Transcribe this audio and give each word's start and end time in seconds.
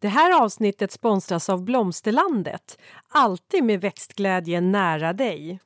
Det 0.00 0.08
här 0.08 0.42
avsnittet 0.42 0.92
sponsras 0.92 1.48
av 1.48 1.64
Blomsterlandet. 1.64 2.78
Alltid 3.08 3.64
med 3.64 3.80
växtglädje 3.80 4.60
nära 4.60 5.12
dig. 5.12 5.60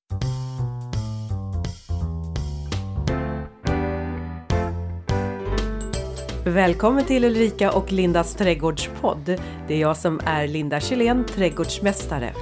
Välkommen 6.45 7.05
till 7.05 7.25
Ulrika 7.25 7.73
och 7.73 7.92
Lindas 7.92 8.34
trädgårdspodd. 8.34 9.25
Det 9.68 9.75
är 9.75 9.80
jag 9.80 9.96
som 9.96 10.21
är 10.25 10.49
Linda 10.49 10.80
Kjellén, 10.80 11.25
trädgårdsmästare. 11.27 12.33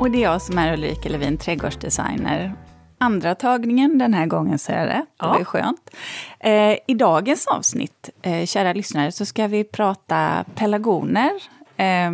Och 0.00 0.10
det 0.10 0.18
är 0.18 0.22
jag 0.22 0.42
som 0.42 0.58
är 0.58 0.72
Ulrika 0.72 1.08
Levin, 1.08 1.38
trädgårdsdesigner. 1.38 2.54
Andra 3.02 3.34
tagningen 3.34 3.98
den 3.98 4.14
här 4.14 4.26
gången 4.26 4.58
så 4.58 4.72
är 4.72 4.86
det. 4.86 4.92
Det 4.92 5.06
ja. 5.18 5.28
var 5.28 5.38
ju 5.38 5.44
skönt. 5.44 5.90
Eh, 6.40 6.78
I 6.86 6.94
dagens 6.94 7.46
avsnitt, 7.46 8.10
eh, 8.22 8.46
kära 8.46 8.72
lyssnare, 8.72 9.12
så 9.12 9.26
ska 9.26 9.46
vi 9.46 9.64
prata 9.64 10.44
pelargoner. 10.54 11.30
Eh, 11.76 12.12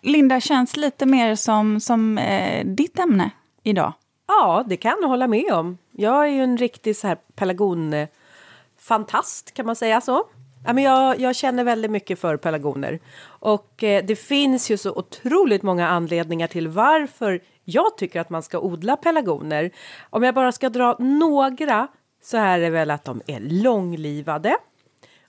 Linda, 0.00 0.40
känns 0.40 0.76
lite 0.76 1.06
mer 1.06 1.34
som, 1.34 1.80
som 1.80 2.18
eh, 2.18 2.66
ditt 2.66 2.98
ämne 2.98 3.30
idag. 3.62 3.92
Ja, 4.26 4.64
det 4.66 4.76
kan 4.76 4.96
jag 5.00 5.08
hålla 5.08 5.26
med 5.26 5.52
om. 5.52 5.78
Jag 5.92 6.24
är 6.24 6.30
ju 6.30 6.42
en 6.42 6.56
riktig 6.56 6.96
så 6.96 7.06
här 7.06 7.16
pelargonfantast, 7.34 9.54
kan 9.54 9.66
man 9.66 9.76
säga 9.76 10.00
så? 10.00 10.24
Ja, 10.66 10.72
men 10.72 10.84
jag, 10.84 11.20
jag 11.20 11.36
känner 11.36 11.64
väldigt 11.64 11.90
mycket 11.90 12.18
för 12.18 12.36
pelargoner. 12.36 12.98
Och 13.26 13.84
eh, 13.84 14.04
det 14.04 14.16
finns 14.16 14.70
ju 14.70 14.76
så 14.76 14.92
otroligt 14.92 15.62
många 15.62 15.88
anledningar 15.88 16.46
till 16.46 16.68
varför 16.68 17.40
jag 17.68 17.96
tycker 17.96 18.20
att 18.20 18.30
man 18.30 18.42
ska 18.42 18.58
odla 18.58 18.96
pelargoner. 18.96 19.70
Om 20.10 20.22
jag 20.22 20.34
bara 20.34 20.52
ska 20.52 20.68
dra 20.68 20.96
några 20.98 21.88
så 22.22 22.36
är 22.36 22.58
det 22.58 22.70
väl 22.70 22.90
att 22.90 23.04
de 23.04 23.22
är 23.26 23.40
långlivade. 23.40 24.56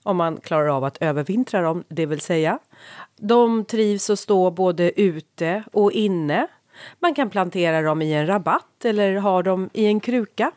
Om 0.02 0.16
man 0.16 0.36
klarar 0.36 0.68
av 0.68 0.84
att 0.84 0.96
övervintra 0.96 1.62
dem, 1.62 1.84
det 1.88 2.06
vill 2.06 2.20
säga. 2.20 2.58
De 3.16 3.64
trivs 3.64 4.10
att 4.10 4.18
stå 4.18 4.50
både 4.50 5.00
ute 5.00 5.64
och 5.72 5.92
inne. 5.92 6.46
Man 7.00 7.14
kan 7.14 7.30
plantera 7.30 7.82
dem 7.82 8.02
i 8.02 8.12
en 8.12 8.26
rabatt 8.26 8.84
eller 8.84 9.16
ha 9.16 9.42
dem 9.42 9.70
i 9.72 9.86
en 9.86 10.00
kruka. 10.00 10.50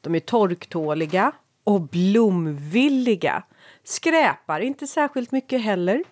De 0.00 0.14
är 0.14 0.20
torktåliga 0.20 1.32
och 1.64 1.80
blomvilliga. 1.80 3.42
Skräpar 3.84 4.60
inte 4.60 4.86
särskilt 4.86 5.32
mycket 5.32 5.62
heller. 5.62 6.04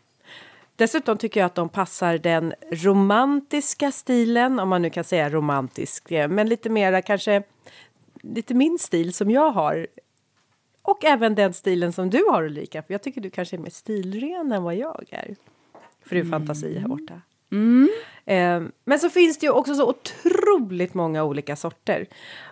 Dessutom 0.78 1.18
tycker 1.18 1.40
jag 1.40 1.46
att 1.46 1.54
de 1.54 1.68
passar 1.68 2.18
den 2.18 2.54
romantiska 2.72 3.92
stilen, 3.92 4.58
om 4.58 4.68
man 4.68 4.82
nu 4.82 4.90
kan 4.90 5.04
säga 5.04 5.30
romantisk, 5.30 6.10
eh, 6.10 6.28
men 6.28 6.48
lite 6.48 6.70
mera 6.70 7.02
kanske 7.02 7.42
lite 8.22 8.54
min 8.54 8.78
stil 8.78 9.14
som 9.14 9.30
jag 9.30 9.50
har. 9.50 9.86
Och 10.82 11.04
även 11.04 11.34
den 11.34 11.54
stilen 11.54 11.92
som 11.92 12.10
du 12.10 12.24
har 12.24 12.42
Ulrika, 12.42 12.82
för 12.82 12.94
jag 12.94 13.02
tycker 13.02 13.20
du 13.20 13.30
kanske 13.30 13.56
är 13.56 13.58
mer 13.58 13.70
stilren 13.70 14.52
än 14.52 14.62
vad 14.62 14.76
jag 14.76 15.04
är. 15.10 15.36
För 16.06 16.14
du 16.14 16.20
mm. 16.20 16.30
fantasi 16.30 16.78
här 16.78 16.88
borta. 16.88 17.20
Mm. 17.52 17.88
Eh, 18.24 18.70
men 18.84 18.98
så 18.98 19.10
finns 19.10 19.38
det 19.38 19.46
ju 19.46 19.52
också 19.52 19.74
så 19.74 19.88
otroligt 19.88 20.94
många 20.94 21.24
olika 21.24 21.56
sorter. 21.56 22.06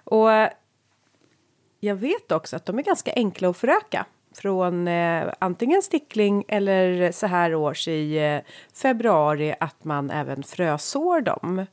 Och 0.05 0.29
jag 1.81 1.97
vet 1.97 2.33
också 2.33 2.57
att 2.57 2.67
de 2.67 2.79
är 2.79 2.83
ganska 2.83 3.13
enkla 3.13 3.49
att 3.49 3.57
föröka 3.57 4.07
från 4.37 4.89
eh, 4.89 5.33
antingen 5.39 5.83
stickling 5.83 6.45
eller 6.49 7.13
så 7.13 7.27
här 7.27 7.55
års 7.55 7.89
i 7.89 8.19
eh, 8.19 8.53
februari 8.75 9.55
att 9.61 9.85
man 9.85 10.11
även 10.11 10.43
frösår 10.43 11.21
dem. 11.21 11.67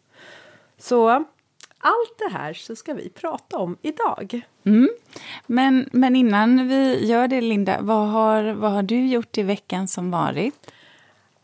Så 0.78 1.10
allt 1.78 2.18
det 2.18 2.34
här 2.34 2.54
så 2.54 2.76
ska 2.76 2.94
vi 2.94 3.10
prata 3.10 3.58
om 3.58 3.78
idag. 3.82 4.42
Mm. 4.66 4.90
Men, 5.48 5.90
men 5.92 6.16
innan 6.16 6.68
vi 6.68 7.06
gör 7.06 7.28
det, 7.28 7.42
Linda, 7.42 7.78
vad 7.82 8.08
har, 8.08 8.44
vad 8.54 8.72
har 8.72 8.84
du 8.84 9.08
gjort 9.08 9.38
i 9.38 9.44
veckan 9.44 9.88
som 9.88 10.12
varit? 10.12 10.72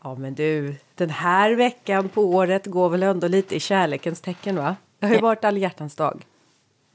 Ja, 0.02 0.14
men 0.14 0.34
du, 0.34 0.74
den 0.94 1.10
här 1.10 1.52
veckan 1.52 2.08
på 2.08 2.22
året 2.22 2.66
går 2.66 2.88
väl 2.88 3.02
ändå 3.02 3.28
lite 3.28 3.56
i 3.56 3.60
kärlekens 3.60 4.20
tecken, 4.20 4.56
va? 4.56 4.76
Det 4.98 5.06
har 5.06 5.14
ju 5.14 5.20
varit 5.20 5.44
alla 5.44 5.58
hjärtans 5.58 5.96
dag. 5.96 6.26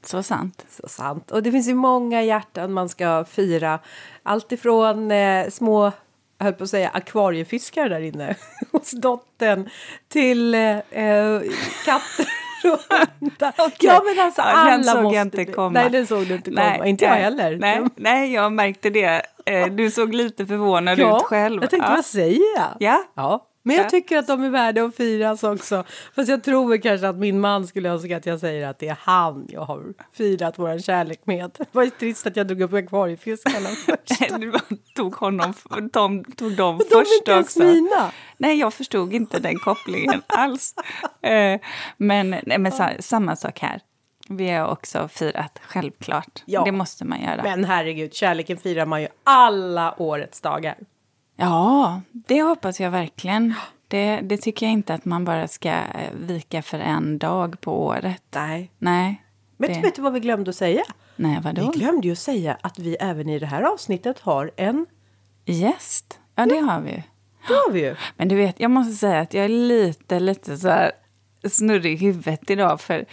Så 0.08 0.22
sant. 0.22 0.66
Så 0.68 0.88
sant. 0.88 1.30
Och 1.30 1.42
det 1.42 1.52
finns 1.52 1.68
ju 1.68 1.74
många 1.74 2.22
hjärtan 2.22 2.72
man 2.72 2.88
ska 2.88 3.24
fira. 3.24 3.78
Allt 4.22 4.52
ifrån 4.52 5.10
eh, 5.10 5.48
små, 5.48 5.92
jag 6.38 6.44
höll 6.44 6.54
på 6.54 6.64
att 6.64 6.70
säga 6.70 6.88
akvariefiskar 6.88 7.88
där 7.88 8.00
inne 8.00 8.36
hos 8.72 8.90
dottern 8.90 9.68
till 10.08 10.54
eh, 10.54 10.78
eh 10.78 11.42
katter 11.84 12.26
okay. 13.66 13.76
Ja 13.80 14.02
men 14.04 14.24
alltså 14.24 14.42
alla 14.42 14.70
den 14.70 14.84
såg 14.84 15.02
måste... 15.02 15.16
jag 15.16 15.26
inte 15.26 15.44
komma. 15.44 15.70
Nej 15.70 15.90
den 15.90 16.06
såg 16.06 16.26
du 16.26 16.34
inte 16.34 16.50
komma, 16.50 16.76
nej, 16.78 16.88
inte 16.90 17.04
jag 17.04 17.14
heller. 17.14 17.56
Nej, 17.56 17.84
nej 17.96 18.32
jag 18.32 18.52
märkte 18.52 18.90
det. 18.90 19.22
Eh, 19.46 19.66
du 19.66 19.90
såg 19.90 20.14
lite 20.14 20.46
förvånad 20.46 20.98
ja, 20.98 21.16
ut 21.16 21.22
själv. 21.22 21.62
Jag 21.62 21.70
tänkte, 21.70 21.90
ja. 21.90 21.96
vad 21.96 22.04
säger 22.04 22.56
jag? 22.56 22.76
Ja. 22.78 23.04
ja. 23.14 23.45
Men 23.66 23.76
jag 23.76 23.90
tycker 23.90 24.18
att 24.18 24.26
de 24.26 24.44
är 24.44 24.50
värda 24.50 24.84
att 24.84 24.96
firas 24.96 25.44
också. 25.44 25.84
Fast 26.14 26.28
jag 26.28 26.44
tror 26.44 26.76
kanske 26.76 27.08
att 27.08 27.16
min 27.16 27.40
man 27.40 27.66
skulle 27.66 27.88
önska 27.88 28.16
att 28.16 28.26
jag 28.26 28.40
säger 28.40 28.68
att 28.68 28.78
det 28.78 28.88
är 28.88 28.98
han 29.00 29.46
jag 29.48 29.60
har 29.60 29.84
firat 30.12 30.58
vår 30.58 30.78
kärlek 30.78 31.20
med. 31.24 31.50
Det 31.58 31.66
var 31.72 31.84
ju 31.84 31.90
trist 31.90 32.26
att 32.26 32.36
jag 32.36 32.46
drog 32.46 32.60
upp 32.60 32.72
akvariefiskarna 32.72 33.68
först. 33.68 34.30
du 34.40 34.52
tog 34.94 35.14
honom, 35.14 35.54
de, 35.92 36.24
tog 36.24 36.56
dem 36.56 36.80
först 36.90 37.28
också. 37.28 37.30
De 37.30 37.32
är 37.32 37.38
inte 37.38 37.64
mina. 37.64 38.10
Nej, 38.36 38.58
jag 38.58 38.74
förstod 38.74 39.14
inte 39.14 39.38
den 39.38 39.58
kopplingen 39.58 40.22
alls. 40.26 40.74
Eh, 41.22 41.60
men, 41.96 42.30
nej, 42.30 42.58
men 42.58 42.72
samma 42.98 43.36
sak 43.36 43.58
här. 43.58 43.80
Vi 44.28 44.50
har 44.50 44.66
också 44.66 45.08
firat, 45.08 45.60
självklart. 45.62 46.42
Ja, 46.44 46.64
det 46.64 46.72
måste 46.72 47.04
man 47.04 47.22
göra. 47.22 47.42
Men 47.42 47.64
herregud, 47.64 48.14
kärleken 48.14 48.56
firar 48.56 48.86
man 48.86 49.02
ju 49.02 49.08
alla 49.24 49.94
årets 49.98 50.40
dagar. 50.40 50.76
Ja, 51.36 52.00
det 52.12 52.42
hoppas 52.42 52.80
jag 52.80 52.90
verkligen. 52.90 53.54
Det, 53.88 54.20
det 54.20 54.36
tycker 54.36 54.66
jag 54.66 54.72
inte 54.72 54.94
att 54.94 55.04
man 55.04 55.24
bara 55.24 55.48
ska 55.48 55.68
eh, 55.68 56.12
vika 56.14 56.62
för 56.62 56.78
en 56.78 57.18
dag 57.18 57.60
på 57.60 57.84
året. 57.86 58.22
Nej. 58.34 58.70
Nej. 58.78 59.22
Men 59.56 59.72
det... 59.72 59.80
vet 59.80 59.94
du 59.94 60.02
vad 60.02 60.12
vi 60.12 60.20
glömde 60.20 60.50
att 60.50 60.56
säga? 60.56 60.82
Nej, 61.16 61.40
vadå? 61.42 61.70
Vi 61.72 61.78
glömde 61.78 62.06
ju 62.06 62.12
att 62.12 62.18
säga 62.18 62.58
att 62.60 62.78
vi 62.78 62.94
även 62.94 63.28
i 63.28 63.38
det 63.38 63.46
här 63.46 63.62
avsnittet 63.62 64.18
har 64.18 64.50
en 64.56 64.86
gäst. 65.44 66.20
Ja, 66.34 66.46
det 66.46 66.58
har 66.58 66.80
vi 66.80 66.90
ju. 66.90 67.02
Det 67.48 67.54
har 67.54 67.72
vi 67.72 67.80
ju. 67.80 67.96
Men 68.16 68.28
du 68.28 68.36
vet, 68.36 68.60
jag 68.60 68.70
måste 68.70 68.92
säga 68.92 69.20
att 69.20 69.34
jag 69.34 69.44
är 69.44 69.48
lite, 69.48 70.20
lite 70.20 70.56
så 70.56 70.68
här 70.68 70.92
snurrig 71.48 72.02
i 72.02 72.06
huvudet 72.06 72.50
idag. 72.50 72.80
För 72.80 73.04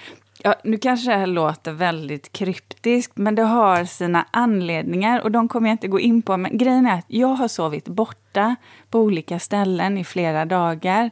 Ja, 0.45 0.55
nu 0.63 0.77
kanske 0.77 1.11
det 1.11 1.17
här 1.17 1.27
låter 1.27 1.71
väldigt 1.71 2.31
kryptiskt, 2.31 3.17
men 3.17 3.35
det 3.35 3.43
har 3.43 3.85
sina 3.85 4.25
anledningar 4.31 5.19
och 5.19 5.31
de 5.31 5.47
kommer 5.47 5.69
jag 5.69 5.73
inte 5.73 5.87
gå 5.87 5.99
in 5.99 6.21
på. 6.21 6.37
Men 6.37 6.57
grejen 6.57 6.85
är 6.85 6.93
att 6.99 7.05
jag 7.07 7.27
har 7.27 7.47
sovit 7.47 7.87
borta 7.87 8.55
på 8.89 8.99
olika 8.99 9.39
ställen 9.39 9.97
i 9.97 10.03
flera 10.03 10.45
dagar, 10.45 11.11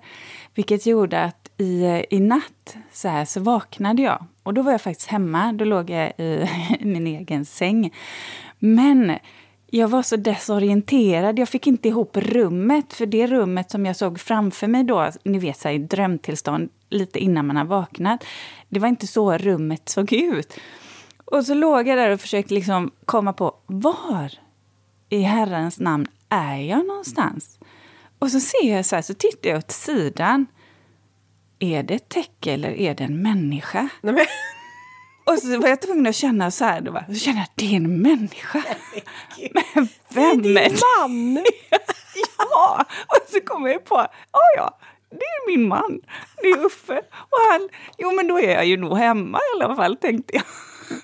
vilket 0.56 0.86
gjorde 0.86 1.24
att 1.24 1.52
i, 1.58 2.06
i 2.10 2.20
natt 2.20 2.78
så, 2.92 3.08
här, 3.08 3.26
så 3.26 3.40
vaknade 3.40 4.02
jag. 4.02 4.26
Och 4.44 4.54
då 4.54 4.62
var 4.62 4.72
jag 4.72 4.82
faktiskt 4.82 5.10
hemma, 5.10 5.54
då 5.54 5.66
låg 5.66 5.90
jag 5.90 6.14
i, 6.18 6.48
i 6.80 6.86
min 6.86 7.08
egen 7.08 7.46
säng. 7.46 7.94
Men 8.60 9.18
jag 9.70 9.88
var 9.88 10.02
så 10.02 10.16
desorienterad. 10.16 11.40
Jag 11.40 11.50
fick 11.50 11.68
inte 11.68 11.88
ihop 11.88 12.18
rummet. 12.18 12.94
För 12.94 13.06
det 13.06 13.28
rummet 13.28 13.72
som 13.72 13.86
jag 13.86 13.96
såg 13.96 14.20
framför 14.20 14.68
mig 14.68 14.84
då, 14.84 15.10
ni 15.24 15.40
vet 15.40 15.58
så 15.58 15.68
här, 15.68 15.76
i 15.76 15.78
drömtillstånd, 15.78 16.70
lite 16.92 17.20
innan 17.20 17.48
man 17.48 17.58
har 17.58 17.66
vaknat. 17.66 18.24
Det 18.70 18.80
var 18.80 18.88
inte 18.88 19.08
så 19.08 19.38
rummet 19.38 19.90
såg 19.90 20.14
ut. 20.14 20.60
Och 21.26 21.46
så 21.46 21.54
låg 21.54 21.88
jag 21.88 21.98
där 21.98 22.10
och 22.10 22.22
försökte 22.22 22.54
liksom 22.54 22.92
komma 23.06 23.34
på 23.34 23.56
var 23.66 24.34
i 25.10 25.22
Herrens 25.22 25.80
namn 25.80 26.08
är 26.30 26.58
jag 26.58 26.88
någonstans? 26.88 27.60
Och 28.20 28.32
så 28.32 28.40
ser 28.40 28.76
jag 28.76 28.86
så 28.86 28.96
här, 28.96 29.02
så 29.02 29.14
tittar 29.14 29.50
jag 29.50 29.58
åt 29.58 29.72
sidan. 29.72 30.46
Är 31.60 31.84
det 31.84 31.94
ett 31.94 32.10
täcke 32.10 32.54
eller 32.54 32.70
är 32.70 32.96
det 32.96 33.04
en 33.04 33.22
människa? 33.22 33.90
Nej, 34.02 34.14
men... 34.14 34.26
Och 35.26 35.40
så 35.40 35.60
var 35.60 35.68
jag 35.68 35.82
tvungen 35.82 36.08
att 36.08 36.16
känna 36.16 36.52
så 36.52 36.66
här, 36.66 36.82
då 36.82 36.92
var, 36.92 37.06
så 37.08 37.16
kände 37.16 37.40
jag 37.40 37.44
att 37.44 37.56
det 37.56 37.66
är 37.66 37.76
en 37.76 38.02
människa. 38.02 38.64
Men 39.54 39.88
vem 40.10 40.58
är 40.58 40.70
din 40.70 40.80
man? 41.00 41.36
ja, 42.38 42.86
och 43.08 43.30
så 43.30 43.40
kom 43.46 43.66
jag 43.66 43.86
på, 43.86 43.96
ja 44.32 44.40
ja, 44.58 44.80
det 45.12 45.26
är 45.26 45.58
min 45.58 45.68
man, 45.68 46.00
det 46.42 46.48
är 46.48 46.66
Uffe. 46.66 47.02
Och 47.12 47.40
han, 47.52 47.70
jo 47.98 48.12
men 48.12 48.28
då 48.28 48.40
är 48.40 48.54
jag 48.54 48.66
ju 48.66 48.78
nog 48.78 48.98
hemma 48.98 49.38
i 49.38 49.62
alla 49.62 49.76
fall, 49.76 49.98
tänkte 49.98 50.36
jag. 50.36 50.44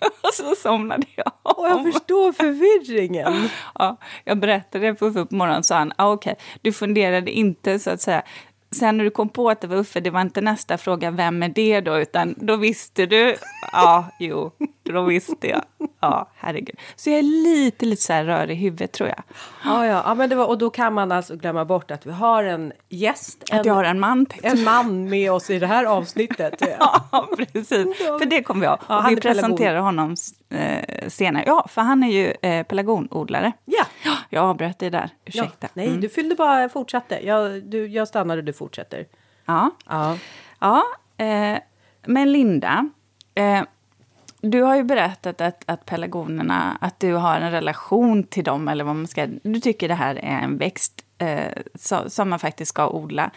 Och 0.21 0.33
så 0.33 0.55
somnade 0.55 1.07
jag 1.15 1.31
Och 1.43 1.69
jag 1.69 1.93
förstår 1.93 2.31
förvirringen. 2.31 3.49
Ja, 3.75 3.97
jag 4.23 4.39
berättade 4.39 4.87
det 4.87 4.95
för 4.95 5.05
Uffe 5.05 5.25
på 5.25 5.35
morgonen, 5.35 5.63
så 5.63 5.73
han, 5.73 5.93
ah, 5.95 6.11
okej, 6.11 6.31
okay. 6.31 6.45
du 6.61 6.73
funderade 6.73 7.31
inte 7.31 7.79
så 7.79 7.89
att 7.89 8.01
säga 8.01 8.23
sen 8.77 8.97
när 8.97 9.03
du 9.03 9.09
kom 9.09 9.29
på 9.29 9.49
att 9.49 9.61
det 9.61 9.67
var 9.67 9.77
Uffe, 9.77 9.99
det 9.99 10.09
var 10.09 10.21
inte 10.21 10.41
nästa 10.41 10.77
fråga, 10.77 11.11
vem 11.11 11.43
är 11.43 11.49
det 11.49 11.81
då? 11.81 11.97
Utan 11.97 12.35
då 12.37 12.55
visste 12.55 13.05
du, 13.05 13.35
ja, 13.71 14.05
jo, 14.19 14.51
då 14.83 15.01
visste 15.01 15.47
jag. 15.47 15.63
Ja, 15.99 16.29
herregud. 16.35 16.75
Så 16.95 17.09
jag 17.09 17.19
är 17.19 17.23
lite, 17.23 17.85
lite 17.85 18.01
så 18.01 18.13
här 18.13 18.25
rörig 18.25 18.57
i 18.57 18.61
huvudet 18.61 18.91
tror 18.91 19.09
jag. 19.09 19.23
Ja, 19.65 19.85
ja, 19.85 20.03
ja 20.05 20.15
men 20.15 20.29
det 20.29 20.35
var, 20.35 20.45
och 20.45 20.57
då 20.57 20.69
kan 20.69 20.93
man 20.93 21.11
alltså 21.11 21.35
glömma 21.35 21.65
bort 21.65 21.91
att 21.91 22.05
vi 22.05 22.11
har 22.11 22.43
en 22.43 22.73
gäst. 22.89 23.43
En, 23.51 23.59
att 23.59 23.65
jag 23.65 23.73
har 23.73 23.83
en 23.83 23.99
man. 23.99 24.25
En 24.43 24.63
man 24.63 25.09
med 25.09 25.31
oss 25.31 25.49
i 25.49 25.59
det 25.59 25.67
här 25.67 25.85
avsnittet. 25.85 26.61
ja, 26.79 27.29
precis. 27.37 27.97
För 27.97 28.25
det 28.25 28.43
kommer 28.43 28.61
vi 28.61 28.67
ha. 28.67 28.79
Ja, 28.89 29.05
vi 29.09 29.15
presenterar 29.15 29.79
honom 29.79 30.15
eh, 30.49 31.07
senare. 31.07 31.43
Ja, 31.47 31.67
för 31.69 31.81
han 31.81 32.03
är 32.03 32.11
ju 32.11 32.33
eh, 32.41 32.63
pelargonodlare. 32.63 33.51
Ja. 33.65 33.85
Jag 34.29 34.43
avbröt 34.43 34.79
dig 34.79 34.89
där, 34.89 35.09
ursäkta. 35.25 35.57
Ja, 35.61 35.67
nej, 35.73 35.89
du 35.89 36.09
fyllde 36.09 36.35
bara, 36.35 36.69
fortsatte. 36.69 37.19
Jag, 37.25 37.63
du, 37.63 37.87
jag 37.87 38.07
stannade, 38.07 38.41
du 38.41 38.53
fortsätter. 38.67 39.05
Ja. 39.45 39.71
Ja. 39.87 40.17
Ja, 40.59 40.83
eh, 41.17 41.59
men 42.05 42.31
Linda, 42.31 42.89
eh, 43.35 43.63
du 44.41 44.61
har 44.61 44.75
ju 44.75 44.83
berättat 44.83 45.41
att, 45.41 45.63
att 45.65 45.85
pelargonerna, 45.85 46.77
att 46.81 46.99
du 46.99 47.13
har 47.13 47.39
en 47.39 47.51
relation 47.51 48.23
till 48.23 48.43
dem, 48.43 48.67
eller 48.67 48.83
vad 48.83 48.95
man 48.95 49.07
ska... 49.07 49.27
Du 49.43 49.59
tycker 49.59 49.87
det 49.87 49.95
här 49.95 50.15
är 50.15 50.39
en 50.39 50.57
växt 50.57 51.05
eh, 51.17 51.53
som 52.07 52.29
man 52.29 52.39
faktiskt 52.39 52.69
ska 52.69 52.89
odla. 52.89 53.31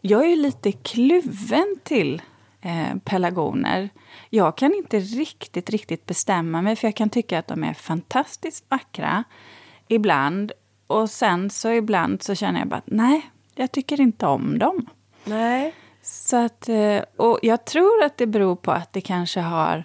Jag 0.00 0.24
är 0.24 0.28
ju 0.28 0.36
lite 0.36 0.72
kluven 0.72 1.76
till 1.82 2.22
eh, 2.60 2.96
pelargoner. 3.04 3.88
Jag 4.30 4.56
kan 4.56 4.74
inte 4.74 4.98
riktigt, 4.98 5.70
riktigt 5.70 6.06
bestämma 6.06 6.62
mig, 6.62 6.76
för 6.76 6.88
jag 6.88 6.96
kan 6.96 7.10
tycka 7.10 7.38
att 7.38 7.46
de 7.46 7.64
är 7.64 7.74
fantastiskt 7.74 8.64
vackra 8.68 9.24
ibland. 9.88 10.52
Och 10.86 11.10
sen 11.10 11.50
så 11.50 11.70
ibland 11.70 12.22
så 12.22 12.34
känner 12.34 12.58
jag 12.58 12.68
bara, 12.68 12.82
nej, 12.84 13.30
jag 13.60 13.72
tycker 13.72 14.00
inte 14.00 14.26
om 14.26 14.58
dem. 14.58 14.86
Nej. 15.24 15.74
Så 16.02 16.36
att, 16.36 16.68
eh, 16.68 17.02
och 17.16 17.38
jag 17.42 17.64
tror 17.64 18.02
att 18.02 18.16
det 18.16 18.26
beror 18.26 18.56
på 18.56 18.70
att 18.72 18.92
det 18.92 19.00
kanske 19.00 19.40
har... 19.40 19.84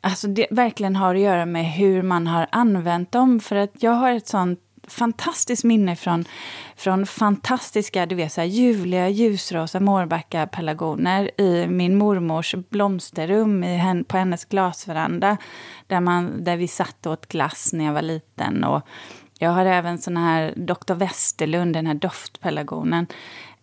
Alltså 0.00 0.28
det 0.28 0.46
verkligen 0.50 0.96
har 0.96 1.14
att 1.14 1.20
göra 1.20 1.46
med 1.46 1.64
hur 1.72 2.02
man 2.02 2.26
har 2.26 2.46
använt 2.52 3.12
dem. 3.12 3.40
För 3.40 3.56
att 3.56 3.70
jag 3.82 3.92
har 3.92 4.12
ett 4.12 4.26
sånt 4.26 4.60
fantastiskt 4.88 5.64
minne 5.64 5.96
från, 5.96 6.24
från 6.76 7.06
fantastiska, 7.06 8.06
du 8.06 8.14
vet, 8.14 8.32
så 8.32 8.40
här, 8.40 8.48
ljuvliga 8.48 9.08
ljusrosa 9.08 9.80
Mårbacka 9.80 10.46
pelargoner 10.46 11.40
i 11.40 11.66
min 11.66 11.96
mormors 11.96 12.54
blomsterrum 12.54 13.64
i 13.64 14.04
på 14.08 14.16
hennes 14.16 14.44
glasveranda. 14.44 15.36
Där, 15.86 16.00
man, 16.00 16.44
där 16.44 16.56
vi 16.56 16.68
satt 16.68 17.06
och 17.06 17.12
åt 17.12 17.26
glass 17.26 17.72
när 17.72 17.84
jag 17.84 17.92
var 17.92 18.02
liten. 18.02 18.64
Och 18.64 18.82
jag 19.42 19.50
har 19.50 19.66
även 19.66 19.98
sån 19.98 20.16
här 20.16 20.54
Dr. 20.56 20.94
Westerlund, 20.94 21.74
den 21.74 21.86
här 21.86 21.94
doftpelargonen. 21.94 23.06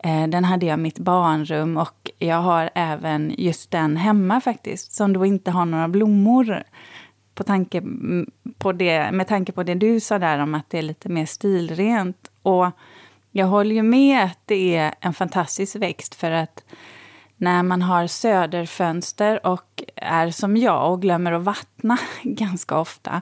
Eh, 0.03 0.27
den 0.27 0.45
hade 0.45 0.65
jag 0.65 0.79
i 0.79 0.81
mitt 0.81 0.99
barnrum 0.99 1.77
och 1.77 2.11
jag 2.17 2.41
har 2.41 2.69
även 2.75 3.35
just 3.37 3.71
den 3.71 3.97
hemma 3.97 4.41
faktiskt, 4.41 4.91
som 4.91 5.13
då 5.13 5.25
inte 5.25 5.51
har 5.51 5.65
några 5.65 5.87
blommor. 5.87 6.63
På 7.35 7.43
tanke 7.43 7.83
på 8.57 8.71
det, 8.71 9.11
med 9.11 9.27
tanke 9.27 9.51
på 9.51 9.63
det 9.63 9.75
du 9.75 9.99
sa 9.99 10.19
där 10.19 10.39
om 10.39 10.55
att 10.55 10.69
det 10.69 10.77
är 10.77 10.81
lite 10.81 11.09
mer 11.09 11.25
stilrent. 11.25 12.31
Och 12.41 12.67
jag 13.31 13.47
håller 13.47 13.75
ju 13.75 13.83
med 13.83 14.23
att 14.23 14.39
det 14.45 14.75
är 14.75 14.95
en 14.99 15.13
fantastisk 15.13 15.75
växt 15.75 16.15
för 16.15 16.31
att 16.31 16.63
när 17.37 17.63
man 17.63 17.81
har 17.81 18.07
söderfönster 18.07 19.47
och 19.47 19.83
är 19.95 20.31
som 20.31 20.57
jag 20.57 20.93
och 20.93 21.01
glömmer 21.01 21.31
att 21.31 21.43
vattna 21.43 21.97
ganska 22.23 22.77
ofta. 22.77 23.21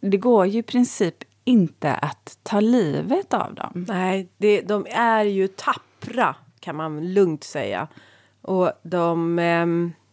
Det 0.00 0.16
går 0.16 0.46
ju 0.46 0.58
i 0.58 0.62
princip 0.62 1.24
inte 1.44 1.94
att 1.94 2.38
ta 2.42 2.60
livet 2.60 3.34
av 3.34 3.54
dem. 3.54 3.84
Nej, 3.88 4.28
det, 4.36 4.60
de 4.60 4.86
är 4.90 5.24
ju 5.24 5.48
tappra 5.48 6.34
kan 6.60 6.76
man 6.76 7.12
lugnt 7.12 7.44
säga. 7.44 7.88
Och 8.42 8.72
de... 8.82 9.38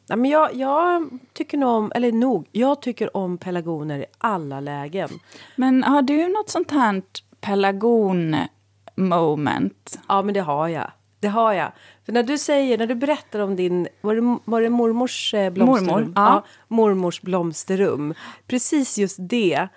ja, 0.08 0.16
men 0.16 0.32
jag, 0.32 0.56
jag 0.56 1.10
tycker 1.34 1.58
nog 1.58 1.70
om, 1.70 1.92
eller 1.96 2.12
nog, 2.12 2.48
jag 2.52 2.82
tycker 2.82 3.18
om 3.18 3.38
pelargoner 3.38 4.00
i 4.00 4.06
alla 4.18 4.60
lägen. 4.60 5.10
Men 5.56 5.84
har 5.84 6.02
du 6.02 6.28
något 6.28 6.50
sånt 6.50 6.72
här 6.72 7.02
pelargon-moment? 7.42 10.00
Ja, 10.08 10.22
men 10.22 10.34
det 10.34 10.40
har 10.40 10.68
jag. 10.68 10.92
Det 11.20 11.28
har 11.28 11.54
jag. 11.54 11.72
För 12.06 12.14
när 12.14 12.24
du 12.24 12.38
säger, 12.38 12.78
när 12.78 12.88
du 12.88 12.96
berättar 12.96 13.40
om 13.40 13.56
din, 13.56 13.88
var 14.02 14.16
det, 14.16 14.40
var 14.46 14.62
det 14.62 14.70
mormors 14.70 15.34
eh, 15.34 15.50
blomsterrum? 15.50 15.88
Mormor, 15.88 16.14
ja. 16.16 16.46
mormors 16.68 17.22
blomsterrum. 17.22 18.14
Precis 18.48 18.98
just 18.98 19.18
det, 19.20 19.68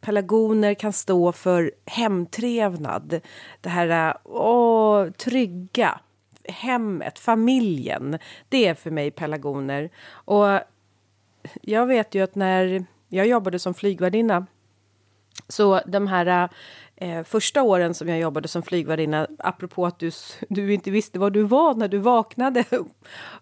pelargoner 0.00 0.74
kan 0.74 0.92
stå 0.92 1.32
för 1.32 1.72
hemtrevnad. 1.86 3.20
Det 3.60 3.68
här, 3.68 4.16
åh, 4.24 5.10
trygga. 5.10 6.00
Hemmet, 6.44 7.18
familjen. 7.18 8.18
Det 8.48 8.66
är 8.66 8.74
för 8.74 8.90
mig 8.90 9.10
pelargoner. 9.10 9.90
Och 10.10 10.60
jag 11.62 11.86
vet 11.86 12.14
ju 12.14 12.22
att 12.22 12.34
när 12.34 12.84
jag 13.08 13.26
jobbade 13.26 13.58
som 13.58 13.74
flygvärdinna 13.74 14.46
så 15.48 15.80
de 15.86 16.06
här 16.06 16.48
eh, 17.00 17.22
första 17.24 17.62
åren 17.62 17.94
som 17.94 18.08
jag 18.08 18.18
jobbade 18.18 18.48
som 18.48 18.62
flygvärdinna, 18.62 19.26
apropå 19.38 19.86
att 19.86 19.98
du, 19.98 20.10
du 20.48 20.74
inte 20.74 20.90
visste 20.90 21.18
var 21.18 21.30
du 21.30 21.42
var 21.42 21.74
när 21.74 21.88
du 21.88 21.98
vaknade. 21.98 22.64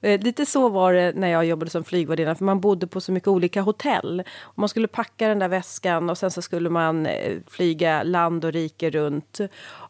eh, 0.00 0.20
lite 0.20 0.46
så 0.46 0.68
var 0.68 0.92
det 0.92 1.12
när 1.16 1.28
jag 1.28 1.44
jobbade 1.44 1.70
som 1.70 1.84
flygvärdinna, 1.84 2.34
för 2.34 2.44
man 2.44 2.60
bodde 2.60 2.86
på 2.86 3.00
så 3.00 3.12
mycket 3.12 3.28
olika 3.28 3.60
hotell. 3.60 4.22
Och 4.40 4.58
man 4.58 4.68
skulle 4.68 4.88
packa 4.88 5.28
den 5.28 5.38
där 5.38 5.48
väskan 5.48 6.10
och 6.10 6.18
sen 6.18 6.30
så 6.30 6.42
skulle 6.42 6.70
man 6.70 7.06
eh, 7.06 7.38
flyga 7.46 8.02
land 8.02 8.44
och 8.44 8.52
rike 8.52 8.90
runt. 8.90 9.40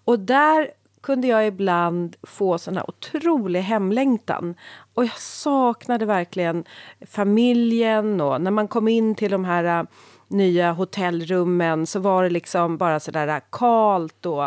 Och 0.05 0.19
där 0.19 0.71
kunde 1.01 1.29
jag 1.29 1.47
ibland 1.47 2.17
få 2.23 2.59
sån 2.59 2.77
här 2.77 2.91
otrolig 2.91 3.61
hemlängtan. 3.61 4.55
Och 4.95 5.05
jag 5.05 5.19
saknade 5.19 6.07
verkligen 6.07 6.65
familjen 7.07 8.21
och 8.21 8.41
när 8.41 8.51
man 8.51 8.69
kom 8.69 8.89
in 8.89 9.15
till 9.15 9.31
de 9.31 9.45
här 9.45 9.81
eh, 9.81 9.87
nya 10.29 10.73
hotellrummen 10.73 11.87
så 11.87 12.01
var 12.01 12.23
det 12.23 12.31
liksom 12.31 12.77
bara 12.77 13.01
sådär 13.01 13.27
där 13.27 13.41
kalt 13.51 14.27
och 14.27 14.45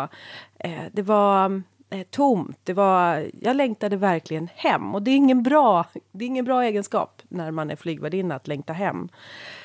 eh, 0.58 0.82
det 0.92 1.02
var 1.02 1.62
eh, 1.90 2.02
tomt. 2.10 2.58
Det 2.64 2.72
var, 2.72 3.26
jag 3.40 3.56
längtade 3.56 3.96
verkligen 3.96 4.48
hem 4.54 4.94
och 4.94 5.02
det 5.02 5.10
är 5.10 5.16
ingen 5.16 5.42
bra, 5.42 5.86
det 6.12 6.24
är 6.24 6.26
ingen 6.26 6.44
bra 6.44 6.62
egenskap 6.62 7.22
när 7.28 7.50
man 7.50 7.70
är 7.70 7.76
flygvärdinna 7.76 8.34
att 8.34 8.48
längta 8.48 8.72
hem. 8.72 9.08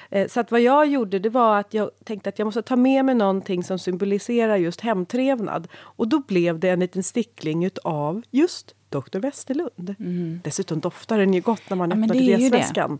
Eh, 0.09 0.27
Så 0.27 0.39
att 0.39 0.51
vad 0.51 0.61
jag 0.61 0.87
gjorde 0.87 1.19
det 1.19 1.29
var 1.29 1.59
att 1.59 1.73
jag 1.73 1.89
tänkte 2.03 2.29
att 2.29 2.39
jag 2.39 2.45
måste 2.45 2.61
ta 2.61 2.75
med 2.75 3.05
mig 3.05 3.15
någonting 3.15 3.63
som 3.63 3.79
symboliserar 3.79 4.55
just 4.57 4.81
hemtrevnad. 4.81 5.67
Och 5.75 6.07
då 6.07 6.19
blev 6.19 6.59
det 6.59 6.69
en 6.69 6.79
liten 6.79 7.03
stickling 7.03 7.69
av 7.83 8.21
just 8.31 8.73
Dr. 9.01 9.19
Westerlund. 9.19 9.95
Dessutom 10.43 10.79
doftar 10.79 11.17
den 11.17 11.33
ju 11.33 11.41
gott 11.41 11.61
när 11.69 11.77
man 11.77 11.91
Mm. 11.91 11.99
Ja, 12.03 12.05
öppnar 12.05 12.15
det 12.25 12.33
är 12.33 12.37
ju 12.39 12.49
det. 12.49 12.57
resväskan. 12.57 12.99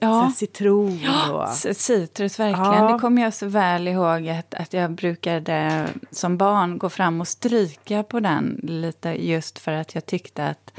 Ja. 0.00 0.32
Citron 0.36 1.00
och... 1.32 1.48
C- 1.48 1.74
Citrus, 1.74 2.40
verkligen. 2.40 2.72
Ja. 2.84 2.92
Det 2.92 2.98
kommer 2.98 3.22
jag 3.22 3.34
så 3.34 3.46
väl 3.46 3.88
ihåg 3.88 4.28
att, 4.28 4.54
att 4.54 4.72
jag 4.72 4.90
brukade 4.90 5.86
som 6.10 6.36
barn 6.36 6.78
gå 6.78 6.88
fram 6.88 7.20
och 7.20 7.28
stryka 7.28 8.02
på 8.02 8.20
den 8.20 8.60
lite 8.62 9.08
just 9.26 9.58
för 9.58 9.72
att 9.72 9.94
jag 9.94 10.06
tyckte 10.06 10.46
att 10.46 10.72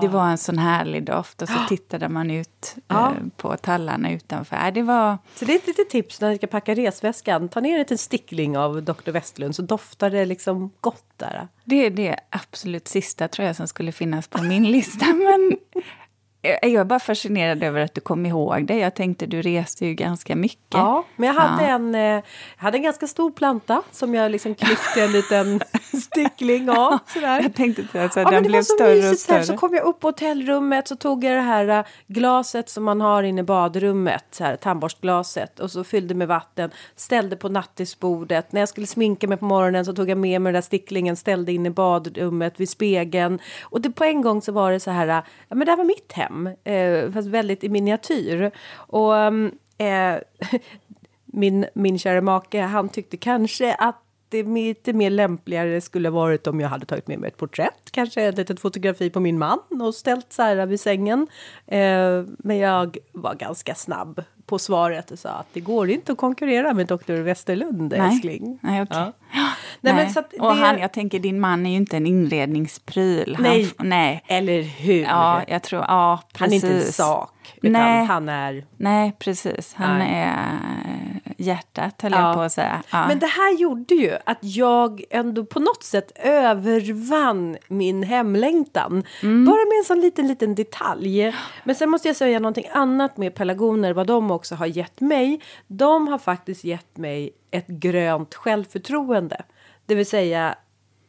det 0.00 0.08
var 0.08 0.28
en 0.28 0.38
sån 0.38 0.58
härlig 0.58 1.04
doft. 1.04 1.42
Och 1.42 1.48
så 1.48 1.58
tittade 1.68 2.08
man 2.08 2.30
ut 2.30 2.76
Ja. 2.88 3.10
eh, 3.10 3.16
på 3.36 3.56
tallarna 3.56 4.10
utanför. 4.12 4.70
Det 4.70 4.82
var... 4.82 5.18
Så 5.34 5.44
det 5.44 5.52
är 5.52 5.56
ett 5.56 5.66
litet 5.66 5.90
tips 5.90 6.20
när 6.20 6.30
ni 6.30 6.36
ska 6.36 6.46
packa 6.46 6.74
resväskan. 6.74 7.48
Ta 7.48 7.60
ner 7.60 7.72
en 7.72 7.78
liten 7.78 7.98
stickling 7.98 8.58
av 8.58 8.82
Dr. 8.82 9.10
Westerlund 9.10 9.56
så 9.56 9.62
doftar 9.62 10.10
det 10.10 10.24
liksom 10.24 10.70
gott 10.80 11.04
där. 11.16 11.48
Det 11.64 11.86
är 11.86 11.90
det 11.90 12.16
absolut 12.30 12.88
sista 12.88 13.28
tror 13.28 13.46
jag 13.46 13.56
som 13.56 13.68
skulle 13.68 13.92
finnas 13.92 14.28
på 14.28 14.42
min 14.42 14.64
lista. 14.70 15.06
Men 15.14 15.56
jag 16.62 16.72
är 16.74 16.84
bara 16.84 16.98
fascinerad 16.98 17.62
över 17.62 17.80
att 17.80 17.94
du 17.94 18.00
kom 18.00 18.26
ihåg 18.26 18.66
det. 18.66 18.78
Jag 18.78 18.94
tänkte 18.94 19.26
du 19.26 19.42
reste 19.42 19.86
ju 19.86 19.94
ganska 19.94 20.36
mycket. 20.36 20.58
Ja, 20.70 21.04
men 21.16 21.26
jag 21.26 21.34
hade, 21.34 21.62
Ja. 21.68 21.68
en, 21.74 21.94
eh, 21.94 22.00
jag 22.00 22.22
hade 22.56 22.78
en 22.78 22.82
ganska 22.82 23.06
stor 23.06 23.30
planta 23.30 23.82
som 23.90 24.14
jag 24.14 24.30
liksom 24.30 24.54
klippte 24.54 25.02
en 25.02 25.12
liten 25.12 25.60
stickling 26.02 26.70
av. 26.70 26.98
Sådär. 27.06 27.40
Jag 27.42 27.54
tänkte 27.54 28.04
att 28.04 28.16
Ja, 28.16 28.30
den 28.30 28.42
blev 28.42 28.62
så 28.62 28.74
större 28.74 28.90
och 28.90 28.96
mysigt 28.96 29.20
så 29.20 29.32
här. 29.32 29.42
större. 29.42 29.56
Så 29.56 29.60
kom 29.60 29.74
jag 29.74 29.84
upp 29.84 30.00
på 30.00 30.08
hotellrummet 30.08 30.88
så 30.88 30.96
tog 30.96 31.24
jag 31.24 31.36
det 31.36 31.40
här 31.40 31.68
äh, 31.68 31.84
glaset 32.06 32.68
som 32.68 32.84
man 32.84 33.00
har 33.00 33.22
inne 33.22 33.40
i 33.40 33.44
badrummet, 33.44 34.24
så 34.30 34.44
här, 34.44 34.56
tandborstglaset 34.56 35.60
och 35.60 35.70
så 35.70 35.84
fyllde 35.84 36.14
med 36.14 36.28
vatten, 36.28 36.70
ställde 36.96 37.36
på 37.36 37.48
nattisbordet. 37.48 38.52
När 38.52 38.60
jag 38.60 38.68
skulle 38.68 38.86
sminka 38.86 39.28
mig 39.28 39.38
på 39.38 39.44
morgonen 39.44 39.84
så 39.84 39.92
tog 39.92 40.10
jag 40.10 40.18
med 40.18 40.40
mig 40.40 40.52
den 40.52 40.54
där 40.54 40.66
sticklingen, 40.66 41.16
ställde 41.16 41.52
in 41.52 41.66
i 41.66 41.70
badrummet 41.70 42.60
vid 42.60 42.68
spegeln. 42.68 43.38
Och 43.62 43.80
det, 43.80 43.90
på 43.90 44.04
en 44.04 44.22
gång 44.22 44.42
så 44.42 44.52
var 44.52 44.72
det 44.72 44.80
så 44.80 44.90
här, 44.90 45.08
äh, 45.08 45.14
ja 45.48 45.54
men 45.56 45.64
det 45.66 45.72
här 45.72 45.76
var 45.76 45.84
mitt 45.84 46.12
hem, 46.12 46.35
eh, 46.64 47.12
fast 47.12 47.28
väldigt 47.28 47.64
i 47.64 47.68
miniatyr. 47.68 48.50
Och 48.74 49.16
mm, 49.16 49.52
eh, 49.78 50.18
min, 51.24 51.66
min 51.74 51.98
kära 51.98 52.20
make, 52.20 52.60
han 52.60 52.88
tyckte 52.88 53.16
kanske 53.16 53.74
att 53.74 54.02
det 54.42 54.48
lite 54.54 54.92
mer 54.92 55.10
lämpligare 55.10 55.80
skulle 55.80 56.10
varit 56.10 56.46
om 56.46 56.60
jag 56.60 56.68
hade 56.68 56.86
tagit 56.86 57.06
med 57.08 57.18
mig 57.18 57.28
ett 57.28 57.36
porträtt, 57.36 57.90
kanske 57.90 58.22
ett 58.22 58.36
litet 58.36 58.60
fotografi 58.60 59.10
på 59.10 59.20
min 59.20 59.38
man 59.38 59.58
och 59.82 59.94
ställt 59.94 60.32
så 60.32 60.42
här 60.42 60.66
vid 60.66 60.80
sängen. 60.80 61.26
Eh, 61.66 61.78
men 62.38 62.56
jag 62.56 62.96
var 63.12 63.34
ganska 63.34 63.74
snabb 63.74 64.22
på 64.46 64.58
svaret 64.58 65.10
och 65.10 65.18
sa 65.18 65.28
att 65.30 65.46
det 65.52 65.60
går 65.60 65.90
inte 65.90 66.12
att 66.12 66.18
konkurrera 66.18 66.74
med 66.74 66.86
Dr. 66.86 67.12
Westerlund, 67.12 67.92
älskling. 67.92 68.58
Nej, 68.62 68.82
okej. 68.82 68.96
Ja. 68.98 69.12
Nej, 69.80 69.94
Nej, 69.94 70.04
men 70.04 70.12
så 70.12 70.20
att 70.20 70.32
Och 70.32 70.56
det- 70.56 70.60
han, 70.62 70.78
jag 70.78 70.92
tänker, 70.92 71.18
din 71.18 71.40
man 71.40 71.66
är 71.66 71.70
ju 71.70 71.76
inte 71.76 71.96
en 71.96 72.06
inredningspryl. 72.06 73.36
Nej. 73.40 73.68
nej. 73.78 74.24
Eller 74.26 74.62
hur? 74.62 75.02
Ja, 75.02 75.42
jag 75.48 75.62
tror, 75.62 75.82
ja, 75.88 76.20
han 76.32 76.46
är 76.46 76.50
precis. 76.50 76.64
inte 76.64 76.76
en 76.86 76.92
sak, 76.92 77.54
utan 77.56 77.72
Nej. 77.72 78.04
han 78.04 78.28
är... 78.28 78.64
Nej, 78.76 79.12
precis. 79.18 79.74
Han 79.74 79.98
Nej. 79.98 80.12
är 80.12 81.15
hjärtat, 81.36 82.02
höll 82.02 82.12
Ja. 82.12 82.20
jag 82.20 82.34
på 82.34 82.40
att 82.40 82.52
säga. 82.52 82.82
Ja. 82.92 83.08
Men 83.08 83.18
det 83.18 83.26
här 83.26 83.58
gjorde 83.58 83.94
ju 83.94 84.16
att 84.26 84.38
jag 84.40 85.04
ändå 85.10 85.44
på 85.44 85.60
något 85.60 85.82
sätt 85.82 86.12
övervann 86.24 87.56
min 87.68 88.02
hemlängtan. 88.02 89.04
Mm. 89.22 89.44
Bara 89.44 89.64
med 89.64 89.78
en 89.78 89.84
sån 89.84 90.00
liten, 90.00 90.26
liten 90.28 90.54
detalj. 90.54 91.34
Men 91.64 91.74
sen 91.74 91.90
måste 91.90 92.08
jag 92.08 92.16
säga 92.16 92.38
någonting 92.38 92.68
annat 92.72 93.16
med 93.16 93.34
pelargoner, 93.34 93.92
vad 93.92 94.06
de 94.06 94.30
också 94.30 94.54
har 94.54 94.66
gett 94.66 95.00
mig. 95.00 95.40
De 95.66 96.08
har 96.08 96.18
faktiskt 96.18 96.64
gett 96.64 96.96
mig 96.96 97.30
ett 97.50 97.66
grönt 97.68 98.34
självförtroende. 98.34 99.42
Det 99.86 99.94
vill 99.94 100.06
säga 100.06 100.54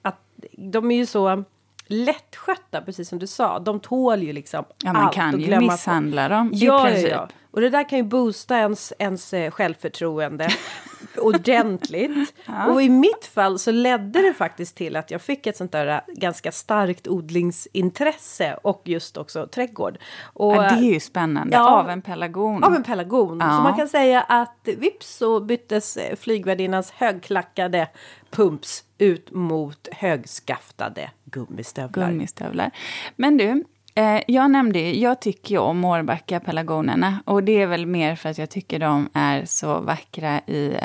att 0.02 0.22
de 0.58 0.92
är 0.92 0.96
ju 0.96 1.06
så 1.06 1.44
lättskötta, 1.88 2.82
precis 2.82 3.10
som 3.10 3.20
du 3.20 3.28
sa. 3.28 3.60
De 3.60 3.80
tål 3.80 4.24
ju 4.24 4.34
liksom 4.34 4.64
ja, 4.84 4.94
man 4.94 5.06
allt 5.06 5.14
kan 5.16 5.34
och 5.34 5.40
ju 5.40 5.46
glömma 5.46 5.72
misshandla 5.72 6.30
dem 6.30 6.54
i 6.54 6.58
Ja, 6.58 6.80
ja, 6.80 6.86
princip. 6.86 7.12
ja. 7.12 7.28
Och 7.52 7.62
det 7.62 7.70
där 7.70 7.90
kan 7.90 7.98
ju 8.00 8.04
boosta 8.04 8.58
ens, 8.58 8.94
ens 9.00 9.34
eh, 9.34 9.52
självförtroende 9.52 10.50
ordentligt. 11.18 12.34
Och 12.70 12.82
i 12.82 12.90
mitt 12.90 13.26
fall 13.26 13.60
så 13.60 13.72
ledde 13.72 14.22
det 14.22 14.34
faktiskt 14.34 14.76
till 14.76 14.96
att 14.96 15.12
jag 15.12 15.22
fick 15.22 15.48
ett 15.48 15.58
sånt 15.58 15.72
där 15.72 15.88
eh, 15.88 16.00
ganska 16.16 16.52
starkt 16.52 17.08
odlingsintresse 17.08 18.58
och 18.64 18.82
just 18.86 19.18
också 19.18 19.48
trädgård. 19.48 19.98
Och, 20.24 20.56
Ja, 20.56 20.62
det 20.62 20.68
är 20.88 20.94
ju 20.94 21.00
spännande. 21.00 21.56
Ja. 21.56 21.80
Av 21.80 21.90
en 21.90 22.02
pelargon. 22.02 22.64
av 22.64 22.76
en 22.76 22.84
pelargon. 22.84 23.40
Ja. 23.40 23.46
Så 23.58 23.62
man 23.64 23.78
kan 23.78 23.88
säga 23.90 24.22
att 24.22 24.68
vips 24.78 25.18
så 25.18 25.40
byttes 25.40 25.98
eh, 25.98 26.16
flygvärdinnans 26.16 26.92
högklackade 26.92 27.88
pumps 28.32 28.84
ut 28.98 29.32
mot 29.32 29.88
högskaftade 29.92 31.10
gummistövlar. 31.32 32.12
gummistövlar. 32.12 32.72
Men 33.16 33.38
du, 33.38 33.64
eh, 33.96 34.22
jag 34.28 34.52
nämnde 34.52 34.80
ju, 34.80 35.00
jag 35.00 35.22
tycker 35.22 35.56
ju 35.56 35.62
om 35.62 35.86
Årbacka 35.86 36.40
pelargonerna. 36.40 37.24
Och 37.26 37.44
det 37.44 37.62
är 37.62 37.68
väl 37.68 37.86
mer 37.86 38.16
för 38.16 38.30
att 38.30 38.38
jag 38.38 38.50
tycker 38.50 38.80
de 38.80 39.10
är 39.14 39.46
så 39.46 39.80
vackra 39.80 40.40
i, 40.40 40.78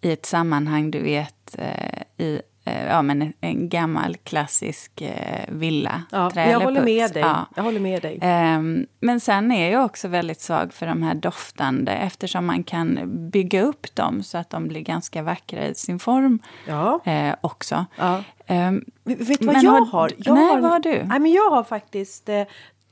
i 0.00 0.12
ett 0.12 0.26
sammanhang, 0.26 0.90
du 0.90 1.02
vet, 1.02 1.58
eh, 1.58 2.24
i 2.26 2.40
ja, 2.64 3.02
men 3.02 3.32
en, 3.40 3.68
gammal 3.68 4.16
klassisk 4.24 5.00
eh, 5.00 5.44
villa. 5.48 6.02
Ja, 6.12 6.30
jag 6.34 6.60
håller 6.60 6.82
med 6.84 7.12
dig. 7.12 7.22
Ja. 7.22 7.46
Jag 7.56 7.62
håller 7.62 7.80
med 7.80 8.02
dig. 8.02 8.18
Ehm, 8.22 8.86
men 9.00 9.20
sen 9.20 9.52
är 9.52 9.72
jag 9.72 9.84
också 9.84 10.08
väldigt 10.08 10.40
svag 10.40 10.72
för 10.72 10.86
de 10.86 11.02
här 11.02 11.14
doftande 11.14 11.92
eftersom 11.92 12.46
man 12.46 12.62
kan 12.64 12.98
bygga 13.30 13.62
upp 13.62 13.94
dem 13.94 14.22
så 14.22 14.38
att 14.38 14.50
de 14.50 14.68
blir 14.68 14.80
ganska 14.80 15.22
vackra 15.22 15.66
i 15.66 15.74
sin 15.74 15.98
form 15.98 16.38
Ja. 16.66 17.00
eh, 17.04 17.34
också. 17.40 17.86
Ja. 17.98 18.22
Men 18.46 18.84
Vet 19.04 19.40
du 19.40 19.46
vad 19.46 19.54
Men 19.54 19.64
jag 19.64 19.70
har- 19.70 19.86
har? 19.86 20.10
Jag 20.18 20.34
Nej, 20.34 20.44
har, 20.54 20.60
vad 20.60 20.70
har 20.70 20.78
du? 20.80 21.02
Nej, 21.04 21.20
men 21.20 21.32
jag 21.32 21.50
har 21.50 21.64
faktiskt 21.64 22.28
eh, 22.28 22.42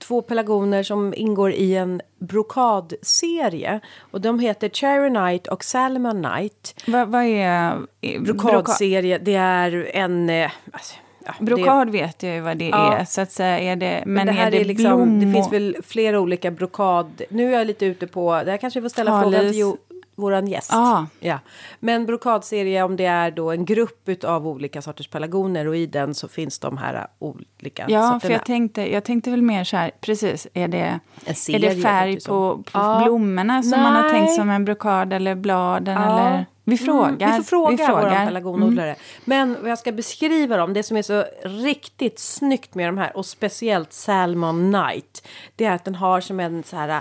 två 0.02 0.22
pelargoner 0.22 0.82
som 0.82 1.14
ingår 1.16 1.52
i 1.52 1.76
en 1.76 2.00
brokadserie. 2.18 3.80
Och 4.00 4.20
de 4.20 4.38
heter 4.38 4.68
Cherry 4.68 5.10
Night 5.10 5.46
och 5.46 5.64
Salmon 5.64 6.22
Night. 6.22 6.74
vad, 6.86 7.08
vad 7.08 7.22
är... 7.24 7.78
är 8.00 8.20
Brokadserie, 8.20 9.18
det 9.18 9.34
är 9.34 9.90
en... 9.94 10.30
Eh, 10.30 10.50
alltså, 10.72 10.94
ja, 11.24 11.32
det- 11.38 11.44
Brokad 11.44 11.90
vet 11.90 12.22
jag 12.22 12.34
ju 12.34 12.40
vad 12.40 12.56
det 12.56 12.68
Ja. 12.68 12.96
är, 12.96 13.04
så 13.04 13.20
att 13.20 13.32
säga, 13.32 13.58
är 13.58 13.76
det, 13.76 14.02
men, 14.06 14.14
Men 14.14 14.26
det 14.26 14.32
här 14.32 14.46
är 14.46 14.50
det, 14.50 14.60
är, 14.60 14.64
liksom, 14.64 14.90
det 14.90 14.96
blommor? 15.26 15.32
finns 15.34 15.52
väl 15.52 15.76
flera 15.82 16.20
olika 16.20 16.50
brokad... 16.50 17.22
Nu 17.28 17.54
är 17.54 17.58
jag 17.58 17.66
lite 17.66 17.86
ute 17.86 18.06
på, 18.06 18.42
det 18.44 18.50
här 18.50 18.58
kanske 18.58 18.80
vi 18.80 18.84
får 18.84 18.88
ställa 18.88 19.10
Talis. 19.10 19.34
frågan 19.36 19.50
till 19.52 19.60
jo, 19.60 19.76
våran 20.14 20.46
gäst. 20.46 20.70
Ah. 20.74 21.06
Ja. 21.20 21.38
Men 21.80 22.06
brokadserie 22.06 22.82
om 22.82 22.96
det 22.96 23.04
är 23.04 23.30
då 23.30 23.50
en 23.50 23.64
grupp 23.64 24.24
av 24.24 24.48
olika 24.48 24.82
sorters 24.82 25.08
pelargoner 25.08 25.66
och 25.68 25.76
i 25.76 25.86
den 25.86 26.14
så 26.14 26.28
finns 26.28 26.58
de 26.58 26.76
här 26.78 27.06
olika 27.18 27.84
Ja, 27.88 28.00
sorterna. 28.02 28.20
för 28.20 28.30
jag 28.30 28.44
tänkte, 28.46 28.92
jag 28.92 29.04
tänkte 29.04 29.30
väl 29.30 29.42
mer 29.42 29.64
så 29.64 29.76
här, 29.76 29.90
precis, 30.00 30.46
är 30.54 30.68
det, 30.68 30.78
En 30.78 31.00
är 31.24 31.34
serie, 31.34 31.74
det 31.74 31.82
färg 31.82 32.20
på, 32.20 32.56
på 32.56 32.62
Ja. 32.72 33.02
blommorna 33.04 33.62
som 33.62 33.80
man 33.82 33.94
har 33.94 34.02
Nej. 34.02 34.10
tänkt 34.12 34.34
som 34.34 34.50
en 34.50 34.64
brokad 34.64 35.12
eller 35.12 35.34
bladen? 35.34 35.98
Eller? 35.98 36.46
Vi 36.64 36.78
frågar. 36.78 37.26
Mm, 37.26 37.30
vi 37.30 37.36
får 37.36 37.42
fråga 37.42 37.70
vi 37.70 37.76
frågar. 37.76 38.02
våra 38.02 38.26
pelargonodlare. 38.26 38.96
Men 39.24 39.56
vad 39.60 39.70
jag 39.70 39.78
ska 39.78 39.92
beskriva 39.92 40.56
dem, 40.56 40.72
det 40.72 40.82
som 40.82 40.96
är 40.96 41.02
så 41.02 41.24
riktigt 41.44 42.18
snyggt 42.18 42.74
med 42.74 42.88
de 42.88 42.98
här 42.98 43.16
och 43.16 43.26
speciellt 43.26 43.92
Salmon 43.92 44.70
Night. 44.70 45.28
Det 45.56 45.64
är 45.64 45.72
att 45.74 45.84
den 45.84 45.94
har 45.94 46.20
som 46.20 46.40
en 46.40 46.62
så 46.62 46.76
här 46.76 47.00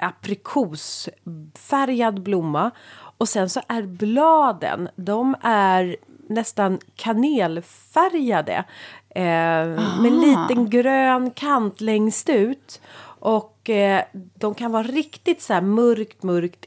aprikosfärgad 0.00 2.22
blomma. 2.22 2.70
Och 3.18 3.28
sen 3.28 3.48
så 3.48 3.60
är 3.68 3.82
bladen, 3.82 4.88
de 4.96 5.36
är 5.42 5.96
nästan 6.28 6.78
kanelfärgade. 6.96 8.64
Eh, 9.14 9.66
med 10.00 10.06
en 10.06 10.20
liten 10.20 10.70
grön 10.70 11.30
kant 11.30 11.80
längst 11.80 12.28
ut. 12.28 12.80
Och 13.20 13.70
eh, 13.70 14.04
de 14.12 14.54
kan 14.54 14.72
vara 14.72 14.82
riktigt 14.82 15.42
så 15.42 15.54
här 15.54 15.60
mörkt, 15.60 16.22
mörkt 16.22 16.66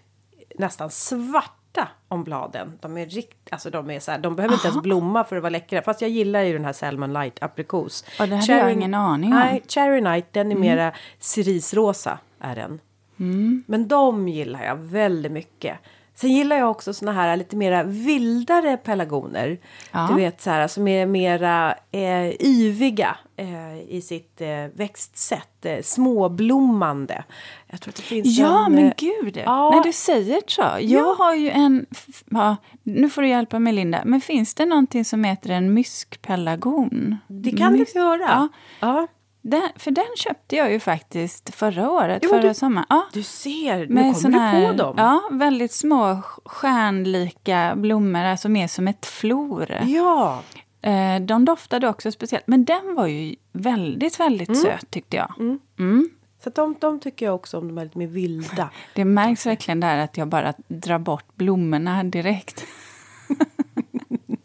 nästan 0.57 0.89
svarta 0.89 1.87
om 2.07 2.23
bladen. 2.23 2.77
De 2.81 2.97
är 2.97 3.05
rikt, 3.05 3.37
alltså 3.51 3.69
de 3.69 3.89
är 3.89 3.99
så 3.99 4.11
här, 4.11 4.17
de 4.17 4.35
behöver 4.35 4.55
inte 4.55 4.67
ens 4.67 4.81
blomma 4.81 5.23
för 5.23 5.35
att 5.35 5.41
vara 5.41 5.49
läckra. 5.49 5.81
Fast 5.81 6.01
jag 6.01 6.09
gillar 6.09 6.41
ju 6.41 6.53
den 6.53 6.65
här 6.65 6.73
Salmon 6.73 7.13
Light 7.13 7.43
aprikos. 7.43 8.05
Ja, 8.19 8.27
det 8.27 8.35
hade 8.35 8.57
jag 8.57 8.73
ingen 8.73 8.93
aning 8.93 9.33
om. 9.33 9.39
Nej, 9.39 9.63
Cherry 9.67 10.01
Night 10.01 10.25
den 10.31 10.51
är 10.51 10.55
mera 10.55 10.91
cerisrosa 11.19 12.19
är 12.39 12.55
den. 12.55 12.79
Mm. 13.31 13.63
Men 13.67 13.87
de 13.87 14.27
gillar 14.29 14.63
jag 14.63 14.75
väldigt 14.75 15.31
mycket. 15.31 15.77
Sen 16.15 16.29
gillar 16.31 16.55
jag 16.55 16.71
också 16.71 16.93
såna 16.93 17.11
här 17.11 17.37
lite 17.37 17.55
mera 17.55 17.83
vildare 17.83 18.77
pelargoner. 18.77 19.57
Ja. 19.91 20.07
Du 20.09 20.15
vet 20.15 20.41
så 20.41 20.49
här 20.49 20.67
som 20.67 20.87
är 20.87 21.05
mera 21.05 21.75
eh, 21.91 22.41
yviga 22.45 23.17
eh, 23.37 23.79
i 23.89 24.01
sitt 24.01 24.41
eh, 24.41 24.47
växtsätt. 24.73 25.65
Eh, 25.65 25.81
småblommande. 25.81 27.23
Jag 27.67 27.81
tror 27.81 27.91
att 27.91 27.95
det 27.95 28.01
finns 28.01 28.39
Ja, 28.39 28.65
en, 28.65 28.71
men 28.73 28.85
eh, 28.85 28.93
gud. 28.97 29.37
ja. 29.45 29.69
När 29.69 29.83
du 29.83 29.93
säger 29.93 30.41
så. 30.47 30.61
Jag 30.61 30.81
Ja. 30.81 31.15
har 31.19 31.35
ju 31.35 31.49
en... 31.49 31.85
Ja, 32.29 32.55
nu 32.83 33.09
får 33.09 33.21
du 33.21 33.27
hjälpa 33.27 33.59
mig, 33.59 33.73
Linda. 33.73 34.01
Men 34.05 34.21
finns 34.21 34.53
det 34.53 34.65
någonting 34.65 35.05
som 35.05 35.23
heter 35.23 35.49
en 35.49 35.73
myskpelargon? 35.73 37.17
Det 37.27 37.51
kan 37.51 37.73
Mysk- 37.77 37.93
det 37.93 37.99
göra. 37.99 38.49
Ja. 38.79 39.07
Den, 39.45 39.69
för 39.75 39.91
den 39.91 40.05
köpte 40.17 40.55
jag 40.55 40.71
ju 40.71 40.79
faktiskt 40.79 41.55
förra 41.55 41.91
året, 41.91 42.19
Jo, 42.23 42.29
förra 42.29 42.41
du- 42.41 42.53
sommaren. 42.53 42.85
Ja. 42.89 43.05
Du 43.13 43.23
ser, 43.23 43.77
nu 43.79 43.93
Med 43.93 44.15
kommer 44.21 44.61
du 44.61 44.67
på 44.71 44.83
dem. 44.83 44.93
Ja, 44.97 45.21
väldigt 45.31 45.71
små 45.71 46.21
stjärnlika 46.45 47.73
blommor, 47.75 48.19
alltså 48.23 48.49
mer 48.49 48.67
som 48.67 48.87
ett 48.87 49.05
flor. 49.05 49.77
Ja. 49.83 50.41
Eh, 50.81 51.19
de 51.21 51.45
doftade 51.45 51.87
också 51.89 52.11
speciellt, 52.11 52.47
men 52.47 52.65
den 52.65 52.95
var 52.95 53.07
ju 53.07 53.35
väldigt, 53.51 54.19
väldigt 54.19 54.49
Mm. 54.49 54.61
söt 54.61 54.91
tyckte 54.91 55.17
jag. 55.17 55.33
Mm. 55.79 56.09
Så 56.43 56.49
att 56.49 56.55
de, 56.55 56.75
de 56.79 56.99
tycker 56.99 57.25
jag 57.25 57.35
också 57.35 57.57
om, 57.57 57.67
de 57.67 57.77
är 57.77 57.83
lite 57.83 57.97
mer 57.97 58.07
vilda. 58.07 58.69
Det 58.95 59.05
märks 59.05 59.45
verkligen 59.45 59.79
där 59.79 59.97
att 59.97 60.17
jag 60.17 60.27
bara 60.27 60.53
drar 60.67 60.99
bort 60.99 61.35
blommorna 61.35 62.03
direkt. 62.03 62.63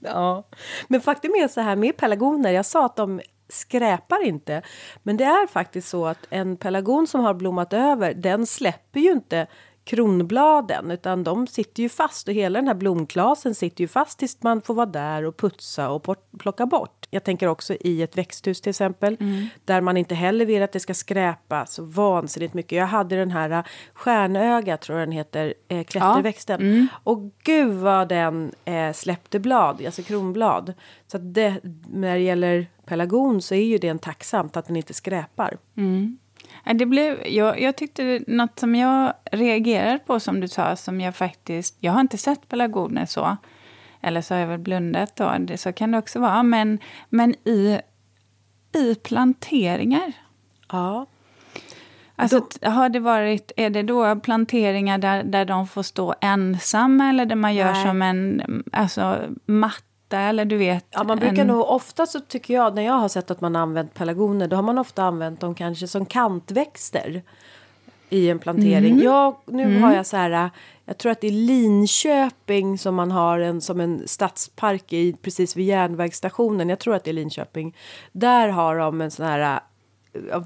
Ja. 0.00 0.44
Men 0.88 1.00
faktum 1.00 1.30
är 1.30 1.48
så 1.48 1.60
här 1.60 1.76
med 1.76 1.96
pelargoner, 1.96 2.50
jag 2.52 2.66
sa 2.66 2.86
att 2.86 2.96
de 2.96 3.20
skräpar 3.48 4.24
inte. 4.24 4.62
Men 5.02 5.16
det 5.16 5.24
är 5.24 5.46
faktiskt 5.46 5.88
så 5.88 6.06
att 6.06 6.26
en 6.30 6.56
pelargon 6.56 7.06
som 7.06 7.20
har 7.20 7.34
blommat 7.34 7.72
över, 7.72 8.14
den 8.14 8.46
släpper 8.46 9.00
ju 9.00 9.12
inte 9.12 9.46
kronbladen 9.88 10.90
utan 10.90 11.24
de 11.24 11.46
sitter 11.46 11.82
ju 11.82 11.88
fast 11.88 12.28
och 12.28 12.34
hela 12.34 12.58
den 12.58 12.68
här 12.68 12.74
blomklasen 12.74 13.54
sitter 13.54 13.84
ju 13.84 13.88
fast 13.88 14.18
tills 14.18 14.42
man 14.42 14.60
får 14.60 14.74
vara 14.74 14.86
där 14.86 15.24
och 15.24 15.36
putsa 15.36 15.90
och 15.90 16.16
plocka 16.38 16.66
bort. 16.66 17.06
Jag 17.10 17.24
tänker 17.24 17.46
också 17.46 17.74
i 17.80 18.02
ett 18.02 18.18
växthus 18.18 18.60
till 18.60 18.70
exempel 18.70 19.16
där 19.64 19.80
man 19.80 19.96
inte 19.96 20.14
heller 20.14 20.46
vill 20.46 20.62
att 20.62 20.72
det 20.72 20.80
ska 20.80 20.94
skräpa 20.94 21.66
så 21.66 21.84
vansinnigt 21.84 22.54
mycket. 22.54 22.78
Jag 22.78 22.86
hade 22.86 23.16
den 23.16 23.30
här 23.30 23.50
äh, 23.50 23.64
stjärnöga 23.94 24.76
tror 24.76 24.98
jag 24.98 25.08
den 25.08 25.12
heter, 25.12 25.54
äh, 25.68 25.84
klätterväxten. 25.84 26.88
Och 27.04 27.18
gud 27.42 27.74
vad 27.74 28.08
den 28.08 28.52
eh, 28.64 28.92
släppte 28.92 29.38
blad, 29.38 29.86
alltså 29.86 30.02
kronblad. 30.02 30.74
Så 31.06 31.16
att 31.16 31.34
det, 31.34 31.60
när 31.86 32.14
det 32.14 32.22
gäller 32.22 32.66
pelargon 32.88 33.42
så 33.42 33.54
är 33.54 33.64
ju 33.64 33.78
det 33.78 33.88
en 33.88 33.98
tacksamt 33.98 34.56
att 34.56 34.66
den 34.66 34.76
inte 34.76 34.94
skräpar. 34.94 35.56
Ja, 36.64 36.72
Det 36.74 36.86
blev, 36.86 37.26
jag, 37.26 37.60
jag 37.60 37.76
tyckte 37.76 38.20
något 38.26 38.58
som 38.58 38.74
jag 38.74 39.12
reagerar 39.32 39.98
på 39.98 40.20
som 40.20 40.40
du 40.40 40.48
sa, 40.48 40.76
som 40.76 41.00
jag 41.00 41.16
faktiskt... 41.16 41.76
Jag 41.80 41.92
har 41.92 42.00
inte 42.00 42.18
sett 42.18 42.48
pelargoner 42.48 43.06
så. 43.06 43.36
Eller 44.00 44.20
så 44.20 44.34
har 44.34 44.40
jag 44.40 44.48
väl 44.48 44.58
blundat 44.58 45.16
då, 45.16 45.34
det, 45.38 45.58
så 45.58 45.72
kan 45.72 45.90
det 45.90 45.98
också 45.98 46.20
vara. 46.20 46.42
Men, 46.42 46.78
men 47.08 47.34
i, 47.48 47.80
i 48.74 48.94
planteringar. 48.94 50.12
Ja. 50.72 51.06
Alltså, 52.16 52.40
t- 52.40 52.68
har 52.68 52.88
det 52.88 53.00
varit, 53.00 53.52
är 53.56 53.70
det 53.70 53.82
då 53.82 54.16
planteringar 54.16 54.98
där, 54.98 55.24
där 55.24 55.44
de 55.44 55.66
får 55.66 55.82
stå 55.82 56.14
ensamma 56.20 57.08
eller 57.08 57.26
där 57.26 57.36
man 57.36 57.54
gör 57.54 57.72
Nej. 57.72 57.84
som 57.86 58.02
en 58.02 58.42
alltså, 58.72 59.18
matta 60.08 60.20
eller 60.20 60.44
du 60.44 60.56
vet? 60.56 60.86
Ja, 60.90 61.04
man 61.04 61.18
brukar 61.18 61.42
en, 61.42 61.46
nog 61.46 61.70
ofta 61.70 62.06
så 62.06 62.20
tycker 62.20 62.54
jag 62.54 62.74
när 62.74 62.82
jag 62.82 62.92
har 62.92 63.08
sett 63.08 63.30
att 63.30 63.40
man 63.40 63.56
använt 63.56 63.94
pelargoner 63.94 64.48
då 64.48 64.56
har 64.56 64.62
man 64.62 64.78
ofta 64.78 65.02
använt 65.02 65.40
dem 65.40 65.54
kanske 65.54 65.88
som 65.88 66.06
kantväxter 66.06 67.22
i 68.10 68.30
en 68.30 68.38
plantering. 68.38 69.02
Jag, 69.02 69.36
nu 69.46 69.80
har 69.80 69.94
jag 69.94 70.06
så 70.06 70.16
här, 70.16 70.50
jag 70.84 70.98
tror 70.98 71.12
att 71.12 71.20
det 71.20 71.26
är 71.26 71.46
Linköping 71.46 72.78
som 72.78 72.94
man 72.94 73.10
har 73.10 73.40
en 73.40 73.60
som 73.60 73.80
en 73.80 74.08
stadspark 74.08 74.92
i 74.92 75.12
precis 75.12 75.56
vid 75.56 75.66
järnvägsstationen. 75.66 76.68
Jag 76.68 76.78
tror 76.78 76.94
att 76.94 77.04
det 77.04 77.10
är 77.10 77.14
Linköping. 77.14 77.76
Där 78.12 78.48
har 78.48 78.78
de 78.78 79.00
en 79.00 79.10
sån 79.10 79.26
här 79.26 79.60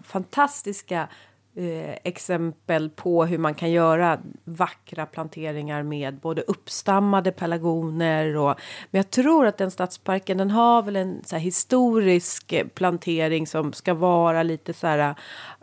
fantastiska 0.04 1.08
eh, 1.56 1.96
exempel 2.04 2.90
på 2.90 3.24
hur 3.24 3.38
man 3.38 3.54
kan 3.54 3.70
göra 3.70 4.18
vackra 4.44 5.06
planteringar 5.06 5.82
med 5.82 6.14
både 6.14 6.42
uppstammade 6.42 7.32
pelargoner 7.32 8.36
och 8.36 8.54
men 8.90 8.98
jag 8.98 9.10
tror 9.10 9.46
att 9.46 9.58
den 9.58 9.70
stadsparken 9.70 10.38
den 10.38 10.50
har 10.50 10.82
väl 10.82 10.96
en 10.96 11.22
så 11.24 11.36
historisk 11.36 12.52
eh, 12.52 12.66
plantering 12.66 13.46
som 13.46 13.72
ska 13.72 13.94
vara 13.94 14.42
lite 14.42 14.72
så 14.74 14.86
här 14.86 15.14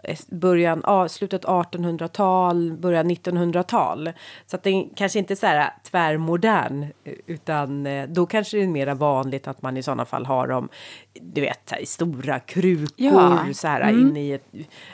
eh, 0.04 0.18
början, 0.28 0.82
ah, 0.86 1.08
slutet 1.08 1.46
1800-tal, 1.46 2.78
början 2.78 3.12
1900-tal. 3.12 4.12
Så 4.46 4.56
att 4.56 4.64
den 4.64 4.90
kanske 4.90 5.20
inte 5.20 5.34
är 5.34 5.36
så 5.36 5.46
här 5.46 5.60
eh, 5.60 5.70
tvärmodern 5.92 6.86
utan 7.26 7.86
eh, 7.86 8.10
då 8.10 8.26
kanske 8.26 8.58
det 8.58 8.64
är 8.64 8.68
mer 8.68 8.96
vanligt 8.96 9.48
att 9.48 9.62
man 9.62 9.78
i 9.78 9.84
sådana 9.84 10.06
fall 10.06 10.26
har 10.26 10.48
dem 10.48 10.70
du 11.22 11.42
vet, 11.42 11.72
här, 11.72 11.80
i 11.80 11.86
stora 11.86 12.40
krukor 12.40 12.94
ja. 12.98 13.46
så 13.54 13.68
här 13.68 13.82
mm. 13.82 14.02
inne 14.02 14.22
i, 14.22 14.34
ett, 14.34 14.48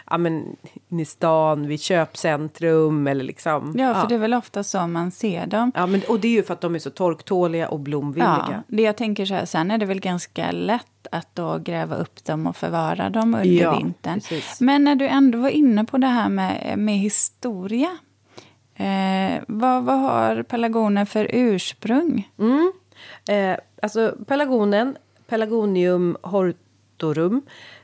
ja, 0.09 0.17
men, 0.17 0.55
in 0.89 0.99
i 0.99 1.05
stan, 1.05 1.67
vid 1.67 1.81
köpcentrum 1.81 3.07
eller 3.07 3.23
liksom. 3.23 3.75
Ja, 3.77 3.93
för 3.93 4.01
ja. 4.01 4.05
det 4.09 4.15
är 4.15 4.19
väl 4.19 4.33
ofta 4.33 4.63
så 4.63 4.87
man 4.87 5.11
ser 5.11 5.45
dem. 5.45 5.71
Ja, 5.75 5.85
men, 5.85 6.01
och 6.07 6.19
det 6.19 6.27
är 6.27 6.31
ju 6.31 6.43
för 6.43 6.53
att 6.53 6.61
de 6.61 6.75
är 6.75 6.79
så 6.79 6.89
torktåliga 6.89 7.69
och 7.69 7.79
blomvilliga. 7.79 8.45
Ja, 8.51 8.63
det 8.67 8.83
jag 8.83 8.97
tänker 8.97 9.25
så 9.25 9.33
här, 9.33 9.45
sen 9.45 9.71
är 9.71 9.77
det 9.77 9.85
väl 9.85 9.99
ganska 9.99 10.51
lätt 10.51 11.07
att 11.11 11.35
då 11.35 11.57
gräva 11.57 11.95
upp 11.95 12.25
dem 12.25 12.47
och 12.47 12.55
förvara 12.55 13.09
dem 13.09 13.35
under 13.35 13.45
ja, 13.45 13.77
vintern. 13.77 14.13
Precis. 14.13 14.61
Men 14.61 14.83
när 14.83 14.95
du 14.95 15.07
ändå 15.07 15.37
var 15.37 15.49
inne 15.49 15.85
på 15.85 15.97
det 15.97 16.07
här 16.07 16.29
med, 16.29 16.79
med 16.79 16.97
historia. 16.97 17.97
Eh, 18.75 19.43
vad, 19.47 19.83
vad 19.83 19.99
har 19.99 20.43
pelargoner 20.43 21.05
för 21.05 21.27
ursprung? 21.33 22.29
Mm. 22.39 22.71
Eh, 23.29 23.57
alltså 23.81 24.15
pelargonen 24.27 24.97
Pelagonium 25.27 26.17
hortorum. 26.21 27.41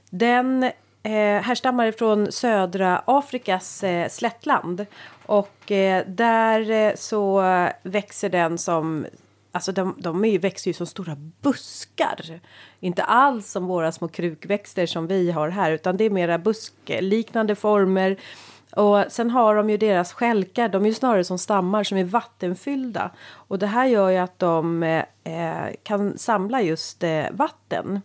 Den 0.10 0.64
eh, 1.04 1.42
härstammar 1.42 1.92
från 1.92 2.32
södra 2.32 3.04
Afrikas 3.06 3.84
eh, 3.84 4.10
slättland. 4.10 4.86
Och 5.26 5.72
eh, 5.72 6.08
där 6.08 6.72
eh, 6.72 6.96
så 6.96 7.42
växer 7.84 8.30
den 8.30 8.58
som 8.58 9.06
Alltså 9.54 9.72
de, 9.72 9.96
de 9.98 10.26
är 10.26 10.40
växer 10.40 10.70
ju 10.70 10.74
som 10.74 10.88
stora 10.88 11.16
buskar. 11.42 12.40
Inte 12.80 13.04
alls 13.04 13.52
som 13.52 13.66
våra 13.66 13.92
små 13.92 14.08
krukväxter 14.08 14.86
som 14.86 15.08
vi 15.08 15.32
har 15.32 15.50
här 15.50 15.72
utan 15.72 15.98
det 15.98 16.04
är 16.04 16.10
mera 16.10 16.38
buskliknande 16.38 17.56
former 17.56 18.18
och 18.76 19.04
sen 19.10 19.30
har 19.30 19.56
de 19.56 19.70
ju 19.70 19.78
deras 19.78 20.14
skälkar, 20.14 20.70
de 20.70 20.84
är 20.84 20.88
ju 20.88 20.94
snarare 20.94 21.24
som 21.24 21.38
stammar 21.38 21.84
som 21.84 21.98
är 21.98 22.04
vattenfyllda. 22.04 23.12
Och 23.34 23.60
det 23.60 23.68
här 23.68 23.86
gör 23.86 24.10
ju 24.10 24.18
att 24.18 24.40
de 24.40 24.84
eh, 24.84 25.04
eh 25.24 25.74
kan 25.84 26.18
samla 26.18 26.62
just 26.62 27.04
eh, 27.04 27.26
vatten. 27.32 28.02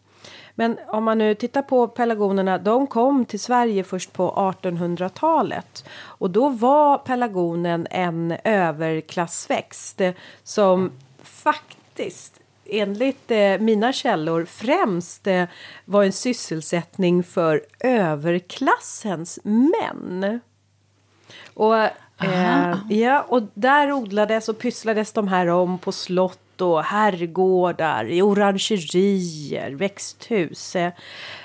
Men 0.54 0.78
om 0.88 1.04
man 1.04 1.18
nu 1.18 1.35
tittar 1.35 1.62
på 1.62 1.88
pelargonerna, 1.88 2.58
de 2.58 2.87
kom 2.87 3.25
till 3.25 3.40
Sverige 3.40 3.85
först 3.85 4.12
på 4.12 4.54
1800-talet. 4.62 5.85
Och 5.99 6.30
då 6.30 6.49
var 6.49 6.99
pelargonen 6.99 7.87
en 7.90 8.37
överklassväxt 8.44 10.00
som 10.42 10.92
faktiskt 11.23 12.40
enligt 12.68 13.30
eh, 13.30 13.58
mina 13.58 13.92
källor 13.92 14.44
främst 14.44 15.26
eh, 15.26 15.44
var 15.85 16.04
en 16.04 16.12
sysselsättning 16.12 17.23
för 17.23 17.64
överklassens 17.80 19.38
män. 19.42 20.40
Och, 21.54 21.76
eh, 22.25 22.78
ja, 22.88 23.26
och 23.28 23.42
där 23.54 23.92
odlades 23.92 24.49
och 24.49 24.59
pysslades 24.59 25.12
de 25.12 25.28
här 25.28 25.47
om 25.47 25.78
på 25.78 25.92
slott 25.92 26.61
och 26.61 26.83
herrgårdar, 26.83 28.04
i 28.04 28.23
orangerier, 28.23 29.71
växthus. 29.71 30.76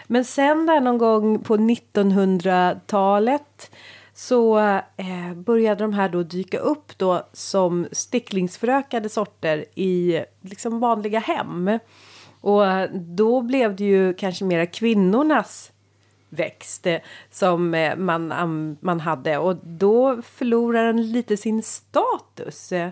Men 0.08 0.26
sen 0.26 0.66
där 0.66 0.82
någon 0.82 0.98
gång 0.98 1.40
på 1.40 1.58
1900-talet 1.58 3.72
så 4.14 4.60
eh, 4.98 5.34
började 5.36 5.84
de 5.84 5.94
här 5.94 6.10
då 6.10 6.24
dyka 6.24 6.58
upp 6.58 6.98
då 6.98 7.28
som 7.34 7.88
sticklingsförökade 7.92 9.10
sorter 9.10 9.66
i 9.76 10.24
liksom 10.42 10.80
vanliga 10.80 11.20
hem. 11.20 11.80
Och 12.42 12.64
då 12.92 13.42
blev 13.42 13.76
det 13.76 13.84
ju 13.84 14.14
kanske 14.14 14.46
mera 14.46 14.66
kvinnornas 14.66 15.72
växt 16.32 16.88
eh, 16.88 16.98
som 17.30 17.74
eh, 17.74 17.96
man, 17.96 18.78
man 18.80 19.00
hade 19.00 19.38
och 19.38 19.56
då 19.64 20.22
förlorar 20.22 20.86
den 20.86 21.12
lite 21.12 21.38
sin 21.38 21.64
status. 21.64 22.72
Eh, 22.72 22.90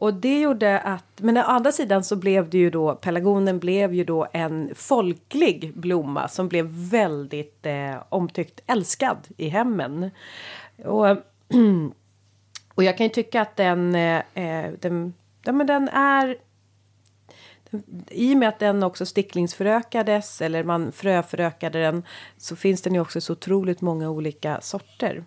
och 0.00 0.14
det 0.14 0.40
gjorde 0.40 0.78
att, 0.78 1.04
men 1.16 1.36
å 1.36 1.40
andra 1.40 1.72
sidan 1.72 2.04
så 2.04 2.16
blev 2.16 2.50
det 2.50 2.58
ju 2.58 2.70
då, 2.70 2.94
pelargonen 2.94 3.58
blev 3.58 3.94
ju 3.94 4.04
då 4.04 4.26
en 4.32 4.70
folklig 4.74 5.72
blomma 5.74 6.28
som 6.28 6.48
blev 6.48 6.66
väldigt 6.90 7.66
eh, 7.66 7.94
omtyckt, 8.08 8.60
älskad 8.66 9.18
i 9.36 9.48
hemmen. 9.48 10.10
Och, 10.84 11.06
och 12.74 12.84
jag 12.84 12.96
kan 12.96 13.06
ju 13.06 13.10
tycka 13.10 13.40
att 13.40 13.56
den, 13.56 13.94
eh, 13.94 14.70
den, 14.80 15.14
ja, 15.44 15.52
men 15.52 15.66
den 15.66 15.88
är 15.88 16.36
i 18.10 18.34
och 18.34 18.38
med 18.38 18.48
att 18.48 18.58
den 18.58 18.82
också 18.82 19.06
sticklingsförökades 19.06 20.42
eller 20.42 20.64
man 20.64 20.92
fröförökade 20.92 21.80
den 21.80 22.02
så 22.36 22.56
finns 22.56 22.82
den 22.82 22.94
ju 22.94 23.00
också 23.00 23.20
så 23.20 23.32
otroligt 23.32 23.80
många 23.80 24.10
olika 24.10 24.60
sorter. 24.60 25.24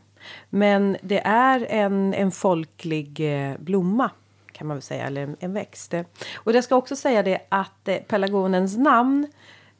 Men 0.49 0.97
det 1.01 1.19
är 1.25 1.67
en, 1.69 2.13
en 2.13 2.31
folklig 2.31 3.19
eh, 3.19 3.57
blomma 3.57 4.09
kan 4.51 4.67
man 4.67 4.77
väl 4.77 4.81
säga, 4.81 5.07
eller 5.07 5.21
en, 5.21 5.35
en 5.39 5.53
växt. 5.53 5.93
Och 6.35 6.53
jag 6.53 6.63
ska 6.63 6.75
också 6.75 6.95
säga 6.95 7.23
det 7.23 7.39
att 7.49 7.87
eh, 7.87 7.97
pelargonens 7.97 8.77
namn 8.77 9.27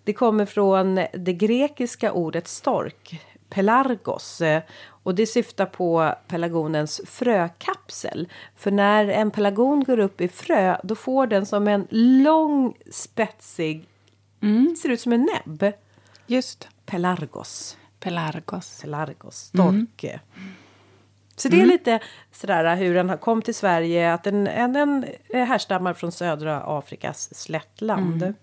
det 0.04 0.14
kommer 0.14 0.46
från 0.46 0.96
det 1.14 1.34
grekiska 1.34 2.12
ordet 2.12 2.48
stork, 2.48 3.22
pelargos. 3.50 4.42
Och 5.04 5.16
det 5.16 5.28
syftar 5.28 5.66
på 5.66 6.16
pelargonens 6.28 7.02
frökapsel. 7.06 8.30
För 8.56 8.72
när 8.72 9.08
en 9.08 9.32
pelargon 9.32 9.84
går 9.84 10.00
upp 10.00 10.22
i 10.22 10.28
frö 10.28 10.78
då 10.84 10.96
får 10.96 11.28
den 11.28 11.46
som 11.46 11.68
en 11.68 11.88
lång 11.90 12.74
spetsig, 12.92 13.88
mm. 14.42 14.76
ser 14.76 14.90
ut 14.90 15.02
som 15.02 15.14
en 15.14 15.30
näbb. 15.46 15.74
Just. 16.28 16.68
Pelargos. 16.86 17.78
Pelargos. 18.00 18.82
Pelargos, 18.82 19.36
stork. 19.36 20.04
Mm. 20.04 20.20
Så 21.36 21.50
det 21.50 21.56
är 21.56 21.64
mm. 21.64 21.70
lite 21.70 22.00
sådär 22.32 22.76
hur 22.76 22.96
den 22.96 23.10
har 23.10 23.18
kommit 23.18 23.46
till 23.46 23.56
Sverige, 23.56 24.14
att 24.14 24.24
den, 24.24 24.44
den 24.74 25.06
härstammar 25.34 25.94
från 25.94 26.12
södra 26.12 26.62
Afrikas 26.66 27.36
slättland. 27.36 28.24
Mm. 28.24 28.34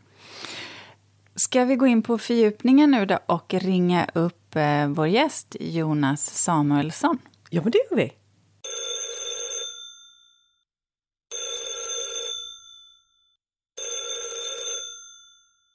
Ska 1.35 1.65
vi 1.65 1.77
gå 1.77 1.87
in 1.87 2.03
på 2.03 2.19
fördjupningen 2.19 2.91
nu 2.91 3.07
då 3.07 3.19
och 3.27 3.55
ringa 3.55 4.07
upp 4.15 4.57
eh, 4.57 4.89
vår 4.89 5.07
gäst 5.07 5.57
Jonas 5.61 6.35
Samuelsson? 6.45 7.19
Ja, 7.51 7.63
men 7.63 7.71
det 7.71 7.79
gör 7.91 7.97
vi. 7.97 8.13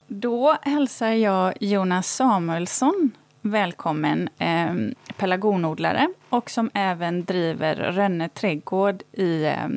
Då 0.07 0.57
hälsar 0.61 1.11
jag 1.11 1.53
Jonas 1.59 2.15
Samuelsson 2.15 3.11
välkommen, 3.41 4.29
eh, 4.37 4.73
pelargonodlare 5.17 6.07
och 6.29 6.49
som 6.49 6.69
även 6.73 7.25
driver 7.25 7.75
Rönne 7.75 8.29
trädgård 8.29 9.03
i 9.11 9.43
eh, 9.45 9.67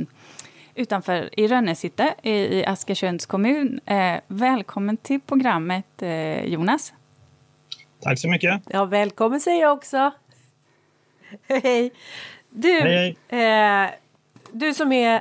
utanför 0.79 1.31
i 1.33 1.49
Rönnesytte 1.49 2.15
i, 2.23 2.31
i 2.31 2.65
Askersunds 2.67 3.27
kommun. 3.27 3.81
Eh, 3.87 4.21
välkommen 4.27 4.97
till 4.97 5.21
programmet 5.21 6.03
eh, 6.03 6.45
Jonas. 6.45 6.93
Tack 8.01 8.19
så 8.19 8.29
mycket. 8.29 8.63
Ja, 8.67 8.85
välkommen 8.85 9.41
säger 9.41 9.61
jag 9.61 9.73
också. 9.73 10.11
Hej. 11.49 11.93
Du, 12.51 12.81
hej, 12.81 13.17
hej. 13.29 13.85
Eh, 13.85 13.91
du 14.53 14.75
som 14.75 14.93
är 14.93 15.21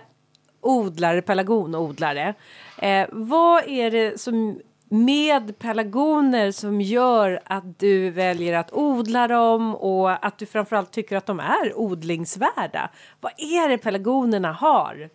odlare, 0.62 1.22
pelargonodlare. 1.22 2.34
Eh, 2.82 3.08
vad 3.12 3.68
är 3.68 3.92
det 3.92 4.20
som 4.20 4.60
med 4.90 5.60
pelargoner 5.60 6.52
som 6.52 6.82
gör 6.82 7.40
att 7.46 7.80
du 7.80 8.10
väljer 8.10 8.58
att 8.58 8.74
odla 8.74 9.28
dem 9.28 9.76
och 9.76 10.26
att 10.26 10.38
du 10.38 10.46
framförallt 10.46 10.92
tycker 10.92 11.18
att 11.18 11.26
de 11.26 11.40
är 11.40 11.78
odlingsvärda? 11.78 12.90
Vad 13.22 13.32
är 13.38 13.70
det 13.70 13.78
pelargonerna 13.78 14.52
har? 14.52 15.10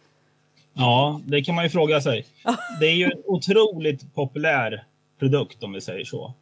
Ja, 0.75 1.21
det 1.27 1.43
kan 1.43 1.55
man 1.55 1.65
ju 1.65 1.71
fråga 1.71 2.01
sig. 2.01 2.25
Det 2.81 2.87
är 2.87 2.95
ju 2.95 3.05
en 3.05 3.23
otroligt 3.27 4.15
populär 4.15 4.85
produkt 5.19 5.63
om 5.63 5.73
vi 5.73 5.81
säger 5.81 6.05
så. 6.05 6.35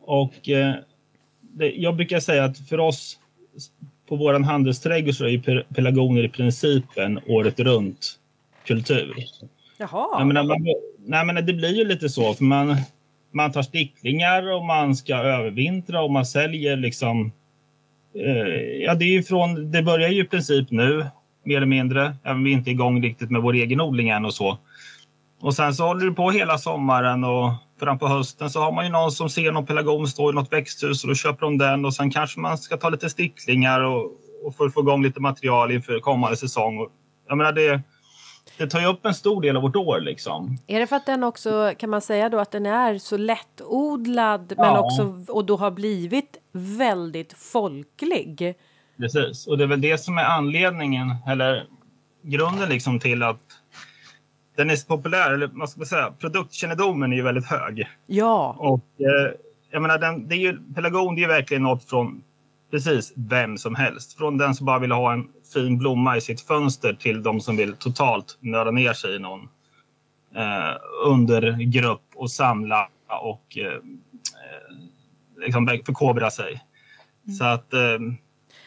Och 0.00 0.48
eh, 0.48 0.74
det, 1.40 1.70
jag 1.70 1.96
brukar 1.96 2.20
säga 2.20 2.44
att 2.44 2.68
för 2.68 2.80
oss 2.80 3.18
på 4.08 4.16
vår 4.16 4.40
handelsträdgård 4.40 5.14
så 5.14 5.24
är 5.24 5.28
ju 5.28 5.62
pelargoner 5.74 6.24
i 6.24 6.28
princip 6.28 6.84
en 6.96 7.20
året 7.26 7.60
runt 7.60 8.18
kultur. 8.64 9.14
Jaha. 9.78 10.18
Jag 10.18 10.26
menar, 10.26 10.44
man, 10.44 10.66
nej, 10.98 11.24
men 11.24 11.46
det 11.46 11.52
blir 11.52 11.76
ju 11.76 11.84
lite 11.84 12.08
så 12.08 12.34
för 12.34 12.44
man, 12.44 12.76
man 13.30 13.52
tar 13.52 13.62
sticklingar 13.62 14.52
och 14.52 14.64
man 14.64 14.96
ska 14.96 15.14
övervintra 15.14 16.02
och 16.02 16.10
man 16.10 16.26
säljer 16.26 16.76
liksom. 16.76 17.32
Eh, 18.14 18.82
ja, 18.84 18.94
det 18.94 19.04
är 19.04 19.12
ju 19.12 19.22
från. 19.22 19.70
Det 19.70 19.82
börjar 19.82 20.08
ju 20.08 20.20
i 20.20 20.26
princip 20.26 20.70
nu 20.70 21.06
mer 21.44 21.56
eller 21.56 21.66
mindre, 21.66 22.16
även 22.24 22.36
om 22.36 22.44
vi 22.44 22.52
inte 22.52 22.70
är 22.70 22.72
igång 22.72 23.02
riktigt 23.02 23.30
med 23.30 23.42
vår 23.42 23.52
egen 23.52 23.80
odling 23.80 24.08
än 24.08 24.24
och 24.24 24.34
så. 24.34 24.58
Och 25.40 25.54
sen 25.54 25.74
så 25.74 25.86
håller 25.86 26.06
du 26.06 26.14
på 26.14 26.30
hela 26.30 26.58
sommaren 26.58 27.24
och 27.24 27.50
fram 27.80 27.98
på 27.98 28.08
hösten 28.08 28.50
så 28.50 28.60
har 28.60 28.72
man 28.72 28.84
ju 28.84 28.90
någon 28.92 29.12
som 29.12 29.30
ser 29.30 29.52
någon 29.52 29.66
pelargon 29.66 30.06
stå 30.06 30.30
i 30.30 30.34
något 30.34 30.52
växthus 30.52 31.04
och 31.04 31.08
då 31.08 31.14
köper 31.14 31.40
de 31.46 31.58
den 31.58 31.84
och 31.84 31.94
sen 31.94 32.10
kanske 32.10 32.40
man 32.40 32.58
ska 32.58 32.76
ta 32.76 32.88
lite 32.88 33.10
sticklingar 33.10 33.80
och, 33.80 34.04
och 34.44 34.54
för 34.56 34.66
att 34.66 34.74
få 34.74 34.80
igång 34.80 35.02
lite 35.02 35.20
material 35.20 35.72
inför 35.72 36.00
kommande 36.00 36.36
säsong. 36.36 36.78
Och, 36.78 36.88
jag 37.28 37.38
menar 37.38 37.52
det, 37.52 37.80
det 38.58 38.66
tar 38.66 38.80
ju 38.80 38.86
upp 38.86 39.06
en 39.06 39.14
stor 39.14 39.42
del 39.42 39.56
av 39.56 39.62
vårt 39.62 39.76
år 39.76 40.00
liksom. 40.00 40.58
Är 40.66 40.80
det 40.80 40.86
för 40.86 40.96
att 40.96 41.06
den 41.06 41.24
också, 41.24 41.72
kan 41.78 41.90
man 41.90 42.00
säga 42.00 42.28
då 42.28 42.38
att 42.38 42.50
den 42.50 42.66
är 42.66 42.98
så 42.98 43.16
lättodlad 43.16 44.52
men 44.56 44.66
Ja. 44.66 44.80
också, 44.80 45.32
och 45.32 45.44
då 45.44 45.56
har 45.56 45.70
blivit 45.70 46.36
väldigt 46.52 47.32
folklig? 47.32 48.54
Precis, 48.98 49.46
och 49.46 49.58
det 49.58 49.64
är 49.64 49.68
väl 49.68 49.80
det 49.80 49.98
som 49.98 50.18
är 50.18 50.24
anledningen, 50.24 51.14
eller 51.26 51.66
grunden 52.22 52.68
liksom 52.68 53.00
till 53.00 53.22
att 53.22 53.40
den 54.56 54.70
är 54.70 54.76
så 54.76 54.86
populär, 54.86 55.32
eller 55.32 55.50
vad 55.52 55.70
ska 55.70 55.80
man 55.80 55.86
säga, 55.86 56.12
produktkännedomen 56.18 57.12
är 57.12 57.16
ju 57.16 57.22
väldigt 57.22 57.46
hög. 57.46 57.88
Ja, 58.06 58.56
Och 58.58 59.00
eh, 59.00 59.32
jag 59.70 59.82
menar, 59.82 59.98
den, 59.98 60.28
det 60.28 60.34
är 60.34 60.38
ju, 60.38 60.58
pelargon 60.74 61.14
det 61.14 61.24
är 61.24 61.28
verkligen 61.28 61.62
något 61.62 61.84
från 61.84 62.22
precis 62.70 63.12
vem 63.16 63.58
som 63.58 63.74
helst. 63.74 64.18
Från 64.18 64.38
den 64.38 64.54
som 64.54 64.66
bara 64.66 64.78
vill 64.78 64.92
ha 64.92 65.12
en 65.12 65.28
fin 65.54 65.78
blomma 65.78 66.16
i 66.16 66.20
sitt 66.20 66.40
fönster 66.40 66.94
till 66.94 67.22
de 67.22 67.40
som 67.40 67.56
vill 67.56 67.76
totalt 67.76 68.38
nörda 68.40 68.70
ner 68.70 68.92
sig 68.92 69.16
i 69.16 69.18
någon 69.18 69.48
eh, 70.34 70.76
undergrupp 71.06 72.02
och 72.14 72.30
samla 72.30 72.88
och 73.22 73.58
eh, 73.58 73.66
eh, 73.66 74.76
liksom 75.36 75.66
förkovra 75.86 76.30
sig. 76.30 76.62
Så 77.38 77.44
att 77.44 77.74
eh, 77.74 77.98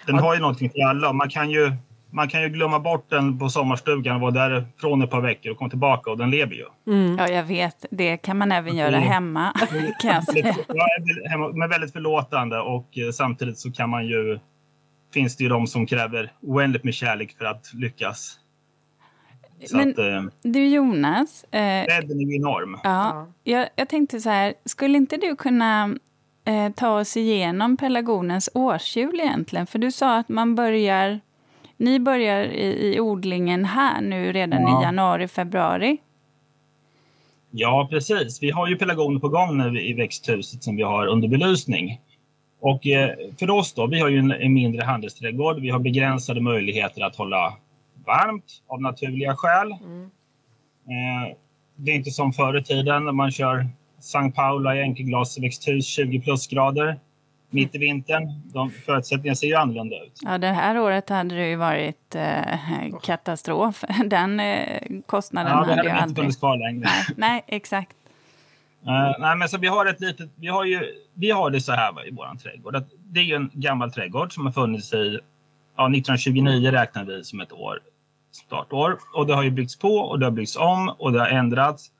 den 0.05 0.15
har 0.19 0.33
ju 0.35 0.41
någonting 0.41 0.69
för 0.69 0.79
alla. 0.89 1.13
Man 1.13 1.29
kan 1.29 1.49
ju, 1.51 1.71
man 2.11 2.27
kan 2.27 2.41
ju 2.41 2.49
glömma 2.49 2.79
bort 2.79 3.09
den 3.09 3.39
på 3.39 3.49
sommarstugan 3.49 4.15
och 4.15 4.21
vara 4.21 4.31
därifrån 4.31 5.01
ett 5.01 5.09
par 5.09 5.21
veckor 5.21 5.51
och 5.51 5.57
komma 5.57 5.69
tillbaka 5.69 6.11
och 6.11 6.17
den 6.17 6.31
lever 6.31 6.53
ju. 6.55 6.65
Ja, 7.17 7.27
jag 7.29 7.43
vet. 7.43 7.85
Det 7.91 8.17
kan 8.17 8.37
man 8.37 8.51
även 8.51 8.75
göra 8.75 8.95
Mm. 8.97 9.09
hemma, 9.09 9.53
kan 10.01 10.11
jag 10.11 10.23
säga. 10.23 10.55
Men 11.53 11.69
väldigt 11.69 11.93
förlåtande 11.93 12.59
och 12.59 12.97
eh, 12.97 13.11
samtidigt 13.11 13.57
så 13.59 13.71
kan 13.71 13.89
man 13.89 14.05
ju 14.07 14.39
finns 15.13 15.37
det 15.37 15.43
ju 15.43 15.49
de 15.49 15.67
som 15.67 15.85
kräver 15.85 16.31
oändligt 16.41 16.83
med 16.83 16.93
kärlek 16.93 17.35
för 17.37 17.45
att 17.45 17.71
lyckas. 17.73 18.39
Så 19.65 19.77
Men- 19.77 19.89
att 19.89 19.97
eh, 19.97 20.23
Du 20.43 20.67
Jonas, 20.67 21.43
eh, 21.43 21.85
bredden 21.85 22.19
är 22.19 22.25
ju 22.25 22.35
enorm. 22.35 22.77
ja, 22.83 23.27
jag, 23.43 23.67
jag 23.75 23.89
tänkte 23.89 24.19
så 24.19 24.29
här, 24.29 24.53
skulle 24.65 24.97
inte 24.97 25.17
du 25.17 25.35
kunna 25.35 25.95
eh, 26.45 26.71
ta 26.75 26.99
oss 26.99 27.17
igenom 27.17 27.77
pelargonens 27.77 28.49
årshjul 28.53 29.19
egentligen? 29.19 29.67
För 29.67 29.79
du 29.79 29.91
sa 29.91 30.17
att 30.17 30.29
man 30.29 30.55
börjar, 30.55 31.19
ni 31.77 31.99
börjar 31.99 32.43
i, 32.43 32.93
i 32.95 32.99
odlingen 32.99 33.65
här 33.65 34.01
nu 34.01 34.31
redan 34.33 34.61
Ja. 34.61 34.81
i 34.81 34.83
januari, 34.83 35.27
februari. 35.27 35.97
Ja, 37.51 37.87
precis. 37.91 38.43
Vi 38.43 38.51
har 38.51 38.67
ju 38.67 38.75
pelargoner 38.77 39.19
på 39.19 39.29
gång 39.29 39.57
nu 39.57 39.81
i 39.81 39.93
växthuset 39.93 40.63
som 40.63 40.75
vi 40.75 40.83
har 40.83 41.07
under 41.07 41.27
belysning. 41.27 42.01
Och 42.59 42.87
eh, 42.87 43.09
för 43.39 43.49
oss 43.49 43.73
då, 43.73 43.87
vi 43.87 43.99
har 43.99 44.09
ju 44.09 44.17
en, 44.19 44.31
en 44.31 44.53
mindre 44.53 44.83
handelsträdgård. 44.85 45.59
Vi 45.59 45.69
har 45.69 45.79
begränsade 45.79 46.41
möjligheter 46.41 47.01
att 47.01 47.15
hålla 47.15 47.53
varmt 48.05 48.45
av 48.67 48.81
naturliga 48.81 49.35
skäl. 49.35 49.71
Eh, 49.71 51.35
det 51.75 51.91
är 51.91 51.95
inte 51.95 52.11
som 52.11 52.33
förr 52.33 52.57
i 52.57 52.63
tiden 52.63 53.05
när 53.05 53.11
man 53.11 53.31
kör 53.31 53.67
St. 54.05 54.31
Paula 54.35 54.75
i 54.75 54.81
enkelglasväxthus 54.81 55.85
20 55.85 56.21
plusgrader 56.21 56.99
mitt 57.49 57.75
i 57.75 57.77
vintern. 57.77 58.41
De 58.53 58.71
förutsättningarna 58.71 59.35
ser 59.35 59.47
ju 59.47 59.55
annorlunda 59.55 59.95
ut. 59.95 60.19
Ja, 60.21 60.37
det 60.37 60.47
här 60.47 60.79
året 60.79 61.09
hade 61.09 61.35
det 61.35 61.49
ju 61.49 61.55
varit 61.55 62.15
eh, 62.15 62.99
katastrof. 63.03 63.83
Den 64.05 64.39
eh, 64.39 64.81
kostnaden 65.05 65.51
Ja, 65.51 65.57
hade 65.57 65.69
hade 65.69 65.83
ju 65.83 65.89
inte 65.89 66.03
aldrig... 66.03 66.17
funnits 66.17 66.37
kvar 66.37 66.57
längre. 66.57 66.81
Nej, 66.81 67.03
nej, 67.17 67.43
exakt. 67.47 67.95
Eh, 68.87 69.13
nej, 69.19 69.35
men 69.35 69.49
så 69.49 69.57
vi 69.57 69.67
har 69.67 69.85
ett 69.85 69.99
litet, 70.01 70.29
vi 70.35 70.47
har 70.47 70.65
ju, 70.65 70.81
vi 71.13 71.31
har 71.31 71.49
det 71.49 71.61
så 71.61 71.71
här 71.71 71.91
va, 71.91 72.05
i 72.05 72.11
våran 72.11 72.37
trädgård. 72.37 72.75
Att 72.75 72.87
det 72.97 73.19
är 73.19 73.23
ju 73.23 73.35
en 73.35 73.51
gammal 73.53 73.91
trädgård 73.91 74.33
som 74.33 74.45
har 74.45 74.53
funnits 74.53 74.93
i, 74.93 75.19
ja 75.77 75.83
1929 75.83 76.71
räknar 76.71 77.05
vi 77.05 77.23
som 77.23 77.39
ett 77.39 77.53
år, 77.53 77.79
startår. 78.31 78.97
Och 79.13 79.27
det 79.27 79.33
har 79.35 79.43
ju 79.43 79.51
byggts 79.51 79.79
på 79.79 79.95
och 79.95 80.19
det 80.19 80.25
har 80.25 80.31
byggts 80.31 80.55
om 80.57 80.89
och 80.89 81.11
det 81.11 81.19
har 81.19 81.27
ändrats. 81.27 81.91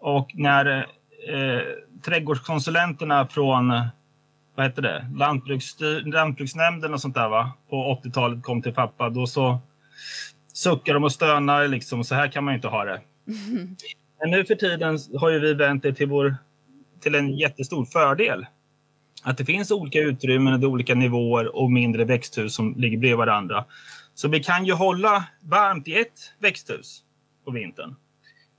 Och 0.00 0.30
när 0.34 0.86
eh, 1.28 1.62
trädgårdskonsulenterna 2.04 3.26
från, 3.26 3.68
vad 4.54 4.66
heter 4.66 4.82
det, 4.82 5.06
Lantbruksnämnden 6.06 6.94
och 6.94 7.00
sånt 7.00 7.14
där 7.14 7.28
va, 7.28 7.52
på 7.70 8.00
80-talet 8.04 8.42
kom 8.42 8.62
till 8.62 8.74
pappa, 8.74 9.10
då 9.10 9.26
så 9.26 9.58
suckar 10.52 10.94
de 10.94 11.04
och 11.04 11.12
stönar 11.12 11.68
liksom, 11.68 12.04
så 12.04 12.14
här 12.14 12.28
kan 12.28 12.44
man 12.44 12.54
ju 12.54 12.56
inte 12.56 12.68
ha 12.68 12.84
det. 12.84 13.00
Men 14.20 14.30
nu 14.30 14.44
för 14.44 14.54
tiden 14.54 14.98
har 15.20 15.30
ju 15.30 15.38
vi 15.38 15.54
vänt 15.54 15.82
det 15.82 15.94
till, 15.94 16.08
vår, 16.08 16.36
till 17.00 17.14
en 17.14 17.38
jättestor 17.38 17.84
fördel. 17.84 18.46
Att 19.22 19.38
det 19.38 19.44
finns 19.44 19.70
olika 19.70 19.98
utrymmen 19.98 20.64
och 20.64 20.70
olika 20.70 20.94
nivåer 20.94 21.56
och 21.56 21.70
mindre 21.70 22.04
växthus 22.04 22.54
som 22.54 22.74
ligger 22.76 22.98
bredvid 22.98 23.18
varandra. 23.18 23.64
Så 24.14 24.28
vi 24.28 24.42
kan 24.42 24.64
ju 24.64 24.72
hålla 24.72 25.24
varmt 25.40 25.88
i 25.88 25.94
ett 25.94 26.32
växthus 26.38 27.02
på 27.44 27.50
vintern. 27.50 27.96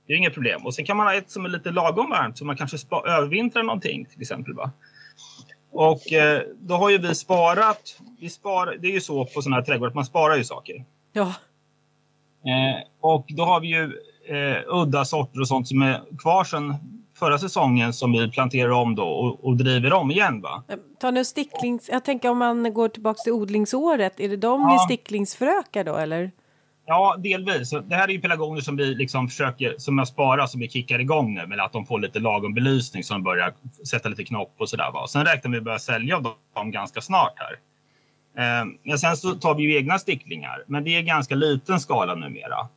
Det 0.06 0.12
är 0.12 0.16
inget 0.16 0.34
problem. 0.34 0.66
Och 0.66 0.74
sen 0.74 0.84
kan 0.84 0.96
man 0.96 1.06
ha 1.06 1.14
ett 1.14 1.30
som 1.30 1.44
är 1.44 1.48
lite 1.48 1.70
lagom 1.70 2.10
varmt 2.10 2.38
så 2.38 2.44
man 2.44 2.56
kanske 2.56 2.78
spa- 2.78 3.02
övervintrar 3.06 3.62
någonting 3.62 4.04
till 4.06 4.20
exempel. 4.20 4.54
Va? 4.54 4.70
Och 5.72 6.12
eh, 6.12 6.42
då 6.60 6.74
har 6.74 6.90
ju 6.90 6.98
vi 6.98 7.14
sparat. 7.14 8.00
Vi 8.20 8.28
spar, 8.30 8.76
det 8.80 8.88
är 8.88 8.92
ju 8.92 9.00
så 9.00 9.24
på 9.24 9.42
sådana 9.42 9.56
här 9.56 9.62
trädgårdar 9.62 9.88
att 9.88 9.94
man 9.94 10.04
sparar 10.04 10.36
ju 10.36 10.44
saker. 10.44 10.84
ja. 11.12 11.34
Eh, 12.44 12.82
och 13.00 13.24
då 13.28 13.44
har 13.44 13.60
vi 13.60 13.68
ju 13.68 13.82
eh, 14.28 14.56
udda 14.68 15.04
sorter 15.04 15.40
och 15.40 15.48
sånt 15.48 15.68
som 15.68 15.82
är 15.82 16.00
kvar 16.18 16.44
sedan 16.44 16.74
förra 17.18 17.38
säsongen 17.38 17.92
som 17.92 18.12
vi 18.12 18.30
planterar 18.30 18.70
om 18.70 18.94
då 18.94 19.02
och, 19.04 19.44
och 19.44 19.56
driver 19.56 19.92
om 19.92 20.10
igen. 20.10 20.40
Va? 20.40 20.62
Ta 21.00 21.10
nu 21.10 21.24
sticklings... 21.24 21.88
Jag 21.92 22.04
tänker 22.04 22.30
om 22.30 22.38
man 22.38 22.74
går 22.74 22.88
tillbaka 22.88 23.18
till 23.22 23.32
odlingsåret, 23.32 24.20
är 24.20 24.28
det 24.28 24.36
de 24.36 24.60
Ja. 24.60 24.72
ni 24.72 24.78
sticklingsförökar 24.78 25.84
då 25.84 25.96
eller? 25.96 26.30
Ja, 26.86 27.16
delvis. 27.18 27.70
Det 27.70 27.94
här 27.94 28.08
är 28.08 28.12
ju 28.12 28.20
pelargoner 28.20 28.60
som 28.60 28.76
vi 28.76 28.94
liksom 28.94 29.28
försöker, 29.28 29.74
som 29.78 29.98
jag 29.98 30.08
sparar, 30.08 30.46
som 30.46 30.60
vi 30.60 30.68
kickar 30.68 30.98
igång 30.98 31.34
nu 31.34 31.46
med 31.46 31.60
att 31.60 31.72
de 31.72 31.86
får 31.86 32.00
lite 32.00 32.18
lagom 32.18 32.54
belysning 32.54 33.04
så 33.04 33.14
de 33.14 33.22
börjar 33.22 33.54
sätta 33.86 34.08
lite 34.08 34.24
knopp 34.24 34.54
och 34.58 34.68
sådär. 34.68 34.90
Va? 34.92 35.06
Sen 35.06 35.24
räknar 35.24 35.42
vi 35.42 35.48
med 35.48 35.58
att 35.58 35.64
börja 35.64 35.78
sälja 35.78 36.20
dem 36.54 36.70
ganska 36.70 37.00
snart 37.00 37.34
här. 37.36 37.58
Eh, 38.36 38.66
men 38.82 38.98
sen 38.98 39.16
så 39.16 39.34
tar 39.34 39.54
vi 39.54 39.62
ju 39.62 39.76
egna 39.76 39.98
sticklingar, 39.98 40.64
men 40.66 40.84
det 40.84 40.96
är 40.96 41.02
ganska 41.02 41.34
liten 41.34 41.80
skala 41.80 42.14
numera. 42.14 42.68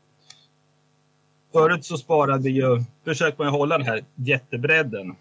Förut 1.53 1.85
så 1.85 1.97
sparade 1.97 2.43
vi 2.43 2.49
ju, 2.49 2.83
försökte 3.05 3.41
man 3.41 3.53
ju 3.53 3.57
hålla 3.57 3.77
den 3.77 3.87
här 3.87 4.03
jättebredden. 4.15 5.15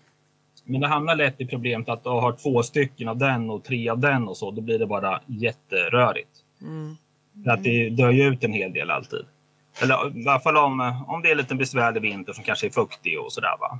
Men 0.65 0.81
det 0.81 0.89
hamnar 0.89 1.17
lätt 1.17 1.41
i 1.41 1.47
problemet 1.47 1.89
att 1.89 2.05
du 2.05 2.11
har 2.11 2.33
två 2.33 2.63
stycken 2.63 3.09
av 3.09 3.19
den 3.19 3.51
och 3.51 3.65
tre 3.65 3.89
av 3.89 3.99
den 3.99 4.29
och 4.29 4.37
så. 4.37 4.51
Då 4.51 4.61
blir 4.61 4.79
det 4.79 4.87
bara 4.87 5.21
jätterörigt. 5.27 6.31
Mm. 6.63 6.97
För 7.45 7.51
att 7.51 7.65
det 7.65 7.91
dör 7.91 8.11
ju 8.11 8.23
ut 8.23 8.45
en 8.45 8.53
hel 8.53 8.73
del 8.73 8.91
alltid. 8.91 9.21
Eller 9.83 10.19
i 10.25 10.29
alla 10.29 10.41
fall 10.41 10.57
om, 10.57 11.05
om 11.09 11.23
det 11.23 11.31
är 11.31 11.35
lite 11.35 11.55
besvärlig 11.55 12.03
vinter 12.03 12.33
som 12.33 12.45
kanske 12.45 12.67
är 12.67 12.71
fuktig 12.71 13.21
och 13.21 13.33
sådär. 13.33 13.57
Va? 13.61 13.79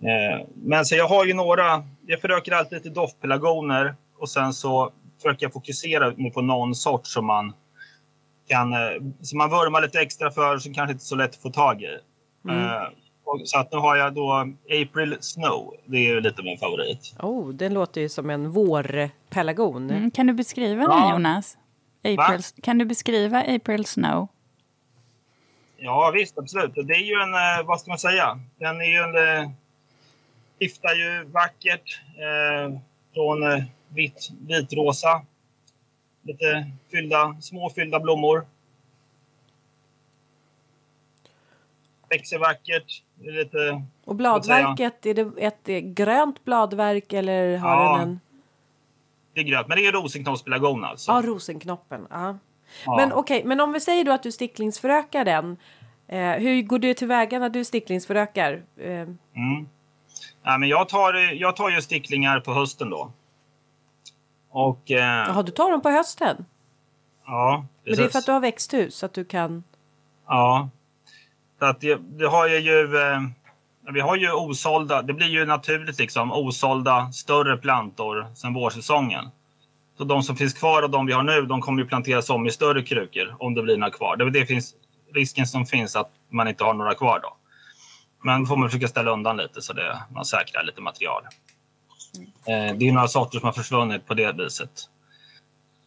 Eh, 0.00 0.46
men 0.54 0.84
så 0.84 0.94
jag 0.96 1.08
har 1.08 1.24
ju 1.24 1.34
några, 1.34 1.84
jag 2.06 2.20
försöker 2.20 2.52
alltid 2.52 2.78
lite 2.78 2.90
doftpelargoner 2.90 3.94
och 4.18 4.28
sen 4.28 4.52
så 4.52 4.90
försöker 5.22 5.46
jag 5.46 5.52
fokusera 5.52 6.12
mig 6.16 6.32
på 6.32 6.42
någon 6.42 6.74
sort 6.74 7.06
som 7.06 7.26
man 7.26 7.52
kan, 8.48 8.72
eh, 8.72 8.78
som 9.22 9.38
man 9.38 9.50
vurmar 9.50 9.82
lite 9.82 10.00
extra 10.00 10.30
för 10.30 10.58
som 10.58 10.74
kanske 10.74 10.92
inte 10.92 11.02
är 11.02 11.06
så 11.06 11.16
lätt 11.16 11.30
att 11.30 11.42
få 11.42 11.50
tag 11.50 11.82
i. 11.82 11.98
Eh, 12.48 12.82
och, 13.24 13.40
så 13.44 13.58
att 13.58 13.72
nu 13.72 13.78
har 13.78 13.96
jag 13.96 14.14
då 14.14 14.48
April 14.82 15.16
Snow, 15.20 15.74
det 15.86 15.96
är 15.96 16.14
ju 16.14 16.20
lite 16.20 16.42
min 16.42 16.58
favorit. 16.58 17.14
Oh, 17.18 17.48
den 17.48 17.74
låter 17.74 18.00
ju 18.00 18.08
som 18.08 18.30
en 18.30 18.50
vårpelargon. 18.50 19.90
Mm, 19.90 20.10
kan 20.10 20.26
du 20.26 20.32
beskriva 20.32 20.82
Ja. 20.82 21.00
den, 21.00 21.10
Jonas? 21.10 21.58
April, 22.14 22.42
kan 22.62 22.78
du 22.78 22.84
beskriva 22.84 23.38
April 23.48 23.84
Snow? 23.86 24.28
Ja 25.76 26.10
visst, 26.14 26.38
absolut. 26.38 26.74
Det 26.74 26.94
är 26.94 27.04
ju 27.04 27.14
en, 27.14 27.34
eh, 27.34 27.66
vad 27.66 27.80
ska 27.80 27.90
man 27.90 27.98
säga, 27.98 28.40
den 28.58 28.80
är 28.80 28.84
ju 28.84 28.96
en, 28.98 29.42
eh, 29.44 29.50
skiftar 30.58 30.94
ju 30.94 31.24
vackert 31.24 32.00
eh, 32.16 32.78
från 33.14 33.52
eh, 33.52 33.64
vitt, 33.88 34.30
vitrosa. 34.48 35.22
Lite 36.22 36.70
fyllda, 36.90 37.36
små 37.40 37.70
fyllda 37.70 38.00
blommor. 38.00 38.46
Växer 42.08 42.38
vackert. 42.38 43.02
Lite, 43.20 43.82
Och 44.04 44.16
bladverket, 44.16 45.06
är 45.06 45.14
det 45.14 45.32
ett 45.46 45.66
grönt 45.84 46.44
bladverk 46.44 47.12
eller 47.12 47.56
har 47.56 47.84
Ja. 47.84 47.98
den 47.98 48.08
en... 48.08 48.20
det 49.36 49.40
är 49.42 49.44
grönt, 49.44 49.68
men 49.68 49.76
det 49.78 49.86
är 49.86 49.92
rosenknoppspelargon 49.92 50.84
alltså. 50.84 51.12
Ja, 51.12 51.22
rosenknoppen. 51.24 52.06
Ja. 52.10 52.38
Ja. 52.86 52.96
Men 52.96 53.12
okej, 53.12 53.44
men 53.44 53.60
om 53.60 53.72
vi 53.72 53.80
säger 53.80 54.04
då 54.04 54.12
att 54.12 54.22
du 54.22 54.32
sticklingsförökar 54.32 55.24
den. 55.24 55.56
Eh, 56.08 56.30
hur 56.30 56.62
går 56.62 56.78
du 56.78 56.94
tillväga 56.94 57.38
när 57.38 57.48
du 57.48 57.64
sticklingsförökar? 57.64 58.62
Eh, 58.76 58.90
Mm. 58.90 59.68
Ja, 60.42 60.58
men 60.58 60.68
jag, 60.68 60.88
tar, 60.88 61.14
jag 61.34 61.56
tar 61.56 61.70
ju 61.70 61.82
sticklingar 61.82 62.40
på 62.40 62.52
hösten 62.54 62.90
då. 62.90 63.12
Och... 64.50 64.90
Eh, 64.90 64.98
jaha, 65.28 65.42
du 65.42 65.52
tar 65.52 65.70
dem 65.70 65.82
på 65.82 65.90
hösten? 65.90 66.44
ja, 67.26 67.64
Men 67.84 67.84
det 67.84 67.90
är 67.90 67.96
för 67.96 68.02
precis. 68.02 68.16
att 68.16 68.26
du 68.26 68.32
har 68.32 68.40
växthus, 68.40 68.94
så 68.96 69.06
att 69.06 69.12
du 69.12 69.24
kan... 69.24 69.64
Ja. 70.26 70.68
Så 71.58 71.64
att 71.64 71.80
det, 71.80 71.94
det 71.94 72.26
har 72.28 72.46
jag 72.46 72.60
ju... 72.60 72.96
Eh, 72.96 73.20
vi 73.92 74.00
har 74.00 74.16
ju 74.16 74.32
osålda, 74.32 75.02
det 75.02 75.12
blir 75.12 75.26
ju 75.26 75.46
naturligt 75.46 75.98
liksom, 75.98 76.32
osålda 76.32 77.12
större 77.12 77.56
plantor 77.56 78.26
sen 78.34 78.54
vårsäsongen. 78.54 79.30
Så 79.98 80.04
de 80.04 80.22
som 80.22 80.36
finns 80.36 80.54
kvar 80.54 80.82
och 80.82 80.90
de 80.90 81.06
vi 81.06 81.12
har 81.12 81.22
nu, 81.22 81.42
de 81.42 81.60
kommer 81.60 81.82
ju 81.82 81.88
planteras 81.88 82.30
om 82.30 82.46
i 82.46 82.50
större 82.50 82.82
krukor 82.82 83.36
om 83.38 83.54
det 83.54 83.62
blir 83.62 83.76
några 83.76 83.92
kvar. 83.92 84.16
Det 84.16 84.30
det 84.30 84.46
finns 84.46 84.74
risken 85.14 85.46
som 85.46 85.66
finns 85.66 85.96
att 85.96 86.10
man 86.30 86.48
inte 86.48 86.64
har 86.64 86.74
några 86.74 86.94
kvar 86.94 87.20
då. 87.22 87.36
Men 88.22 88.46
får 88.46 88.56
man 88.56 88.68
försöka 88.68 88.88
ställa 88.88 89.10
undan 89.10 89.36
lite 89.36 89.62
så 89.62 89.72
det, 89.72 90.02
man 90.14 90.24
säkrar 90.24 90.62
lite 90.62 90.80
material. 90.80 91.22
Eh, 92.46 92.76
det 92.76 92.88
är 92.88 92.92
några 92.92 93.08
sorter 93.08 93.38
som 93.38 93.46
har 93.46 93.52
försvunnit 93.52 94.06
på 94.06 94.14
det 94.14 94.32
viset. 94.32 94.70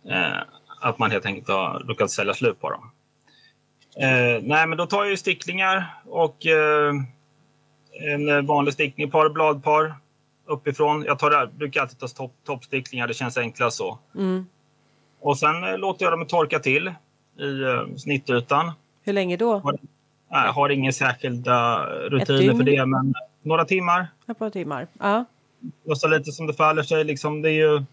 Eh, 0.09 0.38
att 0.81 0.99
man 0.99 1.12
helt 1.12 1.25
enkelt 1.25 1.47
har 1.47 1.79
råkat 1.79 2.12
sälja 2.12 2.33
slut 2.33 2.62
på 2.62 2.69
dem. 2.69 2.91
Eh, 4.01 4.41
nej, 4.41 4.67
men 4.67 4.77
då 4.77 4.85
tar 4.85 4.97
jag 4.97 5.09
ju 5.09 5.17
sticklingar 5.17 6.01
och 6.05 6.45
eh, 6.45 6.93
en 7.99 8.45
vanlig 8.45 8.73
stickling, 8.73 9.07
ett 9.07 9.12
par 9.12 9.29
bladpar 9.29 9.93
uppifrån. 10.45 11.03
Jag 11.03 11.19
tar, 11.19 11.45
brukar 11.57 11.81
alltid 11.81 11.99
ta 11.99 12.07
topp, 12.07 12.33
toppsticklingar, 12.45 13.07
det 13.07 13.13
känns 13.13 13.38
enklast 13.38 13.77
så. 13.77 13.99
Mm. 14.15 14.45
Och 15.19 15.38
sen 15.38 15.63
eh, 15.63 15.77
låter 15.77 16.05
jag 16.05 16.13
dem 16.13 16.25
torka 16.25 16.59
till 16.59 16.93
i 17.39 17.62
eh, 17.62 17.95
snittytan. 17.97 18.71
Hur 19.01 19.13
länge 19.13 19.38
då? 19.38 19.57
Har, 19.57 19.77
nej, 20.31 20.51
har 20.51 20.69
inga 20.69 20.91
särskilda 20.91 21.85
rutiner 21.85 22.53
för 22.53 22.63
det, 22.63 22.85
men 22.85 23.13
några 23.41 23.65
timmar. 23.65 24.07
Ett 24.27 24.39
par 24.39 24.49
timmar. 24.49 24.88
Ja. 24.99 25.25
Och 25.85 25.97
så 25.97 26.07
lite 26.07 26.31
som 26.31 26.47
det 26.47 26.53
faller 26.53 26.83
sig. 26.83 27.03
Liksom, 27.03 27.41
det 27.41 27.49
är 27.49 27.53
ju 27.53 27.83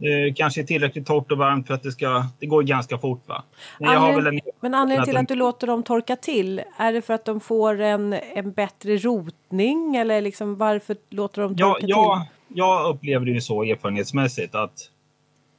det 0.00 0.36
kanske 0.36 0.64
tillräckligt 0.64 1.06
torrt 1.06 1.32
och 1.32 1.38
varmt 1.38 1.66
för 1.66 1.74
att 1.74 1.82
det 1.82 1.92
ska... 1.92 2.26
Det 2.38 2.46
går 2.46 2.62
ganska 2.62 2.98
fort 2.98 3.28
va? 3.28 3.42
Men, 3.80 4.14
väl 4.14 4.26
en, 4.26 4.40
men 4.60 4.74
anledningen 4.74 5.04
till 5.04 5.16
att 5.16 5.28
du 5.28 5.34
låter 5.34 5.66
dem 5.66 5.82
torka 5.82 6.16
till, 6.16 6.62
är 6.76 6.92
det 6.92 7.02
för 7.02 7.14
att 7.14 7.24
de 7.24 7.40
får 7.40 7.80
en, 7.80 8.12
en 8.12 8.52
bättre 8.52 8.96
rotning 8.96 9.96
eller 9.96 10.20
liksom 10.20 10.56
varför 10.56 10.96
låter 11.10 11.42
de 11.42 11.56
torka 11.56 11.58
ja, 11.58 11.78
ja, 11.80 12.26
till? 12.48 12.56
Jag 12.58 12.88
upplever 12.90 13.26
det 13.26 13.32
ju 13.32 13.40
så 13.40 13.62
erfarenhetsmässigt 13.62 14.54
att 14.54 14.90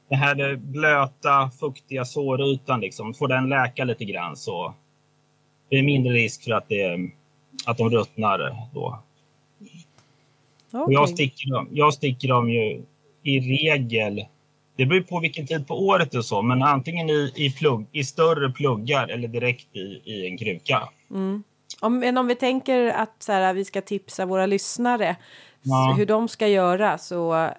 det 0.08 0.16
här 0.16 0.56
blöta, 0.56 1.50
fuktiga 1.60 2.04
sårytan, 2.04 2.80
liksom, 2.80 3.14
får 3.14 3.28
den 3.28 3.48
läka 3.48 3.84
lite 3.84 4.04
grann 4.04 4.36
så 4.36 4.74
det 5.68 5.76
är 5.76 5.82
mindre 5.82 6.12
risk 6.12 6.44
för 6.44 6.52
att, 6.52 6.68
det, 6.68 7.10
att 7.66 7.78
de 7.78 7.90
ruttnar 7.90 8.68
då. 8.74 8.98
Okay. 10.72 10.80
Och 10.84 10.92
jag, 10.92 11.08
sticker 11.08 11.50
dem, 11.50 11.68
jag 11.72 11.94
sticker 11.94 12.28
dem 12.28 12.50
ju 12.50 12.82
i 13.28 13.40
regel, 13.40 14.26
det 14.76 14.86
beror 14.86 15.00
på 15.00 15.20
vilken 15.20 15.46
tid 15.46 15.66
på 15.66 15.86
året 15.86 16.14
och 16.14 16.24
så, 16.24 16.42
men 16.42 16.62
antingen 16.62 17.10
i, 17.10 17.32
i, 17.36 17.50
plugg, 17.50 17.86
i 17.92 18.04
större 18.04 18.50
pluggar 18.50 19.08
eller 19.08 19.28
direkt 19.28 19.76
i, 19.76 20.00
i 20.04 20.28
en 20.28 20.38
kruka. 20.38 20.88
Mm. 21.10 21.42
Om, 21.80 21.98
men 21.98 22.18
om 22.18 22.26
vi 22.26 22.34
tänker 22.34 22.88
att 22.88 23.22
så 23.22 23.32
här, 23.32 23.54
vi 23.54 23.64
ska 23.64 23.80
tipsa 23.80 24.26
våra 24.26 24.46
lyssnare 24.46 25.16
ja. 25.62 25.94
hur 25.96 26.06
de 26.06 26.28
ska 26.28 26.48
göra 26.48 26.98
så 26.98 27.50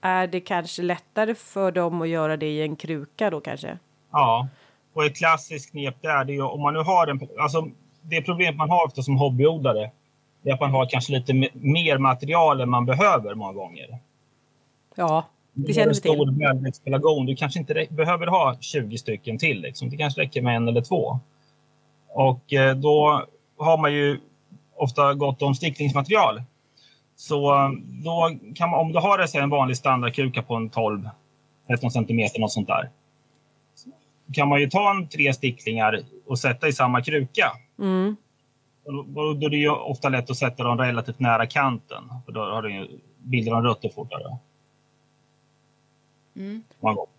är 0.00 0.26
det 0.26 0.40
kanske 0.40 0.82
lättare 0.82 1.34
för 1.34 1.72
dem 1.72 2.02
att 2.02 2.08
göra 2.08 2.36
det 2.36 2.46
i 2.46 2.62
en 2.62 2.76
kruka 2.76 3.30
då 3.30 3.40
kanske? 3.40 3.78
Ja, 4.12 4.48
och 4.94 5.04
ett 5.04 5.16
klassiskt 5.16 5.70
knep 5.70 6.02
där 6.02 6.24
det 6.24 6.32
är 6.32 6.34
ju 6.34 6.42
om 6.42 6.60
man 6.60 6.74
nu 6.74 6.80
har 6.80 7.06
en, 7.06 7.28
alltså 7.40 7.68
det 8.02 8.22
problem 8.22 8.56
man 8.56 8.70
har 8.70 8.86
ofta 8.86 9.02
som 9.02 9.18
hobbyodlare 9.18 9.90
är 10.44 10.52
att 10.52 10.60
man 10.60 10.70
har 10.70 10.86
kanske 10.86 11.12
lite 11.12 11.34
mer 11.52 11.98
material 11.98 12.60
än 12.60 12.70
man 12.70 12.86
behöver 12.86 13.34
många 13.34 13.52
gånger. 13.52 13.98
Ja, 14.96 15.26
det 15.52 15.72
känner 15.72 15.88
vi 15.88 15.94
till. 15.94 16.00
stor 16.00 16.38
välväxtpelargon. 16.38 17.26
Du 17.26 17.36
kanske 17.36 17.60
inte 17.60 17.86
behöver 17.90 18.26
ha 18.26 18.56
20 18.60 18.98
stycken 18.98 19.38
till. 19.38 19.60
Liksom. 19.60 19.90
Det 19.90 19.96
kanske 19.96 20.20
räcker 20.20 20.42
med 20.42 20.56
en 20.56 20.68
eller 20.68 20.82
två. 20.82 21.20
Och 22.08 22.52
eh, 22.52 22.76
då 22.76 23.24
har 23.58 23.78
man 23.78 23.92
ju 23.92 24.20
ofta 24.76 25.14
gott 25.14 25.42
om 25.42 25.54
sticklingsmaterial. 25.54 26.42
Så 27.16 27.54
eh, 27.54 27.70
då 28.04 28.30
kan 28.54 28.70
man, 28.70 28.80
om 28.80 28.92
du 28.92 28.98
har 28.98 29.18
det, 29.18 29.38
en 29.38 29.50
vanlig 29.50 29.76
standardkruka 29.76 30.42
på 30.42 30.54
en 30.54 30.70
12 30.70 31.08
13 31.68 31.90
centimeter, 31.90 32.40
något 32.40 32.52
sånt 32.52 32.68
där. 32.68 32.90
kan 34.32 34.48
man 34.48 34.60
ju 34.60 34.70
ta 34.70 34.90
en 34.90 35.08
tre 35.08 35.32
sticklingar 35.32 36.00
och 36.26 36.38
sätta 36.38 36.68
i 36.68 36.72
samma 36.72 37.02
kruka. 37.02 37.52
Mm. 37.78 38.16
Och 38.84 39.36
då 39.36 39.46
är 39.46 39.50
det 39.50 39.56
ju 39.56 39.70
ofta 39.70 40.08
lätt 40.08 40.30
att 40.30 40.36
sätta 40.36 40.64
dem 40.64 40.78
relativt 40.78 41.20
nära 41.20 41.46
kanten. 41.46 42.02
För 42.24 42.32
då 42.32 42.40
har 42.40 42.62
du, 42.62 43.00
bildar 43.18 43.52
de 43.52 43.62
rötter 43.62 43.88
fortare. 43.88 44.38
Mm. 46.36 46.62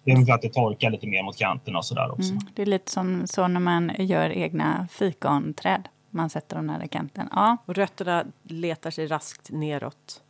Det 0.04 0.12
är 0.12 0.26
för 0.26 0.34
att 0.34 0.41
det 0.41 0.54
torkar 0.54 0.89
lite 0.89 1.08
mer 1.08 1.24
mot 1.24 1.38
kanterna 1.38 1.78
och 1.78 1.86
sådär 1.86 2.12
också. 2.12 2.32
Mm. 2.32 2.43
Det 2.54 2.62
är 2.62 2.65
lite 2.65 2.91
som 2.91 3.28
så 3.28 3.47
när 3.47 3.60
man 3.60 3.91
gör 4.00 4.30
egna 4.30 4.88
fikonträd. 4.91 5.88
Man 6.10 6.30
sätter 6.30 6.56
dem 6.56 6.67
nära 6.67 6.88
kanten. 6.88 7.30
Ja. 7.32 7.58
Och 7.65 7.76
rötterna 7.76 8.26
letar 8.43 8.91
sig 8.91 9.08
raskt 9.08 9.52
neråt. 9.52 10.21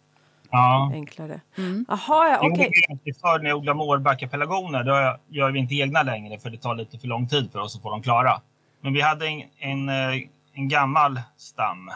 Ja. 0.52 0.92
Enklare. 0.94 1.42
Mm. 1.58 1.86
Jaha, 1.88 2.30
ja, 2.30 2.40
okej. 2.42 2.72
Okay. 2.90 3.14
Förr 3.14 3.40
när 3.40 3.50
jag 3.50 3.58
odlade 3.58 3.78
mårbackapelargoner, 3.78 4.84
då 4.84 5.18
gör 5.28 5.52
vi 5.52 5.60
inte 5.60 5.76
egna 5.76 6.04
längre 6.04 6.40
för 6.40 6.50
det 6.50 6.58
tar 6.58 6.76
lite 6.76 7.00
för 7.00 7.08
lång 7.08 7.28
tid 7.28 7.52
för 7.52 7.60
oss 7.60 7.76
att 7.76 7.82
få 7.82 7.90
dem 7.90 8.02
klara. 8.02 8.42
Men 8.82 8.94
vi 8.94 9.02
hade 9.02 9.28
en, 9.28 9.44
en, 9.58 9.90
eh, 9.90 10.22
en 10.54 10.68
gammal 10.68 11.22
stam. 11.38 11.92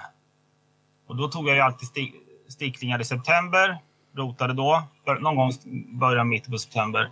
Och 1.08 1.15
då 1.15 1.28
tog 1.28 1.48
jag 1.48 1.56
ju 1.56 1.62
alltid 1.62 1.89
sticklingar 2.48 3.02
i 3.02 3.04
september 3.04 3.78
rotade 4.15 4.54
då, 4.54 4.84
någon 5.19 5.36
gång 5.36 5.51
början 5.88 6.30
mitten 6.30 6.51
på 6.51 6.58
september. 6.58 7.10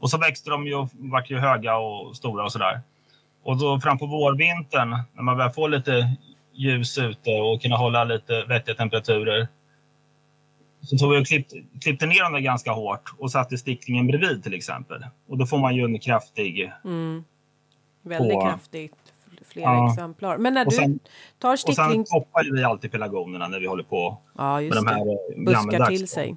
Och 0.00 0.10
så 0.10 0.18
växte 0.18 0.50
de 0.50 0.66
ju 0.66 0.74
och 0.74 0.88
vart 0.92 1.30
ju 1.30 1.38
höga 1.38 1.76
och 1.76 2.16
stora 2.16 2.44
och 2.44 2.52
sådär. 2.52 2.80
Och 3.42 3.58
då 3.58 3.80
fram 3.80 3.98
på 3.98 4.06
vårvintern, 4.06 4.90
när 4.90 5.22
man 5.22 5.36
börjar 5.36 5.50
få 5.50 5.66
lite 5.66 6.16
ljus 6.52 6.98
ute 6.98 7.30
och 7.30 7.62
kunna 7.62 7.76
hålla 7.76 8.04
lite 8.04 8.44
vettiga 8.44 8.74
temperaturer. 8.74 9.48
Så 10.82 10.96
tog 10.96 11.10
vi 11.10 11.22
och 11.22 11.26
klippte, 11.26 11.56
klippte 11.80 12.06
ner 12.06 12.32
dem 12.32 12.42
ganska 12.42 12.72
hårt 12.72 13.14
och 13.18 13.30
satte 13.30 13.58
sticklingen 13.58 14.06
bredvid 14.06 14.42
till 14.42 14.54
exempel. 14.54 15.04
Och 15.28 15.38
då 15.38 15.46
får 15.46 15.58
man 15.58 15.76
ju 15.76 15.84
en 15.84 15.98
kraftig... 15.98 16.72
Mm. 16.84 17.24
Väldigt 18.02 18.34
på, 18.34 18.40
kraftigt, 18.40 19.09
flera 19.52 19.74
ja. 19.74 19.90
exemplar. 19.90 20.38
Men 20.38 20.54
när 20.54 20.70
sen, 20.70 20.92
du 20.92 20.98
tar 21.38 21.56
stickling... 21.56 22.00
Och 22.00 22.08
sen 22.08 22.20
toppar 22.20 22.56
vi 22.56 22.64
alltid 22.64 22.92
pelargonerna 22.92 23.48
när 23.48 23.60
vi 23.60 23.66
håller 23.66 23.84
på 23.84 24.18
ja, 24.38 24.60
med 24.60 24.72
de 24.72 24.86
här 24.86 25.04
det. 25.04 25.44
Buskar 25.44 25.86
till 25.86 26.08
sig. 26.08 26.36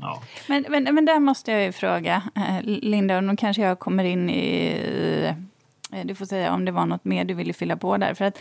Ja. 0.00 0.22
Men, 0.48 0.64
men, 0.68 0.94
men 0.94 1.04
där 1.04 1.20
måste 1.20 1.52
jag 1.52 1.62
ju 1.62 1.72
fråga, 1.72 2.22
eh, 2.36 2.62
Linda, 2.62 3.16
och 3.16 3.24
nu 3.24 3.36
kanske 3.36 3.62
jag 3.62 3.78
kommer 3.78 4.04
in 4.04 4.30
i... 4.30 4.76
Eh, 5.92 6.04
du 6.04 6.14
får 6.14 6.26
säga 6.26 6.52
om 6.52 6.64
det 6.64 6.72
var 6.72 6.86
något 6.86 7.04
mer 7.04 7.24
du 7.24 7.34
ville 7.34 7.52
fylla 7.52 7.76
på 7.76 7.96
där. 7.96 8.14
För 8.14 8.24
att 8.24 8.38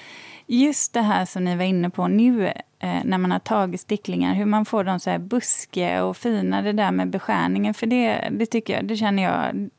just 0.47 0.93
det 0.93 1.02
här 1.02 1.26
som 1.26 1.43
ni 1.43 1.56
var 1.56 1.63
inne 1.63 1.89
på 1.89 2.08
nu, 2.08 2.47
eh, 2.80 3.04
när 3.04 3.17
man 3.17 3.32
har 3.32 3.39
tagit 3.39 3.82
sticklingar, 3.82 4.34
hur 4.34 4.45
man 4.45 4.65
får 4.65 4.84
dem 4.84 4.99
så 4.99 5.10
här 5.10 5.19
buske 5.19 6.02
och 6.02 6.17
fina, 6.17 6.62
det 6.62 6.73
där 6.73 6.91
med 6.91 7.10
beskärningen, 7.10 7.73
för 7.73 7.88
det, 7.88 8.30
det 8.32 8.45
tycker 8.45 8.73
jag, 8.73 8.86
det 8.86 8.95
känner 8.95 9.23
jag 9.23 9.69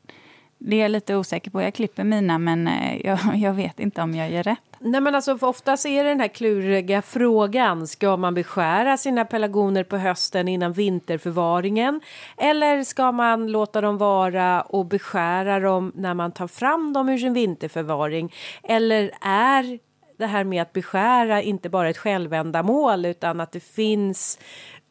det 0.57 0.75
är 0.75 0.81
jag 0.81 0.91
lite 0.91 1.15
osäker 1.15 1.51
på. 1.51 1.61
Jag 1.61 1.73
klipper 1.73 2.03
mina, 2.03 2.37
men 2.37 2.67
eh, 2.67 3.05
jag, 3.05 3.19
jag 3.35 3.53
vet 3.53 3.79
inte 3.79 4.01
om 4.01 4.15
jag 4.15 4.31
gör 4.31 4.43
rätt. 4.43 4.59
Nej, 4.79 5.01
men 5.01 5.15
alltså, 5.15 5.37
för 5.37 5.47
oftast 5.47 5.85
är 5.85 6.03
det 6.03 6.09
den 6.09 6.19
här 6.19 6.27
kluriga 6.27 7.01
frågan. 7.01 7.87
Ska 7.87 8.17
man 8.17 8.33
beskära 8.33 8.97
sina 8.97 9.25
pelargoner 9.25 9.83
på 9.83 9.97
hösten 9.97 10.47
innan 10.47 10.73
vinterförvaringen? 10.73 12.01
Eller 12.37 12.83
ska 12.83 13.11
man 13.11 13.51
låta 13.51 13.81
dem 13.81 13.97
vara 13.97 14.61
och 14.61 14.85
beskära 14.85 15.59
dem 15.59 15.91
när 15.95 16.13
man 16.13 16.31
tar 16.31 16.47
fram 16.47 16.93
dem 16.93 17.09
ur 17.09 17.17
sin 17.17 17.33
vinterförvaring? 17.33 18.33
Eller 18.63 19.11
är 19.21 19.79
det 20.17 20.25
här 20.25 20.43
med 20.43 20.61
att 20.61 20.73
beskära 20.73 21.41
inte 21.41 21.69
bara 21.69 21.89
ett 21.89 21.97
självändamål 21.97 23.05
utan 23.05 23.39
att 23.39 23.51
det 23.51 23.59
finns 23.59 24.39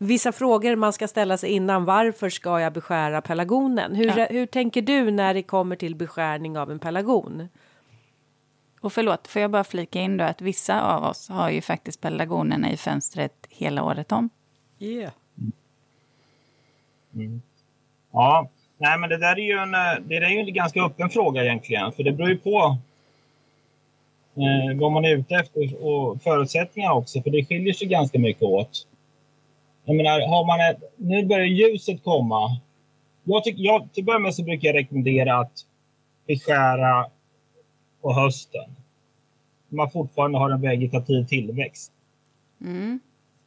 vissa 0.06 0.32
frågor 0.32 0.76
man 0.76 0.92
ska 0.92 1.08
ställa 1.08 1.36
sig 1.36 1.50
innan. 1.50 1.84
Varför 1.84 2.30
ska 2.30 2.60
jag 2.60 2.72
beskära 2.72 3.20
pelargonen? 3.20 3.94
Hur, 3.94 4.18
ja. 4.18 4.26
hur 4.30 4.46
tänker 4.46 4.82
du 4.82 5.10
när 5.10 5.34
det 5.34 5.42
kommer 5.42 5.76
till 5.76 5.94
beskärning 5.96 6.58
av 6.58 6.70
en 6.70 6.78
pelargon? 6.78 7.48
Och 8.80 8.92
förlåt, 8.92 9.28
får 9.28 9.42
jag 9.42 9.50
bara 9.50 9.64
flika 9.64 10.00
in 10.00 10.16
då 10.16 10.24
att 10.24 10.40
vissa 10.40 10.82
av 10.82 11.04
oss 11.04 11.28
har 11.28 11.50
ju 11.50 11.60
faktiskt 11.60 12.00
pelargonerna 12.00 12.72
i 12.72 12.76
fönstret 12.76 13.46
hela 13.50 13.84
året 13.84 14.12
om. 14.12 14.30
Yeah. 14.78 15.12
Mm. 17.14 17.42
Ja, 18.12 18.48
nej 18.78 18.98
men 18.98 19.10
det 19.10 19.18
där 19.18 19.38
är 19.38 19.44
ju 19.44 19.58
en, 19.58 19.70
det 20.08 20.16
är 20.16 20.30
ju 20.30 20.38
en 20.38 20.54
ganska 20.54 20.82
öppen 20.82 21.10
fråga 21.10 21.44
egentligen. 21.44 21.92
För 21.92 22.02
det 22.02 22.12
beror 22.12 22.28
ju 22.28 22.38
på 22.38 22.78
eh, 24.36 24.80
vad 24.80 24.92
man 24.92 25.04
är 25.04 25.16
ute 25.16 25.34
efter 25.34 25.84
och 25.84 26.22
förutsättningar 26.22 26.92
också. 26.92 27.22
För 27.22 27.30
det 27.30 27.44
skiljer 27.44 27.72
sig 27.72 27.88
ganska 27.88 28.18
mycket 28.18 28.42
åt. 28.42 28.86
Jag 29.84 29.96
menar, 29.96 30.20
har 30.28 30.46
man 30.46 30.60
ett, 30.70 30.92
nu 30.96 31.26
börjar 31.26 31.46
ljuset 31.46 32.04
komma. 32.04 32.60
Jag 33.24 33.44
tycker, 33.44 33.62
jag, 33.62 33.92
till 33.92 34.02
att 34.02 34.06
börja 34.06 34.18
med 34.18 34.34
så 34.34 34.42
brukar 34.42 34.68
jag 34.68 34.76
rekommendera 34.76 35.38
att 35.38 35.52
beskära 36.26 37.06
på 38.02 38.12
hösten. 38.12 38.76
Man 39.68 39.90
fortfarande 39.90 40.38
har 40.38 40.50
en 40.50 40.60
vegetativ 40.60 41.24
tillväxt. 41.24 41.92
Mm. 42.60 43.00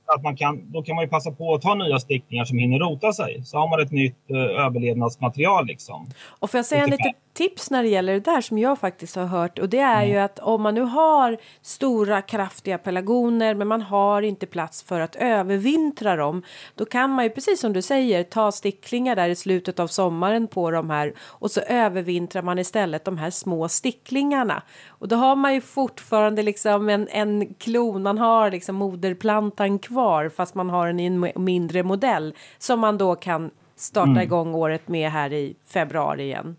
Att 0.05 0.23
man 0.23 0.35
kan, 0.35 0.71
då 0.71 0.83
kan 0.83 0.95
man 0.95 1.03
ju 1.03 1.09
passa 1.09 1.31
på 1.31 1.53
att 1.53 1.61
ta 1.61 1.75
nya 1.75 1.99
stickningar 1.99 2.45
som 2.45 2.57
hinner 2.57 2.79
rota 2.79 3.13
sig. 3.13 3.41
Så 3.43 3.57
har 3.57 3.69
man 3.69 3.81
ett 3.81 3.91
nytt 3.91 4.31
uh, 4.31 4.37
överlevnadsmaterial. 4.37 5.65
Liksom. 5.65 6.07
Och 6.39 6.51
får 6.51 6.57
jag 6.57 6.65
säga 6.65 6.83
en 6.83 6.89
liten 6.89 7.13
tips 7.37 7.71
när 7.71 7.83
det 7.83 7.89
gäller 7.89 8.13
det 8.13 8.19
där 8.19 8.41
som 8.41 8.57
jag 8.57 8.79
faktiskt 8.79 9.15
har 9.15 9.25
hört 9.25 9.59
och 9.59 9.69
det 9.69 9.79
är 9.79 10.03
ju 10.03 10.17
att 10.17 10.39
om 10.39 10.61
man 10.61 10.75
nu 10.75 10.81
har 10.81 11.37
stora 11.61 12.21
kraftiga 12.21 12.77
pelargoner 12.77 13.55
men 13.55 13.67
man 13.67 13.81
har 13.81 14.21
inte 14.21 14.45
plats 14.45 14.83
för 14.83 14.99
att 14.99 15.15
övervintra 15.15 16.15
dem 16.15 16.43
då 16.75 16.85
kan 16.85 17.09
man 17.09 17.23
ju 17.23 17.29
precis 17.29 17.59
som 17.59 17.73
du 17.73 17.81
säger 17.81 18.23
ta 18.23 18.51
sticklingar 18.51 19.15
där 19.15 19.29
i 19.29 19.35
slutet 19.35 19.79
av 19.79 19.87
sommaren 19.87 20.47
på 20.47 20.71
de 20.71 20.89
här 20.89 21.13
och 21.19 21.51
så 21.51 21.61
övervintrar 21.61 22.41
man 22.41 22.59
istället 22.59 23.05
de 23.05 23.17
här 23.17 23.29
små 23.29 23.69
sticklingarna 23.69 24.63
och 24.87 25.07
då 25.07 25.15
har 25.15 25.35
man 25.35 25.53
ju 25.53 25.61
fortfarande 25.61 26.43
liksom 26.43 26.89
en, 26.89 27.07
en 27.07 27.53
klon, 27.53 28.03
man 28.03 28.17
har 28.17 28.51
liksom 28.51 28.75
moderplantan 28.75 29.79
kvar 29.79 30.29
fast 30.29 30.55
man 30.55 30.69
har 30.69 30.87
den 30.87 30.99
i 30.99 31.05
en 31.05 31.31
mindre 31.35 31.83
modell 31.83 32.35
som 32.57 32.79
man 32.79 32.97
då 32.97 33.15
kan 33.15 33.51
starta 33.75 34.09
mm. 34.09 34.23
igång 34.23 34.55
året 34.55 34.87
med 34.87 35.11
här 35.11 35.33
i 35.33 35.55
februari 35.65 36.23
igen. 36.23 36.55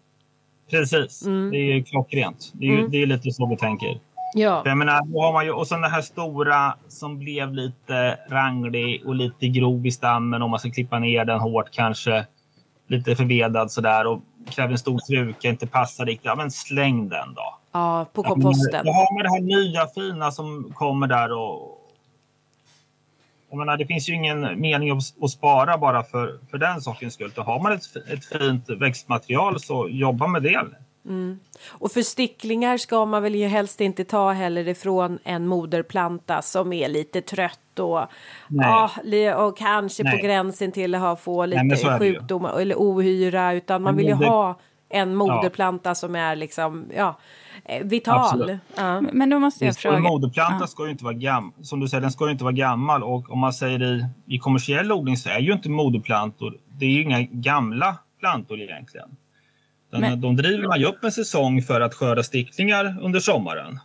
Precis, 0.70 1.26
mm. 1.26 1.50
det 1.50 1.58
är 1.58 1.82
klockrent. 1.82 2.52
Det 2.54 2.66
är, 2.66 2.78
mm. 2.78 2.90
det 2.90 3.02
är 3.02 3.06
lite 3.06 3.30
så 3.30 3.46
vi 3.46 3.56
tänker. 3.56 4.00
Ja. 4.34 4.62
För 4.62 4.68
jag 4.68 4.78
menar, 4.78 5.02
då 5.02 5.22
har 5.22 5.32
man 5.32 5.44
ju, 5.44 5.52
och 5.52 5.66
sen 5.66 5.80
det 5.80 5.88
här 5.88 6.02
stora 6.02 6.74
som 6.88 7.18
blev 7.18 7.54
lite 7.54 8.18
ranglig 8.30 9.02
och 9.06 9.14
lite 9.14 9.48
grov 9.48 9.86
i 9.86 9.90
stammen 9.90 10.42
om 10.42 10.50
man 10.50 10.60
ska 10.60 10.70
klippa 10.70 10.98
ner 10.98 11.24
den 11.24 11.40
hårt 11.40 11.70
kanske. 11.70 12.26
Lite 12.88 13.16
förvedad 13.16 13.70
sådär 13.70 14.06
och 14.06 14.20
kräver 14.50 14.72
en 14.72 14.78
stor 14.78 15.00
kruka, 15.08 15.48
inte 15.48 15.66
passar 15.66 16.06
riktigt. 16.06 16.24
Ja, 16.24 16.34
men 16.34 16.50
släng 16.50 17.08
den 17.08 17.34
då. 17.34 17.58
Ja, 17.72 18.06
på 18.12 18.22
komposten. 18.22 18.84
Då 18.84 18.92
har 18.92 19.14
man 19.14 19.22
det 19.22 19.30
här 19.30 19.60
nya 19.60 19.86
fina 19.86 20.30
som 20.30 20.72
kommer 20.74 21.06
där 21.06 21.32
och, 21.32 21.77
jag 23.50 23.58
menar, 23.58 23.76
det 23.76 23.86
finns 23.86 24.08
ju 24.08 24.14
ingen 24.14 24.60
mening 24.60 24.90
att, 24.90 25.22
att 25.22 25.30
spara 25.30 25.78
bara 25.78 26.02
för, 26.02 26.38
för 26.50 26.58
den 26.58 26.80
sakens 26.80 27.14
skull. 27.14 27.32
Då 27.34 27.42
har 27.42 27.60
man 27.60 27.72
ett, 27.72 27.96
ett 28.12 28.24
fint 28.24 28.70
växtmaterial 28.70 29.60
så 29.60 29.88
jobba 29.88 30.26
med 30.26 30.42
det. 30.42 30.66
Mm. 31.08 31.38
Och 31.68 31.92
för 31.92 32.02
sticklingar 32.02 32.76
ska 32.76 33.04
man 33.04 33.22
väl 33.22 33.34
helst 33.34 33.80
inte 33.80 34.04
ta 34.04 34.32
heller 34.32 34.68
ifrån 34.68 35.18
en 35.24 35.46
moderplanta 35.46 36.42
som 36.42 36.72
är 36.72 36.88
lite 36.88 37.20
trött 37.20 37.78
och, 37.78 38.00
ja, 38.48 38.90
och 39.36 39.58
kanske 39.58 40.02
Nej. 40.02 40.18
på 40.18 40.26
gränsen 40.26 40.72
till 40.72 40.94
att 40.94 41.00
ha, 41.00 41.16
få 41.16 41.46
lite 41.46 41.62
Nej, 41.62 41.98
sjukdomar 41.98 42.60
eller 42.60 42.74
ohyra 42.74 43.52
utan 43.52 43.82
man 43.82 43.96
vill 43.96 44.06
ju 44.06 44.14
ha 44.14 44.58
en 44.88 45.14
moderplanta 45.14 45.90
ja. 45.90 45.94
som 45.94 46.14
är 46.16 46.36
liksom, 46.36 46.86
ja, 46.96 47.18
Eh, 47.64 47.84
vital. 47.84 48.58
Ja. 48.76 49.00
Men 49.00 49.30
då 49.30 49.38
måste 49.38 49.64
jag 49.64 49.76
fråga. 49.76 49.96
En 49.96 50.02
moderplanta 50.02 50.56
ja. 50.60 50.66
ska 50.66 50.84
ju 50.84 50.90
inte 50.90 51.04
vara 51.04 51.14
gammal. 51.14 51.52
Som 51.62 51.80
du 51.80 51.88
säger, 51.88 52.00
den 52.00 52.10
ska 52.10 52.24
ju 52.24 52.32
inte 52.32 52.44
vara 52.44 52.54
gammal. 52.54 53.02
Och 53.02 53.30
om 53.30 53.38
man 53.38 53.52
säger 53.52 53.82
i, 53.82 54.06
i 54.26 54.38
kommersiell 54.38 54.92
odling 54.92 55.16
så 55.16 55.28
är 55.28 55.38
ju 55.38 55.52
inte 55.52 55.70
moderplantor, 55.70 56.56
det 56.68 56.86
är 56.86 56.90
ju 56.90 57.02
inga 57.02 57.22
gamla 57.22 57.96
plantor 58.20 58.60
egentligen. 58.60 59.08
Den, 59.90 60.00
men, 60.00 60.20
de 60.20 60.36
driver 60.36 60.68
man 60.68 60.80
ju 60.80 60.86
upp 60.86 61.04
en 61.04 61.12
säsong 61.12 61.62
för 61.62 61.80
att 61.80 61.94
skörda 61.94 62.22
sticklingar 62.22 62.98
under 63.02 63.20
sommaren. 63.20 63.80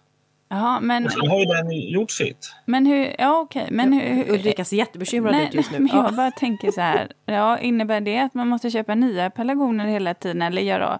Jaha, 0.49 0.79
men... 0.79 1.05
Och 1.05 1.11
sen 1.11 1.27
har 1.29 1.39
ju 1.39 1.45
den 1.45 1.71
gjort 1.71 2.11
sitt. 2.11 2.55
Men 2.65 2.85
hur, 2.85 3.15
ja 3.17 3.39
okej, 3.39 3.67
men 3.71 3.93
hur... 3.93 4.33
Ulrika 4.33 4.65
ser 4.65 4.77
jättebekymrad 4.77 5.41
ut 5.41 5.53
just 5.53 5.71
nu. 5.71 5.79
Men 5.79 5.97
jag 5.97 6.15
bara 6.15 6.31
tänker 6.31 6.71
så 6.71 6.81
här, 6.81 7.11
ja, 7.25 7.59
innebär 7.59 8.01
det 8.01 8.19
att 8.19 8.33
man 8.33 8.47
måste 8.47 8.69
köpa 8.69 8.95
nya 8.95 9.29
pelargoner 9.29 9.85
hela 9.85 10.13
tiden 10.13 10.41
eller 10.41 10.61
göra 10.61 10.99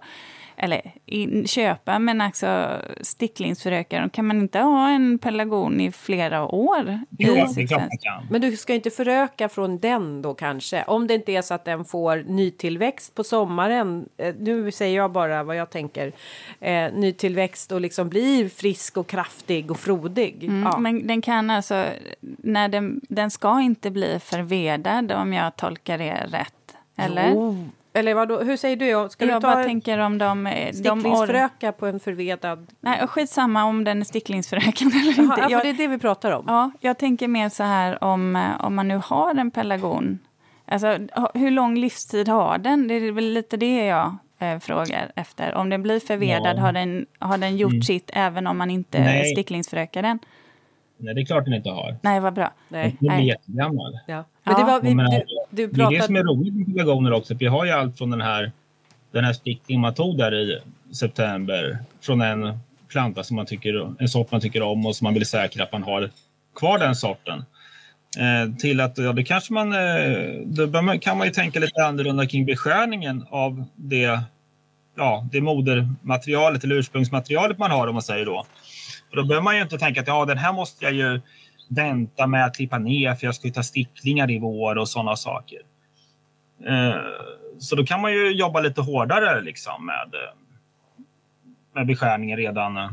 eller 0.56 0.92
in, 1.06 1.46
köpa, 1.46 1.98
men 1.98 2.20
alltså 2.20 2.80
sticklingsförökare, 3.00 4.10
kan 4.12 4.26
man 4.26 4.40
inte 4.40 4.58
ha 4.58 4.88
en 4.88 5.18
pelargon 5.18 5.80
i 5.80 5.92
flera 5.92 6.44
år? 6.46 7.00
Jo, 7.18 7.34
det 7.34 7.62
är 7.62 7.66
klart 7.66 7.80
man 7.80 7.98
kan. 8.00 8.26
Men 8.30 8.40
du 8.40 8.56
ska 8.56 8.74
inte 8.74 8.90
föröka 8.90 9.48
från 9.48 9.78
den 9.78 10.22
då 10.22 10.34
kanske? 10.34 10.84
Om 10.84 11.06
det 11.06 11.14
inte 11.14 11.32
är 11.32 11.42
så 11.42 11.54
att 11.54 11.64
den 11.64 11.84
får 11.84 12.16
nytillväxt 12.16 13.14
på 13.14 13.24
sommaren, 13.24 14.08
eh, 14.16 14.34
nu 14.38 14.72
säger 14.72 14.96
jag 14.96 15.12
bara 15.12 15.42
vad 15.42 15.56
jag 15.56 15.70
tänker, 15.70 16.12
eh, 16.60 16.92
nytillväxt 16.92 17.72
och 17.72 17.80
liksom 17.80 18.08
blir 18.08 18.48
frisk 18.48 18.96
och 18.96 19.06
kraftig 19.06 19.70
och 19.70 19.78
frodig. 19.78 20.44
Mm, 20.44 20.62
ja. 20.62 20.78
Men 20.78 21.06
den 21.06 21.22
kan 21.22 21.50
alltså, 21.50 21.84
när 22.20 22.68
den, 22.68 23.00
den 23.08 23.30
ska 23.30 23.60
inte 23.60 23.90
bli 23.90 24.18
förvedad 24.24 25.12
om 25.12 25.32
jag 25.32 25.56
tolkar 25.56 25.98
det 25.98 26.26
rätt? 26.30 26.76
Eller? 26.96 27.30
Jo. 27.30 27.68
Eller 27.96 28.14
vadå, 28.14 28.42
hur 28.42 28.56
säger 28.56 28.76
du? 28.76 29.08
Ska 29.10 29.24
jag 29.24 29.36
du 29.36 29.40
ta 29.40 29.54
bara 29.54 29.64
tänker 29.64 29.98
om 29.98 30.18
de... 30.18 30.48
Sticklingsfröka 30.72 31.72
på 31.72 31.86
en 31.86 32.00
förvedad... 32.00 32.66
Nej, 32.80 33.06
skitsamma 33.06 33.64
om 33.64 33.84
den 33.84 34.00
är 34.00 34.04
sticklingsfröken 34.04 34.88
eller 35.02 35.12
Jaha, 35.16 35.24
inte. 35.24 35.40
Ja, 35.40 35.50
jag, 35.50 35.62
det 35.62 35.68
är 35.68 35.74
det 35.74 35.88
vi 35.88 35.98
pratar 35.98 36.32
om. 36.32 36.44
Ja, 36.46 36.70
jag 36.80 36.98
tänker 36.98 37.28
mer 37.28 37.48
så 37.48 37.62
här 37.62 38.04
om, 38.04 38.36
eh, 38.36 38.64
om 38.64 38.74
man 38.74 38.88
nu 38.88 39.00
har 39.04 39.34
en 39.34 39.50
pelargon. 39.50 40.18
Alltså, 40.66 40.98
hur 41.34 41.50
lång 41.50 41.78
livstid 41.78 42.28
har 42.28 42.58
den? 42.58 42.88
Det 42.88 42.94
är 42.94 43.12
väl 43.12 43.32
lite 43.32 43.56
det 43.56 43.84
jag 43.84 44.16
eh, 44.38 44.58
frågar 44.58 45.12
efter. 45.16 45.54
Om 45.54 45.70
den 45.70 45.82
blir 45.82 46.00
förvedad, 46.00 46.56
ja. 46.56 46.60
har, 46.60 46.72
den, 46.72 47.06
har 47.18 47.38
den 47.38 47.56
gjort 47.56 47.72
mm. 47.72 47.82
sitt 47.82 48.10
även 48.14 48.46
om 48.46 48.58
man 48.58 48.70
inte 48.70 49.00
Nej. 49.00 49.24
sticklingsfrökar 49.24 50.02
den? 50.02 50.18
Nej, 50.96 51.14
det 51.14 51.20
är 51.20 51.26
klart 51.26 51.44
den 51.44 51.54
inte 51.54 51.70
har. 51.70 51.96
Nej, 52.02 52.20
vad 52.20 52.34
bra. 52.34 52.52
Nej. 52.68 52.96
Den 53.00 53.10
är 53.10 53.20
jättegammal. 53.20 53.98
Ja. 54.06 54.24
Men 54.44 54.54
det, 54.54 54.64
var, 54.64 54.80
vi, 54.80 54.94
men, 54.94 55.10
du, 55.10 55.22
du 55.50 55.68
pratade... 55.68 55.90
det 55.90 55.96
är 55.96 56.00
det 56.00 56.06
som 56.06 56.16
är 56.16 56.22
roligt 56.22 56.54
med 56.54 56.66
pelargoner 56.66 57.12
också. 57.12 57.34
Vi 57.34 57.46
har 57.46 57.64
ju 57.64 57.70
allt 57.70 57.98
från 57.98 58.10
den 58.10 58.20
här, 58.20 58.52
den 59.12 59.24
här 59.24 59.32
stickningen 59.32 59.80
man 59.80 59.94
tog 59.94 60.18
där 60.18 60.34
i 60.34 60.60
september 60.94 61.78
från 62.00 62.20
en 62.20 62.58
planta 62.88 63.24
som 63.24 63.36
man 63.36 63.46
tycker, 63.46 63.94
en 63.98 64.08
sort 64.08 64.30
man 64.30 64.40
tycker 64.40 64.62
om 64.62 64.86
och 64.86 64.96
som 64.96 65.04
man 65.04 65.14
vill 65.14 65.26
säkra 65.26 65.64
att 65.64 65.72
man 65.72 65.82
har 65.82 66.10
kvar 66.56 66.78
den 66.78 66.96
sorten. 66.96 67.44
Eh, 68.18 68.56
till 68.56 68.80
att 68.80 68.98
ja, 68.98 69.12
det 69.12 69.24
kanske 69.24 69.52
man, 69.52 69.72
eh, 69.72 70.40
då 70.44 70.98
kan 70.98 71.18
man 71.18 71.26
ju 71.26 71.32
tänka 71.32 71.60
lite 71.60 71.84
annorlunda 71.84 72.26
kring 72.26 72.46
beskärningen 72.46 73.26
av 73.30 73.64
det, 73.76 74.20
ja, 74.96 75.28
det 75.32 75.40
modermaterialet 75.40 76.64
eller 76.64 76.76
ursprungsmaterialet 76.76 77.58
man 77.58 77.70
har 77.70 77.86
om 77.86 77.94
man 77.94 78.02
säger 78.02 78.26
då. 78.26 78.46
Och 79.10 79.16
då 79.16 79.24
behöver 79.24 79.44
man 79.44 79.56
ju 79.56 79.62
inte 79.62 79.78
tänka 79.78 80.00
att 80.00 80.06
ja, 80.06 80.24
den 80.24 80.38
här 80.38 80.52
måste 80.52 80.84
jag 80.84 80.94
ju 80.94 81.20
vänta 81.68 82.26
med 82.26 82.44
att 82.44 82.56
klippa 82.56 82.78
ner 82.78 83.14
för 83.14 83.26
jag 83.26 83.34
ska 83.34 83.46
ju 83.46 83.52
ta 83.52 83.62
sticklingar 83.62 84.30
i 84.30 84.38
vår 84.38 84.78
och 84.78 84.88
sådana 84.88 85.16
saker. 85.16 85.60
Eh, 86.66 86.96
så 87.58 87.76
då 87.76 87.84
kan 87.84 88.00
man 88.00 88.12
ju 88.12 88.32
jobba 88.32 88.60
lite 88.60 88.80
hårdare 88.80 89.40
liksom 89.40 89.86
med, 89.86 90.14
eh, 90.14 90.34
med 91.74 91.86
beskärningen 91.86 92.36
redan. 92.36 92.76
Eh, 92.76 92.90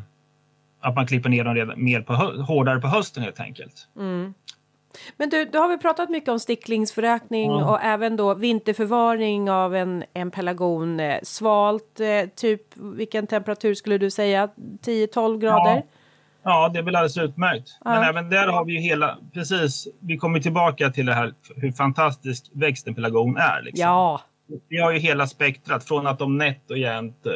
att 0.80 0.96
man 0.96 1.08
klipper 1.08 1.30
ner 1.30 1.44
dem 1.44 1.56
redan, 1.56 1.84
mer 1.84 2.02
på, 2.02 2.14
hårdare 2.44 2.80
på 2.80 2.88
hösten 2.88 3.24
helt 3.24 3.40
enkelt. 3.40 3.88
Mm. 3.98 4.34
Men 5.18 5.30
du, 5.30 5.46
då 5.46 5.60
har 5.60 5.68
vi 5.68 5.78
pratat 5.78 6.10
mycket 6.10 6.30
om 6.30 6.40
sticklingsförökning 6.40 7.52
mm. 7.52 7.68
och 7.68 7.82
även 7.82 8.16
då 8.16 8.34
vinterförvaring 8.34 9.52
av 9.52 9.76
en, 9.76 10.04
en 10.14 10.32
pelargon. 10.32 11.02
Svalt, 11.24 12.02
typ 12.36 12.62
vilken 12.78 13.28
temperatur 13.28 13.74
skulle 13.74 13.98
du 13.98 14.12
säga? 14.12 14.50
10-12 14.56 15.38
grader? 15.38 15.76
Ja. 15.76 15.84
Ja, 16.44 16.70
det 16.70 16.80
är 16.80 16.84
väl 16.84 16.96
alldeles 16.96 17.18
utmärkt. 17.18 17.78
Ja. 17.84 17.92
Men 17.92 18.04
även 18.04 18.30
där 18.30 18.48
har 18.48 18.66
vi 18.66 18.74
ju 18.74 18.80
hela, 18.80 19.18
precis, 19.34 19.88
vi 20.00 20.18
kommer 20.18 20.40
tillbaka 20.40 20.90
till 20.90 21.06
det 21.06 21.14
här 21.14 21.34
hur 21.56 21.72
fantastisk 21.72 22.46
växten 22.54 22.96
pelargon 22.96 23.38
är. 23.38 23.62
Liksom. 23.62 23.84
Ja. 23.84 24.22
Vi 24.70 24.78
har 24.78 24.92
ju 24.92 25.00
hela 25.00 25.28
spektrat 25.28 25.84
från 25.84 26.08
att 26.08 26.20
de 26.20 26.38
nätt 26.38 26.72
och 26.72 26.78
jämnt 26.78 27.26
eh, 27.26 27.34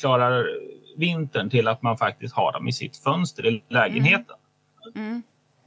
klarar 0.00 0.46
vintern 0.96 1.50
till 1.50 1.68
att 1.68 1.82
man 1.82 1.98
faktiskt 1.98 2.34
har 2.34 2.52
dem 2.52 2.68
i 2.68 2.72
sitt 2.72 2.96
fönster 2.96 3.46
i 3.46 3.62
lägenheten. 3.68 4.36
Mm. 4.94 5.22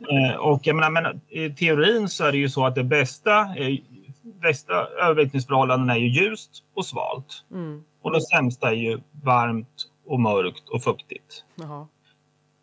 Mm. 0.10 0.26
Eh, 0.32 0.36
och 0.36 0.68
jag 0.68 0.76
menar, 0.76 0.90
men 0.90 1.22
i 1.30 1.50
teorin 1.50 2.10
så 2.10 2.26
är 2.26 2.32
det 2.32 2.38
ju 2.38 2.50
så 2.50 2.66
att 2.66 2.76
det 2.76 2.84
bästa, 2.84 3.32
är, 3.56 3.80
bästa 4.42 4.74
övervintringsförhållanden 5.02 5.90
är 5.90 6.00
ju 6.00 6.08
ljust 6.08 6.64
och 6.76 6.86
svalt. 6.86 7.46
Mm. 7.52 7.84
Och 8.02 8.12
det 8.12 8.22
sämsta 8.22 8.70
är 8.70 8.76
ju 8.76 9.00
varmt 9.24 9.88
och 10.06 10.20
mörkt 10.20 10.70
och 10.70 10.84
fuktigt. 10.84 11.44
Jaha 11.56 11.88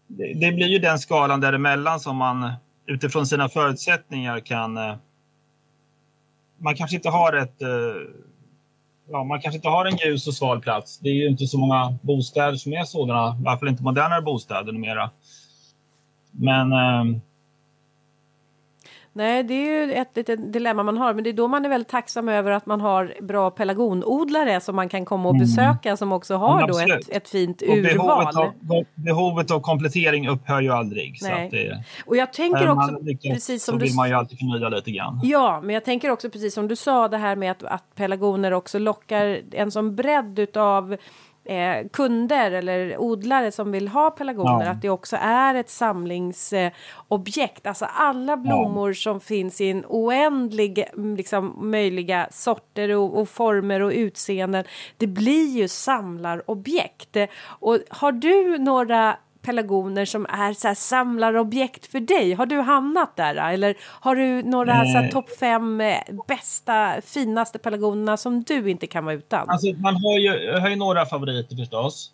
det, 0.08 0.52
blir 0.54 0.66
ju 0.66 0.78
den 0.78 0.98
skalan 0.98 1.40
däremellan 1.40 2.00
som 2.00 2.16
man 2.16 2.52
utifrån 2.86 3.26
sina 3.26 3.48
förutsättningar 3.48 4.40
kan... 4.40 4.76
Eh, 4.76 4.96
man 6.58 6.74
kanske 6.74 6.96
inte 6.96 7.08
har 7.08 7.32
ett... 7.32 7.62
Eh, 7.62 7.68
ja, 9.10 9.24
man 9.24 9.40
kanske 9.40 9.56
inte 9.56 9.68
har 9.68 9.84
en 9.84 9.96
ljus 9.96 10.26
och 10.26 10.34
sval 10.34 10.60
plats. 10.60 10.98
Det 10.98 11.08
är 11.08 11.14
ju 11.14 11.28
inte 11.28 11.46
så 11.46 11.58
många 11.58 11.98
bostäder 12.02 12.56
som 12.56 12.72
är 12.72 12.84
sådana, 12.84 13.36
i 13.44 13.46
alla 13.46 13.58
fall 13.58 13.68
inte 13.68 13.82
modernare 13.82 14.22
bostäder 14.22 14.72
numera. 14.72 15.10
Men 16.30 16.72
eh, 16.72 17.20
Nej, 19.12 19.42
det 19.42 19.54
är 19.54 19.86
ju 19.86 19.92
ett 19.92 20.16
litet 20.16 20.52
dilemma 20.52 20.82
man 20.82 20.96
har, 20.96 21.14
men 21.14 21.24
det 21.24 21.30
är 21.30 21.34
då 21.34 21.48
man 21.48 21.64
är 21.64 21.68
väldigt 21.68 21.88
tacksam 21.88 22.28
över 22.28 22.50
att 22.50 22.66
man 22.66 22.80
har 22.80 23.14
bra 23.20 23.50
pelargonodlare 23.50 24.60
som 24.60 24.76
man 24.76 24.88
kan 24.88 25.04
komma 25.04 25.28
och 25.28 25.34
mm. 25.34 25.46
besöka 25.46 25.88
mm. 25.88 25.96
som 25.96 26.12
också 26.12 26.36
har 26.36 26.68
då 26.68 26.78
ett, 26.78 27.08
ett 27.08 27.28
fint 27.28 27.62
urval. 27.62 27.82
Behovet 27.82 28.36
av, 28.36 28.84
behovet 28.94 29.50
av 29.50 29.60
komplettering 29.60 30.28
upphör 30.28 30.60
ju 30.60 30.72
aldrig. 30.72 31.18
Nej. 31.22 31.48
Det, 31.50 31.84
och 32.06 32.16
jag 32.16 32.32
tänker 32.32 32.70
också, 32.70 32.98
lyckas, 33.00 33.32
precis 33.32 33.64
som 33.64 33.72
så 33.72 33.78
du... 33.78 33.84
vill 33.84 33.94
man 33.94 34.08
ju 34.08 34.14
alltid 34.14 34.38
förnya 34.38 34.68
lite 34.68 34.90
grann. 34.90 35.20
Ja, 35.22 35.60
men 35.62 35.74
jag 35.74 35.84
tänker 35.84 36.10
också 36.10 36.30
precis 36.30 36.54
som 36.54 36.68
du 36.68 36.76
sa 36.76 37.08
det 37.08 37.18
här 37.18 37.36
med 37.36 37.50
att, 37.50 37.62
att 37.62 37.94
pelargoner 37.94 38.52
också 38.52 38.78
lockar 38.78 39.40
en 39.52 39.70
sån 39.70 39.96
bredd 39.96 40.38
utav 40.38 40.96
eh, 41.48 41.86
kunder 41.92 42.50
eller 42.50 42.98
odlare 42.98 43.52
som 43.52 43.72
vill 43.72 43.88
ha 43.88 44.10
pelargoner 44.10 44.64
Ja. 44.64 44.70
att 44.70 44.82
det 44.82 44.90
också 44.90 45.16
är 45.20 45.54
ett 45.54 45.70
samlingsobjekt. 45.70 47.66
Alltså 47.66 47.84
alla 47.94 48.36
blommor 48.36 48.92
som 48.92 49.20
finns 49.20 49.60
i 49.60 49.70
en 49.70 49.84
oändlig 49.88 50.84
mm, 50.92 51.16
liksom, 51.16 51.70
möjliga 51.70 52.28
sorter 52.30 52.96
och, 52.96 53.18
och 53.20 53.28
former 53.28 53.80
och 53.82 53.92
utseenden. 53.94 54.64
Det 54.96 55.06
blir 55.06 55.46
ju 55.56 55.68
samlarobjekt. 55.68 57.16
Eh, 57.16 57.28
Och 57.60 57.78
har 57.90 58.12
du 58.12 58.58
några 58.58 59.16
pelargoner 59.48 60.04
som 60.04 60.26
är 60.26 60.52
så 60.52 60.68
här 60.68 60.74
samlarobjekt 60.74 61.86
för 61.86 62.00
dig? 62.00 62.32
Har 62.34 62.46
du 62.46 62.60
hamnat 62.60 63.16
där? 63.16 63.34
Eller 63.52 63.74
har 63.80 64.16
du 64.16 64.42
några 64.42 64.72
så 64.84 64.98
här, 64.98 65.04
Eh. 65.04 65.10
topp 65.10 65.30
fem 65.40 65.80
eh, 65.80 66.00
bästa, 66.28 66.94
finaste 67.04 67.58
pelargonerna 67.58 68.16
som 68.16 68.42
du 68.42 68.70
inte 68.70 68.86
kan 68.86 69.04
vara 69.04 69.14
utan? 69.14 69.50
Alltså, 69.50 69.66
man 69.66 69.94
har 69.96 70.18
ju, 70.18 70.58
har 70.60 70.68
ju 70.68 70.76
några 70.76 71.06
favoriter 71.06 71.56
förstås. 71.56 72.12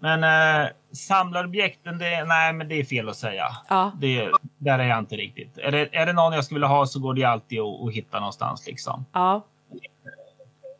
Men 0.00 0.24
eh, 0.24 0.68
samlarobjekten, 0.92 1.98
det, 1.98 2.24
nej 2.24 2.52
men 2.52 2.68
det 2.68 2.80
är 2.80 2.84
fel 2.84 3.08
att 3.08 3.16
säga. 3.16 3.44
Ja. 3.68 3.92
Det, 4.00 4.28
där 4.58 4.78
är 4.78 4.84
jag 4.88 4.98
inte 4.98 5.16
riktigt. 5.16 5.58
Är 5.58 5.70
det, 5.72 5.88
är 5.92 6.06
det 6.06 6.12
någon 6.12 6.32
jag 6.32 6.44
skulle 6.44 6.56
vilja 6.56 6.68
ha 6.68 6.86
så 6.86 7.00
går 7.00 7.14
det 7.14 7.24
alltid 7.24 7.60
att, 7.60 7.88
att 7.88 7.92
hitta 7.94 8.18
någonstans. 8.18 8.66
Liksom. 8.66 9.04
Ja. 9.12 9.44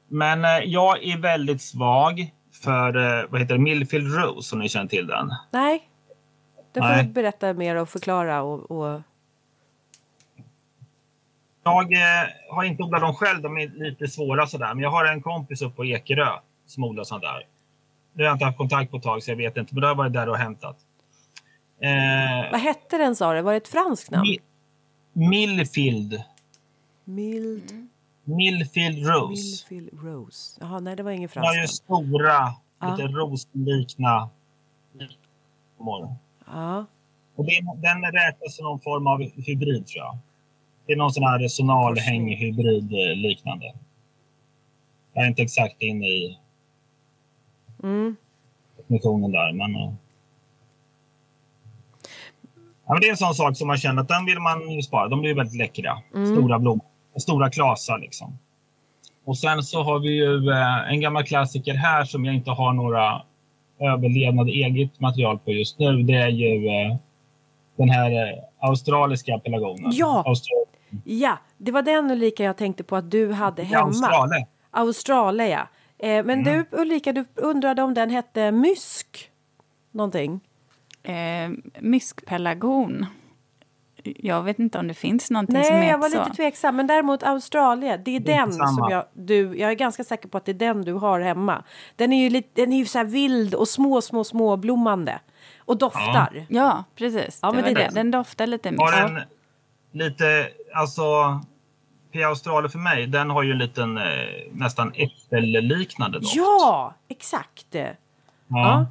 Men 0.09 0.45
eh, 0.45 0.51
jag 0.65 1.05
är 1.05 1.19
väldigt 1.19 1.63
svag 1.63 2.31
för 2.61 2.97
eh, 2.97 3.25
vad 3.31 3.41
heter 3.41 3.55
det, 3.55 3.61
Millfield 3.61 4.15
Rose, 4.15 4.55
om 4.57 4.61
ni 4.61 4.69
känner 4.69 4.89
till 4.89 5.07
den. 5.07 5.31
Nej. 5.51 5.89
Det 6.73 6.81
får 6.81 6.89
Nej. 6.89 7.05
du 7.05 7.13
berätta 7.13 7.53
mer 7.53 7.77
och 7.77 7.89
förklara. 7.89 8.43
Och, 8.43 8.71
och... 8.71 9.01
Jag 11.65 11.93
eh, 11.93 12.29
har 12.51 12.65
inte 12.65 12.83
odlat 12.83 13.01
dem 13.01 13.15
själv, 13.15 13.43
de 13.43 13.57
är 13.59 13.69
lite 13.69 14.09
svåra 14.09 14.47
sådär. 14.47 14.75
Men 14.75 14.79
jag 14.83 14.91
har 14.91 15.05
en 15.05 15.23
kompis 15.23 15.63
uppe 15.63 15.77
på 15.77 15.85
Ekerö 15.85 16.29
som 16.67 16.85
odlar 16.85 17.05
sånt 17.05 17.23
där. 17.23 17.47
Det 18.13 18.23
har 18.23 18.27
jag 18.27 18.35
inte 18.35 18.45
haft 18.45 18.59
kontakt 18.59 18.91
på 18.91 18.97
ett 18.97 19.03
tag 19.03 19.23
så 19.23 19.31
jag 19.31 19.37
vet 19.37 19.57
inte, 19.57 19.75
men 19.75 19.81
då 19.81 19.87
har 19.87 19.91
jag 19.91 19.97
varit 19.97 20.13
där 20.13 20.29
och 20.29 20.37
hämtat. 20.37 20.77
Eh, 21.81 22.51
Vad 22.53 22.61
hette 22.61 22.99
den 22.99 23.17
sa 23.17 23.35
du? 23.35 23.43
Var 23.43 23.53
det 23.53 23.57
ett 23.57 23.69
franskt 23.69 24.11
namn? 24.11 24.27
Mi- 24.27 24.41
Millfield. 25.13 26.23
Mild, 27.05 27.89
Millfield 28.25 29.07
Rose. 29.07 29.67
Millfield 29.75 30.05
Rose. 30.05 30.59
Jaha, 30.61 30.81
nej 30.81 30.97
det 30.97 31.03
var 31.03 31.11
ingen 31.11 31.31
De 31.35 31.41
har 31.41 31.55
ju 31.63 31.67
stora, 31.69 32.55
Ja. 32.81 32.91
lite 32.97 33.09
rosenlikna. 33.09 34.31
Ja. 36.47 36.87
Och 37.37 37.45
det, 37.45 37.61
den 37.77 38.03
räknas 38.13 38.57
som 38.57 38.65
någon 38.65 38.81
form 38.81 39.07
av 39.07 39.19
hybrid 39.23 39.87
tror 39.87 40.05
jag. 40.05 40.19
Det 40.87 40.93
är 40.93 40.97
någon 40.97 41.13
sån 41.13 41.23
här 41.25 41.39
resonal 41.39 41.99
hänghybrid 41.99 42.93
eh, 42.93 43.17
liknande. 43.17 43.75
Jag 45.13 45.25
är 45.25 45.29
inte 45.29 45.43
exakt 45.43 45.83
inne 45.83 46.07
i 46.07 46.39
Mm. 47.83 48.17
definitionen 48.77 49.31
där, 49.33 49.53
men... 49.53 49.75
eh. 49.77 49.93
Ja, 52.87 52.93
men 52.95 53.01
det 53.01 53.07
är 53.07 53.11
en 53.11 53.17
sån 53.17 53.35
sak 53.35 53.57
som 53.57 53.67
man 53.67 53.77
känner 53.77 54.03
att 54.03 54.09
den 54.09 54.25
vill 54.25 54.39
man 54.39 54.71
ju 54.71 54.83
spara. 54.83 55.09
De 55.09 55.21
blir 55.21 55.35
väldigt 55.35 55.57
läckra. 55.57 56.03
Mm. 56.15 56.27
Stora 56.37 56.59
blommor. 56.59 56.85
Stora 57.17 57.51
klasar 57.51 57.99
liksom. 57.99 58.39
Och 59.25 59.39
sen 59.39 59.63
så 59.63 59.83
har 59.83 59.99
vi 59.99 60.09
ju 60.09 60.51
eh, 60.51 60.91
en 60.93 61.01
gammal 61.01 61.25
klassiker 61.25 61.75
här 61.75 62.05
som 62.05 62.25
jag 62.25 62.35
inte 62.35 62.51
har 62.51 62.73
några 62.73 63.23
överlevnade 63.81 64.51
eget 64.51 65.01
material 65.01 65.39
på 65.39 65.51
just 65.53 65.79
nu. 65.79 66.03
Det 66.03 66.15
är 66.15 66.29
ju 66.29 66.67
eh, 66.69 66.97
den 67.77 67.91
här 67.91 68.11
eh, 68.11 68.39
australiska 68.61 69.39
pelargonen. 69.39 69.91
Ja. 69.95 70.35
Ja, 71.05 71.39
det 71.59 71.73
var 71.73 71.83
den 71.83 72.11
Ulrika 72.11 72.45
jag 72.45 72.57
tänkte 72.57 72.85
på 72.85 72.97
att 72.97 73.11
du 73.11 73.33
hade 73.33 73.63
hemma. 73.63 73.85
Australe. 73.87 74.47
Australia, 74.71 75.49
ja. 75.49 75.67
Men 76.03 76.31
Mm. 76.31 76.45
du 76.45 76.67
Ulrika, 76.81 77.13
du 77.13 77.25
undrade 77.35 77.83
om 77.83 77.95
den 77.95 78.11
hette 78.11 78.53
mysk? 78.53 79.31
Någonting? 79.91 80.41
Eh, 81.03 81.51
myskpelargon. 81.81 83.07
Jag 84.05 84.43
vet 84.43 84.59
inte 84.59 84.79
om 84.79 84.89
det 84.89 84.95
finns 84.95 85.31
någonting 85.31 85.65
som 85.65 85.75
Nej, 85.75 85.83
heter 85.83 85.91
jag 85.91 85.99
var 85.99 86.09
så. 86.09 86.19
lite 86.25 86.37
tveksam. 86.37 86.77
Men 86.77 86.87
däremot 86.87 87.23
Australia, 87.23 87.97
det 87.97 88.17
är 88.17 88.21
Det 88.21 88.33
är 88.33 88.37
den 88.41 88.53
samma. 88.53 88.69
som 88.69 88.89
jag... 88.91 89.05
Du, 89.13 89.59
jag 89.59 89.71
är 89.71 89.75
ganska 89.75 90.05
säker 90.05 90.29
på 90.29 90.39
att 90.39 90.45
det 90.45 90.53
är 90.53 90.55
den 90.55 90.83
du 90.83 90.93
har 90.93 91.21
hemma. 91.21 91.65
Den 91.97 92.13
är 92.13 92.23
ju, 92.23 92.31
lite, 92.31 92.49
den 92.63 92.73
är 92.73 92.77
ju 92.79 92.85
så 92.87 92.99
här 92.99 93.05
vild 93.05 93.55
och 93.55 93.69
små, 93.69 94.01
små, 94.01 94.25
små 94.25 94.57
blommande. 94.57 95.21
Och 95.59 95.77
doftar. 95.79 96.47
Ja, 96.49 96.85
precis. 96.97 97.39
Ja, 97.43 97.49
det 97.51 97.55
men 97.55 97.65
det 97.65 97.71
är 97.71 97.75
det. 97.75 97.85
den. 97.85 97.95
Den 97.95 98.11
doftar 98.11 98.47
lite 98.47 98.69
Har 98.69 99.09
mysk. 99.09 99.27
en 99.93 99.99
lite, 100.01 100.49
alltså... 100.75 101.03
P. 102.13 102.23
Australe 102.25 102.69
för 102.69 102.79
mig, 102.79 103.07
den 103.07 103.31
har 103.31 103.43
ju 103.43 103.53
en 103.53 103.59
liten 103.59 103.99
eh, 103.99 104.05
nästan 104.53 104.93
äppelliknande 104.95 106.19
doft. 106.21 106.37
Ja, 106.37 106.95
exakt. 107.09 107.67
Ja. 107.71 107.87
Ja. 108.49 108.87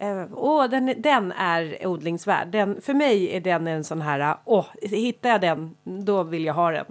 Eh, 0.00 0.24
Åh, 0.32 0.68
den, 0.70 0.94
den 1.02 1.32
är 1.32 1.86
odlingsvärd. 1.86 2.48
Den, 2.48 2.80
för 2.82 2.94
mig 2.94 3.36
är 3.36 3.40
den 3.40 3.66
en 3.66 3.84
sån 3.84 4.02
här, 4.02 4.36
åh, 4.44 4.66
hittar 4.82 5.28
jag 5.28 5.40
den, 5.40 5.74
då 5.84 6.22
vill 6.22 6.44
jag 6.44 6.54
ha 6.54 6.70
den. 6.70 6.86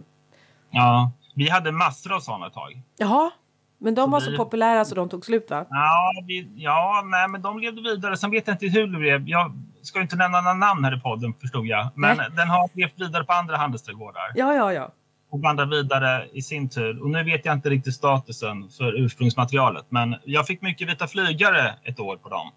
ja. 0.72 1.12
Vi 1.36 1.50
hade 1.50 1.72
massor 1.72 2.16
av 2.16 2.20
sådana 2.20 2.48
ett 2.48 2.54
tag. 2.54 2.82
Jaha, 2.98 3.32
men 3.78 3.96
de 3.96 4.02
Så 4.06 4.12
var 4.12 4.20
så 4.20 4.32
vi- 4.32 4.38
populära 4.38 4.86
så 4.86 4.96
de 4.96 5.10
tog 5.10 5.26
slut 5.26 5.50
va? 5.52 5.66
Ja, 5.70 6.12
vi, 6.28 6.50
ja 6.56 7.02
nej, 7.06 7.28
men 7.28 7.42
de 7.42 7.60
levde 7.60 7.82
vidare. 7.82 8.18
Sen 8.18 8.32
vet 8.32 8.48
jag 8.48 8.54
inte 8.54 8.68
hur 8.68 8.88
det 8.88 8.98
blev. 9.00 9.30
Jag 9.30 9.52
ska 9.82 10.02
inte 10.02 10.16
nämna 10.16 10.42
några 10.42 10.54
namn 10.54 10.84
här 10.84 10.98
i 10.98 11.00
podden, 11.00 11.34
förstod 11.42 11.66
jag. 11.68 11.88
Men 11.96 12.18
Nej. 12.18 12.28
den 12.36 12.50
har 12.50 12.70
levt 12.74 12.94
vidare 13.02 13.24
på 13.24 13.34
andra 13.34 13.58
handelsträdgårdar 13.58 14.32
Ja, 14.36 14.54
ja, 14.54 14.74
ja. 14.74 14.90
och 15.30 15.42
vandrar 15.42 15.66
vidare 15.66 16.28
i 16.34 16.42
sin 16.42 16.70
tur. 16.70 17.04
Och 17.04 17.10
nu 17.10 17.24
vet 17.24 17.46
jag 17.46 17.54
inte 17.54 17.70
riktigt 17.70 17.94
statusen 17.94 18.70
för 18.78 18.94
ursprungsmaterialet. 19.04 19.86
Men 19.90 20.16
jag 20.26 20.48
fick 20.48 20.62
mycket 20.62 20.90
vita 20.90 21.08
flygare 21.08 21.74
ett 21.84 22.00
år 22.00 22.16
på 22.18 22.30
dem. 22.30 22.52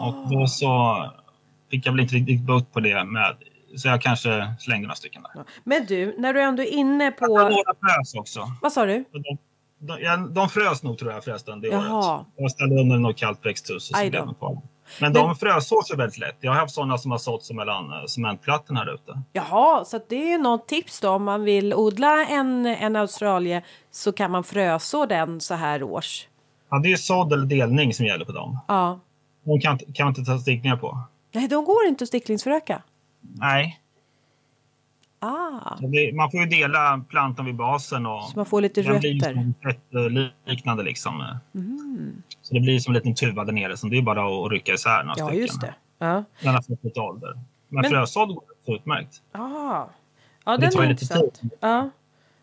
Och 0.00 0.14
då 0.30 0.46
så 0.46 1.04
fick 1.70 1.86
jag 1.86 1.92
väl 1.92 2.00
inte 2.00 2.14
riktigt 2.14 2.40
bukt 2.40 2.72
på 2.72 2.80
det 2.80 3.04
med 3.04 3.36
så 3.76 3.88
jag 3.88 4.02
kanske 4.02 4.54
slängde 4.58 4.82
några 4.82 4.94
stycken 4.94 5.22
där. 5.22 5.44
Men 5.64 5.86
du, 5.86 6.14
när 6.18 6.34
du 6.34 6.42
ändå 6.42 6.62
är 6.62 6.66
inne 6.66 7.10
på... 7.10 7.26
några 7.26 7.74
frös 7.80 8.14
också. 8.14 8.40
Vad 8.62 8.72
sa 8.72 8.86
du? 8.86 9.04
De, 9.12 9.38
de, 9.78 10.00
ja, 10.00 10.16
de 10.16 10.48
frös 10.48 10.82
nog 10.82 10.98
tror 10.98 11.12
jag 11.12 11.24
förresten 11.24 11.60
det 11.60 11.68
Jaha. 11.68 12.16
året. 12.16 12.26
Jag 12.36 12.50
ställde 12.50 12.80
under 12.80 12.96
något 12.96 13.16
kallt 13.16 13.46
växthus. 13.46 13.90
och 13.90 13.96
så 13.96 14.10
blev 14.10 14.26
de 14.26 14.34
kvar. 14.34 14.62
Men 15.00 15.12
de 15.12 15.36
frösås 15.36 15.92
ju 15.92 15.96
väldigt 15.96 16.18
lätt. 16.18 16.36
Jag 16.40 16.52
har 16.52 16.58
haft 16.58 16.74
sådana 16.74 16.98
som 16.98 17.10
har 17.10 17.18
såtts 17.18 17.52
mellan 17.52 17.92
eh, 17.92 18.04
cementplattorna 18.06 18.80
här 18.80 18.94
ute. 18.94 19.22
Jaha, 19.32 19.84
så 19.84 20.00
det 20.08 20.32
är 20.32 20.38
något 20.38 20.68
tips 20.68 21.00
då 21.00 21.10
om 21.10 21.24
man 21.24 21.44
vill 21.44 21.74
odla 21.74 22.26
en, 22.26 22.66
en 22.66 22.96
australie 22.96 23.62
så 23.90 24.12
kan 24.12 24.30
man 24.30 24.44
fröså 24.44 25.06
den 25.06 25.40
så 25.40 25.54
här 25.54 25.82
års. 25.82 26.28
Ja, 26.70 26.78
det 26.78 26.92
är 26.92 26.96
sådd 26.96 27.32
eller 27.32 27.46
delning 27.46 27.94
som 27.94 28.06
gäller 28.06 28.24
på 28.24 28.32
dem. 28.32 28.58
Ja. 28.68 29.00
De 29.48 29.60
kan, 29.60 29.78
kan 29.78 30.04
man 30.06 30.08
inte 30.16 30.24
ta 30.32 30.38
stickningar 30.38 30.76
på. 30.76 30.98
Nej, 31.32 31.48
de 31.48 31.64
går 31.64 31.86
inte 31.86 32.04
att 32.04 32.08
sticklingsföröka. 32.08 32.82
Nej, 33.20 33.80
Ah, 35.20 35.76
det, 35.80 36.12
man 36.14 36.30
får 36.30 36.40
ju 36.40 36.46
dela 36.46 37.04
plantan 37.08 37.44
vid 37.46 37.54
basen. 37.56 38.06
Och 38.06 38.22
så 38.22 38.36
man 38.36 38.46
får 38.46 38.60
lite 38.60 38.82
rötter. 38.82 39.52
ett 39.70 40.32
liknande 40.46 40.82
liksom. 40.82 41.24
Mm. 41.54 42.22
Så 42.42 42.54
det 42.54 42.60
blir 42.60 42.78
som 42.78 42.90
en 42.90 42.94
liten 42.94 43.14
tuva 43.14 43.44
där 43.44 43.52
nere. 43.52 43.76
Så 43.76 43.86
det 43.86 43.98
är 43.98 44.02
bara 44.02 44.44
att 44.46 44.50
rycka 44.52 44.72
isär 44.72 45.02
några 45.04 45.14
Ja, 45.18 45.26
stycken. 45.26 45.40
just 45.42 45.60
det. 45.60 45.74
Ja. 45.98 46.24
Den 46.42 46.54
har 46.54 46.62
fått 46.62 46.84
lite 46.84 47.00
ålder. 47.00 47.32
Men, 47.68 47.80
Men- 47.82 47.90
frösådd 47.90 48.28
går 48.34 48.44
utmärkt. 48.76 49.22
Ah. 49.32 49.84
Ja, 50.44 50.56
Det 50.56 50.66
den 50.70 50.82
är 50.82 50.90
intressant. 50.90 51.40
Ja. 51.60 51.90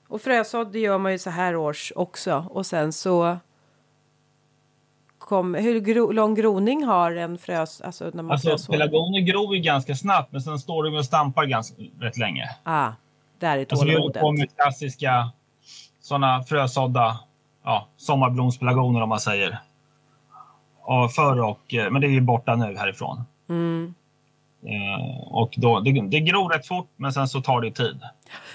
Och 0.07 0.21
frösådd 0.21 0.75
gör 0.75 0.97
man 0.97 1.11
ju 1.11 1.17
så 1.19 1.29
här 1.29 1.55
års 1.55 1.93
också. 1.95 2.45
Och 2.49 2.65
sen 2.65 2.93
så... 2.93 3.37
Kom, 5.25 5.55
hur 5.55 5.79
gro, 5.79 6.11
lång 6.11 6.35
groning 6.35 6.83
har 6.83 7.11
en 7.11 7.37
frös... 7.37 7.81
Alltså 7.81 8.11
när 8.13 8.23
man 8.23 8.31
Alltså, 8.31 8.71
pelargoner 8.71 9.19
gror 9.19 9.55
ju 9.55 9.61
ganska 9.61 9.95
snabbt, 9.95 10.31
men 10.31 10.41
sen 10.41 10.59
står 10.59 10.83
de 10.83 10.95
och 10.95 11.05
stampar 11.05 11.45
ganska, 11.45 11.75
rätt 11.99 12.17
länge. 12.17 12.49
Ah, 12.63 12.91
där 13.39 13.57
är 13.57 13.65
Alltså, 13.69 13.85
vi 13.85 13.95
tålamodet. 13.95 14.39
med 14.39 14.55
klassiska 14.55 15.31
såna 16.01 16.43
frösådda 16.43 17.19
ja, 17.63 17.87
sommarblomspelargoner 17.97 19.01
om 19.01 19.09
man 19.09 19.19
säger. 19.19 19.59
Och 20.81 21.11
förr 21.11 21.41
och, 21.41 21.73
eh, 21.73 21.91
men 21.91 22.01
det 22.01 22.07
är 22.07 22.11
ju 22.11 22.21
borta 22.21 22.55
nu 22.55 22.77
härifrån. 22.77 23.23
Mm. 23.49 23.93
Eh, 24.63 25.27
och 25.31 25.53
då, 25.57 25.79
det, 25.79 25.91
det 25.91 26.19
gror 26.19 26.49
rätt 26.49 26.67
fort, 26.67 26.89
men 26.95 27.13
sen 27.13 27.27
så 27.27 27.41
tar 27.41 27.61
det 27.61 27.71
tid. 27.71 27.99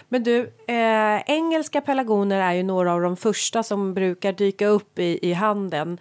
Men 0.08 0.22
du, 0.22 0.52
eh, 0.68 1.20
engelska 1.26 1.80
pelargoner 1.80 2.40
är 2.40 2.52
ju 2.52 2.62
några 2.62 2.92
av 2.92 3.00
de 3.00 3.16
första 3.16 3.62
som 3.62 3.94
brukar 3.94 4.32
dyka 4.32 4.66
upp 4.66 4.98
i, 4.98 5.18
i 5.22 5.32
handeln 5.32 5.98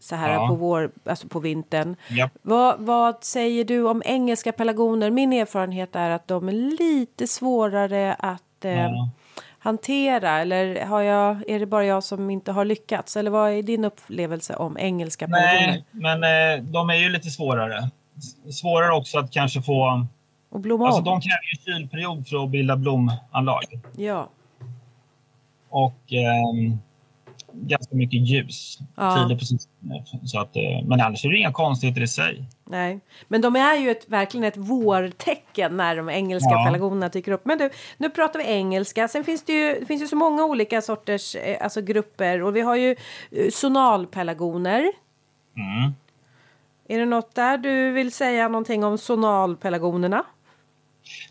så 0.00 0.16
här 0.16 0.32
Ja. 0.34 0.48
på, 0.48 0.54
vår, 0.54 0.90
alltså 1.04 1.28
på 1.28 1.40
vintern. 1.40 1.96
Japp. 2.10 2.32
Vad, 2.42 2.80
vad 2.80 3.24
säger 3.24 3.64
du 3.64 3.88
om 3.88 4.02
engelska 4.06 4.52
pelargoner? 4.52 5.10
Min 5.10 5.32
erfarenhet 5.32 5.96
är 5.96 6.10
att 6.10 6.28
de 6.28 6.48
är 6.48 6.52
lite 6.78 7.26
svårare 7.26 8.14
att 8.18 8.64
eh, 8.64 8.80
Ja. 8.80 9.10
hantera. 9.58 10.30
Eller 10.40 10.84
har 10.84 11.00
jag, 11.02 11.50
är 11.50 11.58
det 11.60 11.66
bara 11.66 11.84
jag 11.84 12.04
som 12.04 12.30
inte 12.30 12.52
har 12.52 12.64
lyckats? 12.64 13.16
Eller 13.16 13.30
vad 13.30 13.50
är 13.50 13.62
din 13.62 13.84
upplevelse 13.84 14.56
om 14.56 14.78
engelska 14.78 15.26
pelargoner? 15.26 15.82
Nej, 15.90 16.18
men 16.20 16.58
eh, 16.58 16.64
de 16.64 16.90
är 16.90 16.94
ju 16.94 17.08
lite 17.08 17.30
svårare. 17.30 17.90
Svårare 18.52 18.92
också 18.96 19.18
att 19.18 19.30
kanske 19.32 19.62
få... 19.62 20.06
Och 20.52 20.60
blomma 20.60 20.86
Alltså 20.86 20.98
om? 20.98 21.04
de 21.04 21.20
kräver 21.20 21.42
ju 21.74 21.78
kylperiod 21.78 22.28
för 22.28 22.44
att 22.44 22.50
bilda 22.50 22.76
blomanlag. 22.76 23.62
Ja. 23.96 24.28
Och 25.68 26.12
ehm, 26.12 26.78
ganska 27.54 27.96
mycket 27.96 28.28
ljus 28.28 28.78
Ja. 28.96 29.28
tidigt 29.28 29.40
på. 29.40 29.46
Så 30.26 30.40
att, 30.40 30.56
eh, 30.56 30.62
men 30.86 31.00
annars 31.00 31.24
är 31.24 31.28
det 31.28 31.36
inga 31.38 31.52
konstigheter 31.52 32.02
i 32.02 32.08
sig. 32.08 32.44
Nej, 32.64 33.00
men 33.28 33.40
de 33.40 33.56
är 33.56 33.76
ju 33.76 33.90
ett, 33.90 34.08
verkligen 34.08 34.44
ett 34.44 34.56
vårtecken 34.56 35.76
när 35.76 35.96
de 35.96 36.08
engelska 36.10 36.50
Ja. 36.50 36.64
pelargonerna 36.66 37.08
dyker 37.08 37.32
upp. 37.32 37.44
Men 37.44 37.58
du, 37.58 37.70
nu 37.96 38.10
pratar 38.10 38.38
vi 38.38 38.44
engelska. 38.46 39.08
Sen 39.08 39.24
finns 39.24 39.44
det 39.44 39.52
ju, 39.52 39.80
det 39.80 39.86
finns 39.86 40.02
ju 40.02 40.06
så 40.06 40.16
många 40.16 40.44
olika 40.44 40.82
sorters 40.82 41.36
eh, 41.36 41.56
alltså 41.64 41.82
grupper 41.82 42.42
och 42.42 42.56
vi 42.56 42.60
har 42.60 42.76
ju 42.76 42.96
eh, 43.30 43.50
sonalpelargoner. 43.52 44.80
Mm. 45.56 45.92
Är 46.88 46.98
det 46.98 47.06
något 47.06 47.34
där 47.34 47.58
du 47.58 47.90
vill 47.90 48.12
säga 48.12 48.48
någonting 48.48 48.84
om 48.84 48.98
sonalpelargonerna? 48.98 50.24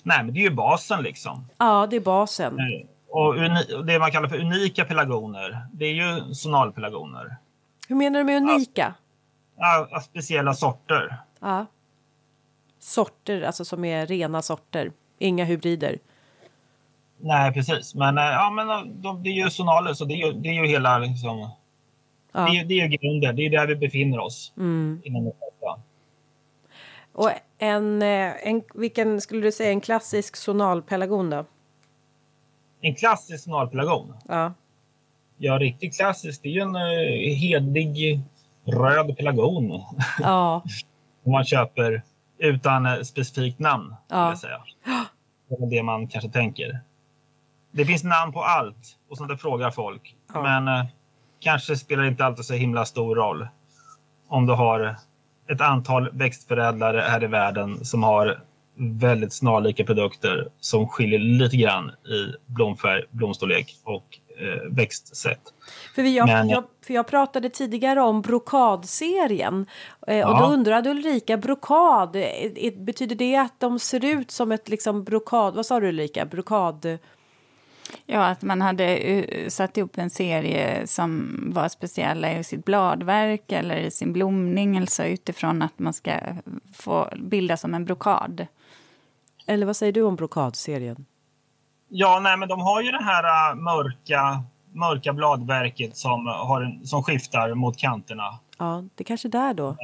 Nej, 0.04 0.24
men 0.24 0.34
det 0.34 0.40
är 0.40 0.44
ju 0.50 0.50
basen 0.56 1.04
liksom. 1.04 1.46
Ja, 1.58 1.88
det 1.90 1.96
är 1.96 2.00
basen. 2.00 2.58
Och 3.10 3.36
det 3.86 4.00
man 4.00 4.12
kallar 4.12 4.30
för 4.30 4.40
unika 4.40 4.86
pelargoner, 4.86 5.68
det 5.74 5.86
är 5.86 5.94
ju 5.94 6.34
sonalpelargoner. 6.34 7.36
Hur 7.88 7.96
menar 7.96 8.20
du 8.20 8.26
med 8.26 8.38
unika? 8.38 8.94
Ja, 9.58 10.02
speciella 10.02 10.54
sorter. 10.54 11.18
Ja. 11.40 11.66
Sorter, 12.80 13.42
alltså 13.42 13.66
som 13.66 13.86
är 13.86 14.08
rena 14.08 14.42
sorter. 14.42 14.92
Inga 15.18 15.46
hybrider. 15.46 16.00
Nej, 17.18 17.54
precis. 17.54 17.96
Men, 17.96 18.18
eh, 18.18 18.24
ja, 18.24 18.50
men 18.50 18.70
eh, 18.70 18.82
de, 18.86 19.24
det 19.24 19.30
är 19.30 19.44
ju 19.44 19.50
sonaler, 19.50 19.94
så 19.94 20.06
det 20.06 20.14
är 20.14 20.28
ju, 20.28 20.34
det 20.34 20.50
är 20.50 20.54
ju 20.54 20.68
hela... 20.68 20.98
Liksom, 20.98 21.50
Ja. 22.32 22.46
det, 22.52 22.60
är, 22.60 22.66
det 22.66 22.74
är 22.74 22.88
ju 22.88 22.98
grunden. 22.98 23.36
Det 23.36 23.46
är 23.46 23.50
där 23.50 23.68
vi 23.68 23.76
befinner 23.76 24.20
oss. 24.20 24.54
Mm. 24.58 25.02
Inom 25.04 25.26
det 25.26 25.32
första. 25.32 25.82
Och 27.14 27.32
en, 27.58 28.02
eh, 28.02 28.48
en, 28.48 28.62
vilken 28.74 29.22
skulle 29.22 29.42
du 29.42 29.52
säga 29.52 29.70
en 29.70 29.82
klassisk 29.82 30.36
sonalpelargon 30.36 31.30
då? 31.30 31.46
En 32.82 32.96
klassisk 32.96 33.44
sonalpelargon. 33.44 34.14
Ja. 34.28 34.54
Ja, 35.38 35.60
riktigt 35.60 35.98
klassisk. 35.98 36.44
Det 36.44 36.50
är 36.50 36.54
ju 36.54 36.62
en 36.62 36.76
uh, 36.76 37.36
hedig 37.36 38.22
röd 38.66 39.18
pelargon. 39.18 39.84
Ja. 40.20 40.64
Om 41.24 41.32
man 41.32 41.46
köper 41.46 42.02
utan 42.38 42.86
eh, 42.86 43.02
specifikt 43.02 43.60
namn. 43.60 43.96
Ja. 44.08 44.36
Säga. 44.38 44.64
Det 45.50 45.56
är 45.56 45.70
det 45.70 45.84
man 45.84 46.08
kanske 46.08 46.30
tänker. 46.30 46.80
Det 47.72 47.86
finns 47.86 48.04
namn 48.04 48.34
på 48.34 48.44
allt 48.44 48.98
och 49.10 49.18
sånt 49.18 49.30
där 49.30 49.36
frågar 49.36 49.72
folk. 49.72 50.16
Ja. 50.34 50.42
Men 50.42 50.68
eh, 50.68 50.86
kanske 51.40 51.76
spelar 51.76 52.04
det 52.04 52.10
inte 52.10 52.26
alltid 52.26 52.46
så 52.46 52.54
himla 52.54 52.86
stor 52.86 53.16
roll 53.16 53.48
om 54.28 54.46
du 54.46 54.54
har 54.54 54.96
ett 55.50 55.62
antal 55.62 56.10
växtförädlare 56.12 57.02
här 57.02 57.24
i 57.24 57.28
världen 57.28 57.86
som 57.86 58.04
har 58.04 58.40
väldigt 58.80 59.34
snarlika 59.34 59.84
produkter 59.86 60.50
som 60.60 60.88
skiljer 60.88 61.20
lite 61.20 61.58
grann 61.58 61.90
i 61.90 62.36
blomfärg, 62.46 63.04
blomstorlek 63.12 63.78
och 63.84 64.20
eh, 64.40 64.72
växtsätt. 64.76 65.42
För, 65.96 66.02
vi, 66.04 66.18
jag, 66.18 66.28
Men- 66.28 66.50
jag, 66.50 66.64
för 66.86 66.94
jag 66.94 67.08
pratade 67.08 67.50
tidigare 67.50 68.02
om 68.02 68.22
brokadserien. 68.22 69.66
Eh, 70.08 70.28
och 70.30 70.34
Ja. 70.36 70.40
då 70.40 70.54
undrade 70.54 70.90
Ulrika, 70.90 71.38
brokad, 71.38 72.16
eh, 72.16 72.74
betyder 72.78 73.16
det 73.16 73.36
att 73.36 73.60
de 73.60 73.80
ser 73.80 74.06
ut 74.06 74.32
som 74.32 74.52
ett 74.52 74.70
liksom 74.70 75.04
brokad... 75.04 75.56
Vad 75.56 75.66
sa 75.66 75.80
du 75.80 75.88
Ulrika? 75.88 76.26
Brokad... 76.26 76.98
Ja, 78.06 78.26
att 78.26 78.42
man 78.42 78.62
hade 78.62 78.96
eh, 78.98 79.48
satt 79.50 79.78
ihop 79.78 79.98
en 79.98 80.10
serie 80.10 80.88
som 80.88 81.36
var 81.54 81.70
speciella 81.70 82.38
i 82.40 82.44
sitt 82.44 82.66
bladverk 82.66 83.52
eller 83.52 83.78
i 83.78 83.92
sin 83.92 84.14
blomning, 84.14 84.78
alltså 84.78 85.04
utifrån 85.04 85.62
att 85.62 85.80
man 85.80 85.94
ska 85.94 86.12
få 86.74 87.10
bilda 87.18 87.58
som 87.58 87.74
en 87.74 87.86
brokad. 87.86 88.48
Eller 89.50 89.66
vad 89.66 89.76
säger 89.76 89.94
du 89.94 90.02
om 90.02 90.16
brokadserien? 90.16 91.06
Ja, 91.88 92.20
nej, 92.20 92.38
men 92.38 92.50
de 92.50 92.62
har 92.62 92.82
ju 92.82 92.92
det 92.92 93.04
här 93.04 93.52
äh, 93.52 93.56
mörka, 93.56 94.44
mörka 94.74 95.14
bladverket 95.14 95.98
som, 95.98 96.28
har 96.28 96.86
som 96.86 97.04
skiftar 97.04 97.54
mot 97.54 97.78
kanterna. 97.78 98.40
Ja, 98.58 98.84
det 98.96 99.04
är 99.04 99.06
kanske 99.06 99.28
där 99.28 99.54
då. 99.54 99.78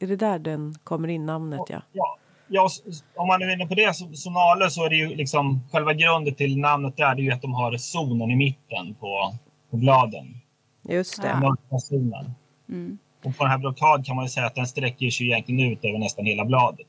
Är 0.00 0.06
det 0.06 0.16
där 0.16 0.38
den 0.38 0.74
kommer 0.84 1.08
in 1.08 1.26
namnet 1.26 1.60
ja? 1.68 1.82
Ja, 1.92 2.16
ja, 2.48 2.68
om 3.16 3.26
man 3.26 3.42
är 3.42 3.52
inne 3.52 3.66
på 3.66 3.74
det, 3.74 3.96
så, 3.96 4.12
sonaler, 4.12 4.68
så 4.68 4.84
är 4.84 4.90
det 4.90 4.96
ju 4.96 5.08
liksom 5.08 5.60
själva 5.72 5.92
grunden 5.92 6.34
till 6.34 6.58
namnet 6.58 6.96
där, 6.96 7.14
det 7.14 7.22
är 7.22 7.24
ju 7.24 7.32
att 7.32 7.42
de 7.42 7.54
har 7.54 7.76
zonen 7.76 8.30
i 8.30 8.36
mitten 8.36 8.94
på, 8.94 9.34
på 9.70 9.76
bladen. 9.76 10.40
Just 10.88 11.22
det. 11.22 11.28
Den 11.28 11.40
mörka 11.40 11.78
zonen. 11.78 12.34
Mm. 12.68 12.98
Och 13.24 13.36
på 13.36 13.44
den 13.44 13.50
här 13.50 13.58
brokad 13.58 14.06
kan 14.06 14.16
man 14.16 14.24
ju 14.24 14.28
säga 14.28 14.46
att 14.46 14.54
den 14.54 14.66
sträcker 14.66 15.10
sig 15.10 15.26
egentligen 15.26 15.72
ut 15.72 15.84
över 15.84 15.98
nästan 15.98 16.24
hela 16.24 16.44
bladet. 16.44 16.88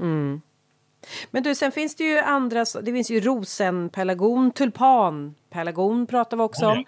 Mm. 0.00 0.40
Men 1.30 1.42
du, 1.42 1.54
sen 1.54 1.72
finns 1.72 1.96
det 1.96 2.04
ju 2.04 2.18
andra, 2.18 2.64
det 2.82 2.92
finns 2.92 3.10
ju 3.10 3.20
rosenpelargon, 3.20 4.50
tulpanpelargon 4.50 6.06
pratar 6.06 6.36
vi 6.36 6.42
också 6.42 6.66
om. 6.66 6.84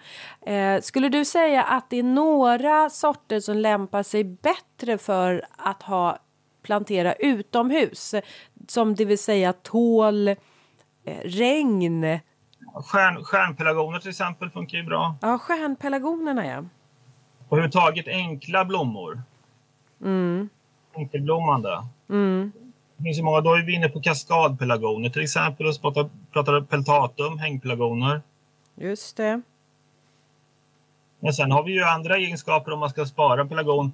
Eh, 0.53 0.81
skulle 0.81 1.09
du 1.09 1.25
säga 1.25 1.63
att 1.63 1.89
det 1.89 1.97
är 1.99 2.03
några 2.03 2.89
sorter 2.89 3.39
som 3.39 3.57
lämpar 3.57 4.03
sig 4.03 4.23
bättre 4.23 4.97
för 4.97 5.45
att 5.57 5.83
ha 5.83 6.19
plantera 6.61 7.13
utomhus? 7.13 8.15
Som 8.67 8.95
det 8.95 9.05
vill 9.05 9.19
säga 9.19 9.53
tål 9.53 10.27
eh, 10.27 10.35
regn. 11.23 12.19
Stjärn, 12.73 13.23
stjärnpelargoner 13.23 13.99
till 13.99 14.09
exempel 14.09 14.49
funkar 14.49 14.77
ju 14.77 14.83
bra. 14.83 15.15
Ja, 15.21 15.37
stjärnpelargonerna 15.39 16.45
ja. 16.45 16.63
Och 17.47 17.57
överhuvudtaget 17.57 18.07
enkla 18.07 18.65
blommor. 18.65 19.21
Mm. 20.01 20.49
Enkelblommande. 20.93 21.83
Mm. 22.09 22.51
Det 22.99 23.03
finns 23.03 23.17
ju 23.19 23.23
många, 23.23 23.41
då 23.41 23.53
är 23.53 23.61
vi 23.65 23.75
inne 23.75 23.89
på 23.89 24.01
kaskadpelargoner 24.01 25.09
till 25.09 25.21
exempel 25.21 25.67
och 25.67 25.81
pratar, 25.81 26.09
pratar 26.33 26.61
peltatum, 26.61 27.37
hängpelargoner. 27.37 28.21
Just 28.75 29.17
det. 29.17 29.41
Men 31.19 31.33
sen 31.33 31.51
har 31.51 31.63
vi 31.63 31.71
ju 31.73 31.83
andra 31.83 32.17
egenskaper 32.17 32.71
om 32.71 32.79
man 32.79 32.89
ska 32.89 33.05
spara 33.05 33.45
pelargon. 33.45 33.91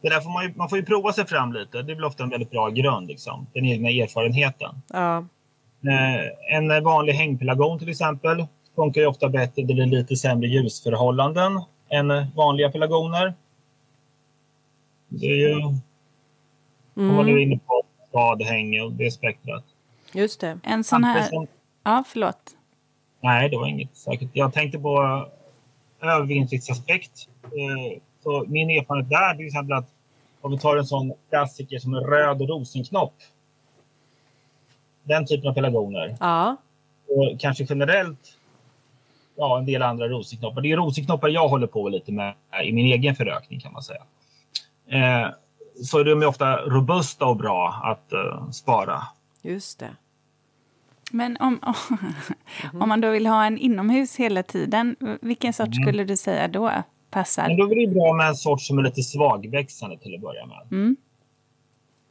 Det 0.00 0.08
där 0.08 0.20
får 0.20 0.30
man, 0.30 0.44
ju, 0.44 0.52
man 0.56 0.68
får 0.68 0.78
ju 0.78 0.84
prova 0.84 1.12
sig 1.12 1.26
fram 1.26 1.52
lite. 1.52 1.82
Det 1.82 1.94
blir 1.94 2.04
ofta 2.06 2.22
en 2.22 2.30
väldigt 2.30 2.50
bra 2.50 2.68
grund, 2.68 3.08
liksom. 3.08 3.46
den 3.52 3.64
egna 3.64 3.90
erfarenheten. 3.90 4.74
Ja. 4.92 5.18
Eh, 5.86 6.56
en 6.56 6.84
vanlig 6.84 7.12
hängpelargon 7.12 7.78
till 7.78 7.88
exempel 7.88 8.46
funkar 8.74 9.00
ju 9.00 9.06
ofta 9.06 9.28
bättre 9.28 9.62
där 9.62 9.74
det 9.74 9.82
är 9.82 9.86
lite 9.86 10.16
sämre 10.16 10.48
ljusförhållanden 10.48 11.52
än 11.88 12.26
vanliga 12.36 12.70
pelargoner. 12.70 13.34
Det 15.08 15.26
är 15.26 15.36
ju, 15.48 15.54
om 15.54 15.80
man 16.94 17.26
nu 17.26 17.32
är 17.32 17.36
Mm. 17.36 17.42
inne 17.52 17.58
på 17.58 17.81
skadhäng 18.12 18.80
och 18.80 18.92
det 18.92 19.10
spektrat. 19.10 19.64
Just 20.12 20.40
det. 20.40 20.58
En 20.62 20.84
sån 20.84 21.04
här... 21.04 21.22
Som- 21.28 21.46
Ja, 21.84 22.04
förlåt. 22.06 22.56
Nej, 23.20 23.48
det 23.48 23.56
var 23.56 23.66
inget 23.66 23.96
särskilt. 23.96 24.30
Jag 24.34 24.52
tänkte 24.52 24.78
på 24.78 25.24
övervintringsaspekt. 26.00 27.28
Eh, 27.44 27.98
Så 28.22 28.44
min 28.48 28.70
erfarenhet 28.70 29.10
där 29.10 29.34
till 29.34 29.46
exempel 29.46 29.72
att 29.78 29.88
om 30.40 30.50
vi 30.50 30.58
tar 30.58 30.76
en 30.76 30.86
sån 30.86 31.12
klassiker 31.30 31.78
som 31.78 31.94
en 31.94 32.00
röd 32.04 32.40
rosenknopp. 32.40 33.14
Den 35.02 35.26
typen 35.26 35.50
av 35.50 35.54
pelargoner. 35.54 36.16
Ja. 36.20 36.56
Och 37.08 37.40
kanske 37.40 37.64
generellt 37.68 38.38
ja, 39.36 39.58
en 39.58 39.66
del 39.66 39.82
andra 39.82 40.08
rosenknoppar. 40.08 40.60
Det 40.60 40.72
är 40.72 40.76
rosenknoppar 40.76 41.28
jag 41.28 41.48
håller 41.48 41.66
på 41.66 41.88
lite 41.88 42.12
med 42.12 42.34
i 42.64 42.72
min 42.72 42.86
egen 42.86 43.14
förökning 43.14 43.60
kan 43.60 43.72
man 43.72 43.82
säga. 43.82 44.02
Eh, 44.88 45.30
så 45.84 45.98
är 45.98 46.04
de 46.04 46.26
ofta 46.26 46.56
robusta 46.56 47.26
och 47.26 47.36
bra 47.36 47.80
att 47.84 48.12
eh, 48.12 48.50
spara. 48.50 49.02
Just 49.42 49.78
det. 49.78 49.96
Men 51.10 51.36
om, 51.40 51.60
om 52.80 52.88
man 52.88 53.00
då 53.00 53.10
vill 53.10 53.26
ha 53.26 53.44
en 53.44 53.58
inomhus 53.58 54.16
hela 54.16 54.42
tiden, 54.42 54.96
vilken 55.20 55.52
sort 55.52 55.66
Mm. 55.66 55.82
skulle 55.82 56.04
du 56.04 56.16
säga 56.16 56.48
då 56.48 56.62
Men 56.62 56.82
passar? 57.10 57.56
då 57.56 57.64
är 57.72 57.86
det 57.86 57.94
bra 57.94 58.12
med 58.12 58.28
en 58.28 58.36
sort 58.36 58.60
som 58.62 58.78
är 58.78 58.82
lite 58.82 59.02
svagväxande 59.02 59.98
till 59.98 60.14
att 60.14 60.20
börja 60.20 60.46
med. 60.46 60.58
Mm. 60.70 60.96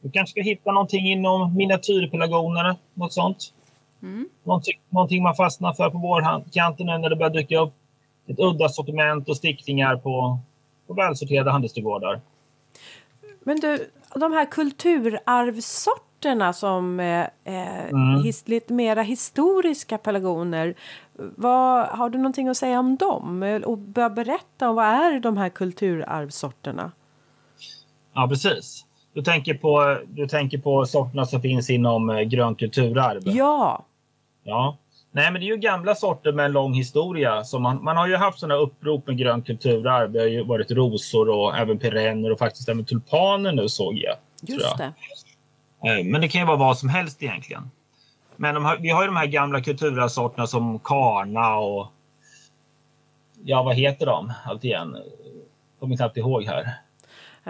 Du 0.00 0.10
kanske 0.10 0.30
ska 0.30 0.42
hitta 0.42 0.72
någonting 0.72 1.06
inom 1.12 1.56
miniatyrpelargoner, 1.56 2.76
något 2.94 3.12
sånt. 3.12 3.52
Mm. 4.02 4.28
Någonting, 4.44 4.80
någonting 4.90 5.22
man 5.22 5.34
fastnar 5.34 5.72
för 5.72 5.90
på 5.90 5.98
vårkanten 5.98 6.86
nu 6.86 6.98
när 6.98 7.10
det 7.10 7.16
börjar 7.16 7.30
dyka 7.30 7.58
upp 7.60 7.72
ett 8.26 8.38
udda 8.38 8.68
sortiment 8.68 9.28
och 9.28 9.36
stickningar 9.36 9.96
på, 9.96 10.38
på 10.86 10.94
välsorterade 10.94 11.50
handelsträdgårdar. 11.50 12.20
Men 13.44 13.60
du, 13.60 13.90
de 14.14 14.32
här 14.32 14.44
kulturarvssorterna 14.44 16.52
som 16.52 17.00
eh, 17.00 17.20
eh, 17.44 17.84
Mm. 17.84 18.22
his, 18.22 18.48
lite 18.48 18.72
mera 18.72 19.02
historiska 19.02 19.98
pelargoner. 19.98 20.74
Vad, 21.36 21.86
har 21.86 22.10
du 22.10 22.18
någonting 22.18 22.48
att 22.48 22.56
säga 22.56 22.80
om 22.80 22.96
dem? 22.96 23.60
Och 23.64 23.78
börja 23.78 24.10
berätta 24.10 24.68
om 24.70 24.76
vad 24.76 24.84
är 24.84 25.20
de 25.20 25.36
här 25.36 25.48
kulturarvssorterna? 25.48 26.92
Ja, 28.14 28.28
precis. 28.28 28.86
Du 29.14 29.22
tänker 29.22 29.54
på, 29.54 29.98
du 30.08 30.28
tänker 30.28 30.58
på 30.58 30.86
sorterna 30.86 31.26
som 31.26 31.42
finns 31.42 31.70
inom 31.70 32.10
eh, 32.10 32.20
grönt 32.20 32.58
kulturarv? 32.58 33.20
Ja, 33.24 33.84
Ja. 34.44 34.76
Nej, 35.14 35.32
men 35.32 35.40
det 35.40 35.46
är 35.46 35.48
ju 35.48 35.56
gamla 35.56 35.94
sorter 35.94 36.32
med 36.32 36.44
en 36.44 36.52
lång 36.52 36.74
historia. 36.74 37.44
Så 37.44 37.58
man, 37.58 37.84
man 37.84 37.96
har 37.96 38.06
ju 38.08 38.16
haft 38.16 38.38
sådana 38.38 38.60
upprop 38.60 39.06
med 39.06 39.18
grönt 39.18 39.46
kulturarv. 39.46 40.12
Det 40.12 40.20
har 40.20 40.26
ju 40.26 40.44
varit 40.44 40.70
rosor 40.70 41.28
och 41.28 41.56
även 41.56 41.78
perenner 41.78 42.32
och 42.32 42.38
faktiskt 42.38 42.68
även 42.68 42.84
tulpaner 42.84 43.52
nu 43.52 43.68
såg 43.68 43.94
jag. 43.94 44.16
just 44.42 44.66
jag. 44.78 44.78
det. 44.78 45.88
Eh, 45.88 46.04
Men 46.04 46.20
det 46.20 46.28
kan 46.28 46.40
ju 46.40 46.46
vara 46.46 46.56
vad 46.56 46.78
som 46.78 46.88
helst 46.88 47.22
egentligen. 47.22 47.70
Men 48.36 48.54
de 48.54 48.64
har, 48.64 48.76
vi 48.76 48.88
har 48.88 49.02
ju 49.02 49.06
de 49.06 49.16
här 49.16 49.26
gamla 49.26 49.60
kulturarvssorterna 49.60 50.46
som 50.46 50.78
karna 50.78 51.56
och 51.56 51.86
ja 53.44 53.62
vad 53.62 53.74
heter 53.74 54.06
de 54.06 54.32
allt 54.44 54.64
igen? 54.64 54.96
Kommer 55.80 55.96
knappt 55.96 56.16
ihåg 56.16 56.44
här. 56.44 56.74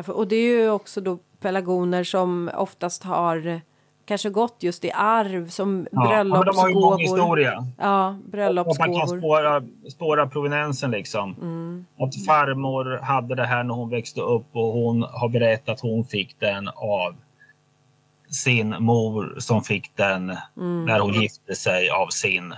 Och 0.07 0.29
det 0.29 0.37
är 0.37 0.57
ju 0.57 0.71
också 0.71 1.01
då 1.01 1.19
pelargoner 1.41 2.05
som 2.05 2.51
oftast 2.55 3.03
har 3.03 3.61
kanske 4.13 4.31
gått 4.31 4.57
just 4.63 4.85
i 4.85 4.91
arv 4.95 5.49
som 5.49 5.87
Ja, 5.93 6.01
bröllopsgåvor. 6.09 6.45
men 6.45 6.55
de 6.55 6.59
har 6.61 6.69
ju 6.69 6.75
lång 6.75 6.99
historia. 7.01 7.67
Ja, 7.79 8.07
Och 8.09 8.13
man 8.13 8.21
kan 8.23 8.31
bröllopsgåvor. 8.31 9.19
spåra, 9.19 9.63
spåra 9.91 10.27
provenensen 10.27 10.91
liksom. 10.91 11.35
Mm. 11.41 11.87
Att 11.99 12.25
farmor 12.27 12.99
hade 13.03 13.35
det 13.35 13.45
här 13.47 13.65
när 13.65 13.75
hon 13.75 13.91
växte 13.91 14.21
upp 14.21 14.47
och 14.53 14.73
hon 14.73 15.03
har 15.03 15.29
berättat 15.29 15.69
att 15.69 15.81
hon 15.81 16.05
fick 16.05 16.41
den 16.41 16.69
av 16.69 17.15
sin 18.31 18.75
mor 18.79 19.35
som 19.39 19.63
fick 19.63 19.97
den 19.97 20.37
Mm. 20.57 20.85
när 20.85 21.01
hon 21.01 21.13
gifte 21.13 21.55
sig 21.55 21.91
av 21.91 22.07
sin. 22.09 22.55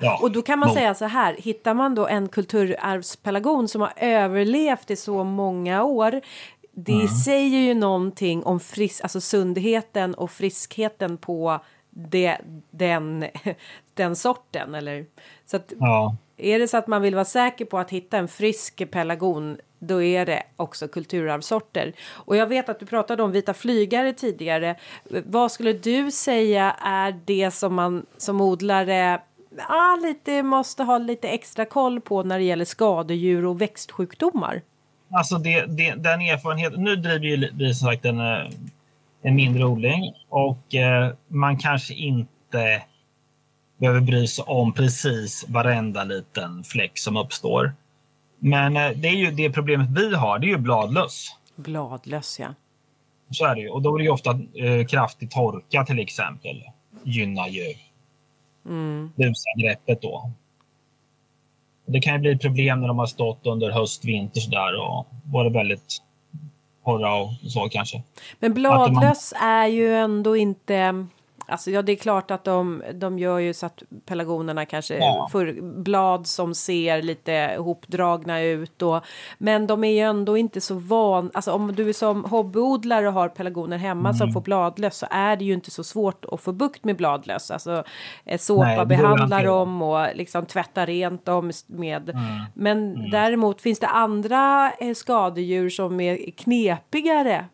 Ja, 0.00 0.18
och 0.22 0.30
då 0.30 0.42
kan 0.42 0.58
man 0.58 0.68
mot- 0.68 0.76
säga 0.78 0.94
så 0.94 1.04
här, 1.04 1.36
hittar 1.38 1.74
man 1.74 1.94
då 1.94 2.06
en 2.06 2.28
kulturarvspelargon 2.28 3.68
som 3.68 3.80
har 3.80 3.92
överlevt 3.96 4.90
i 4.90 4.96
så 4.96 5.24
många 5.24 5.82
år, 5.84 6.20
det 6.74 6.92
Mm. 6.92 7.08
säger 7.08 7.58
ju 7.58 7.74
någonting 7.74 8.42
om 8.44 8.60
fris 8.60 9.00
alltså 9.00 9.20
sundheten 9.20 10.14
och 10.14 10.30
friskheten 10.30 11.16
på 11.16 11.60
det, 11.90 12.38
den, 12.70 13.24
den 13.94 14.16
sorten. 14.16 14.74
Eller? 14.74 15.06
Så 15.46 15.56
att, 15.56 15.72
Ja, 15.78 16.16
är 16.36 16.58
det 16.58 16.68
så 16.68 16.76
att 16.76 16.86
man 16.86 17.02
vill 17.02 17.14
vara 17.14 17.24
säker 17.24 17.64
på 17.64 17.78
att 17.78 17.90
hitta 17.90 18.18
en 18.18 18.28
frisk 18.28 18.90
pelargon 18.90 19.56
då 19.78 20.02
är 20.02 20.26
det 20.26 20.42
också 20.56 20.88
kulturarvssorter. 20.88 21.92
Och 22.10 22.36
jag 22.36 22.46
vet 22.46 22.68
att 22.68 22.80
du 22.80 22.86
pratade 22.86 23.22
om 23.22 23.32
vita 23.32 23.54
flygare 23.54 24.12
tidigare. 24.12 24.76
Vad 25.24 25.52
skulle 25.52 25.72
du 25.72 26.10
säga 26.10 26.70
är 26.80 27.20
det 27.24 27.50
som 27.50 27.74
man 27.74 28.06
som 28.16 28.40
odlare 28.40 29.20
ah, 29.68 29.96
lite, 29.96 30.42
måste 30.42 30.82
ha 30.82 30.98
lite 30.98 31.28
extra 31.28 31.64
koll 31.64 32.00
på 32.00 32.22
när 32.22 32.38
det 32.38 32.44
gäller 32.44 32.64
skadedjur 32.64 33.44
och 33.44 33.60
växtsjukdomar? 33.60 34.62
Alltså 35.12 35.38
det, 35.38 35.66
det, 35.66 35.94
den 35.94 36.20
erfarenheten. 36.20 36.82
Nu 36.84 36.96
driver 36.96 37.26
ju 37.26 37.50
vi 37.54 37.74
som 37.74 37.88
sagt 37.88 38.04
en, 38.04 38.20
eh, 38.20 38.50
en 39.22 39.34
mindre 39.34 39.64
odling 39.64 40.12
och 40.28 40.74
eh, 40.74 41.12
man 41.28 41.58
kanske 41.58 41.94
inte 41.94 42.82
behöver 43.76 44.00
bry 44.00 44.26
sig 44.26 44.44
om 44.48 44.72
precis 44.72 45.44
varenda 45.48 46.04
liten 46.04 46.64
fläck 46.64 46.98
som 46.98 47.16
uppstår. 47.16 47.72
Men 48.38 48.76
eh, 48.76 48.90
det 48.90 49.08
är 49.08 49.16
ju 49.16 49.30
det 49.30 49.50
problemet 49.50 49.88
vi 49.90 50.14
har, 50.14 50.38
det 50.38 50.46
är 50.46 50.48
ju 50.48 50.58
bladlöss. 50.58 51.36
Bladlöss, 51.56 52.40
ja. 52.40 52.54
Så 53.30 53.46
är 53.46 53.54
det 53.54 53.60
ju. 53.60 53.68
Och 53.68 53.82
då 53.82 53.94
är 53.94 53.98
det 53.98 54.04
ju 54.04 54.10
ofta 54.10 54.30
eh, 54.54 54.86
kraftig 54.86 55.30
torka 55.30 55.84
till 55.84 55.98
exempel. 55.98 56.62
Gynnar 57.04 57.48
ju 57.48 57.74
Mm. 58.66 59.12
busangreppet 59.16 60.02
då. 60.02 60.30
Det 61.86 62.00
kan 62.00 62.14
ju 62.14 62.18
bli 62.20 62.38
problem 62.38 62.80
när 62.80 62.88
de 62.88 62.98
har 62.98 63.06
stått 63.06 63.46
under 63.46 63.70
höst, 63.70 64.04
vinter 64.04 64.40
sådär 64.40 64.80
och 64.80 65.06
varit 65.24 65.52
väldigt 65.52 66.02
torra 66.84 67.14
och 67.14 67.30
så 67.46 67.68
kanske. 67.68 68.02
Men 68.38 68.54
bladlöss 68.54 69.32
är 69.40 69.66
ju 69.66 69.94
ändå 69.94 70.36
inte... 70.36 71.06
Alltså 71.52 71.70
ja, 71.70 71.82
det 71.82 71.92
är 71.92 71.96
klart 71.96 72.30
att 72.30 72.44
de, 72.44 72.82
de 72.94 73.18
gör 73.18 73.38
ju 73.38 73.54
så 73.54 73.66
att 73.66 73.82
pelargonerna 74.06 74.64
kanske 74.64 74.98
Ja. 74.98 75.28
får 75.32 75.60
blad 75.82 76.26
som 76.26 76.54
ser 76.54 77.02
lite 77.02 77.32
ihopdragna 77.56 78.40
ut. 78.42 78.82
Och, 78.82 79.00
men 79.38 79.66
de 79.66 79.84
är 79.84 79.92
ju 79.92 79.98
ändå 80.00 80.36
inte 80.36 80.60
så 80.60 80.74
van... 80.74 81.30
Alltså 81.34 81.52
om 81.52 81.74
du 81.74 81.92
som 81.92 82.24
hobbyodlare 82.24 83.06
har 83.06 83.28
pelargoner 83.28 83.76
hemma 83.78 84.14
som 84.14 84.32
får 84.32 84.40
bladlöss 84.40 84.98
så 84.98 85.06
är 85.10 85.36
det 85.36 85.44
ju 85.44 85.52
inte 85.52 85.70
så 85.70 85.84
svårt 85.84 86.24
att 86.32 86.40
få 86.40 86.52
bukt 86.52 86.84
med 86.84 86.96
bladlöss. 86.96 87.50
Alltså 87.50 87.84
eh, 88.24 88.38
såpa 88.38 88.64
Nej, 88.64 88.76
det 88.76 88.82
går 88.82 88.86
behandla 89.02 89.36
hantera. 89.36 89.50
dem 89.50 89.82
och 89.82 90.06
liksom 90.14 90.46
tvätta 90.46 90.86
rent 90.86 91.24
dem 91.24 91.52
med. 91.66 92.18
Men 92.54 93.10
däremot 93.10 93.60
finns 93.60 93.78
det 93.80 93.86
andra 93.88 94.72
eh, 94.80 94.94
skadedjur 94.94 95.70
som 95.70 96.00
är 96.00 96.30
knepigare 96.30 97.44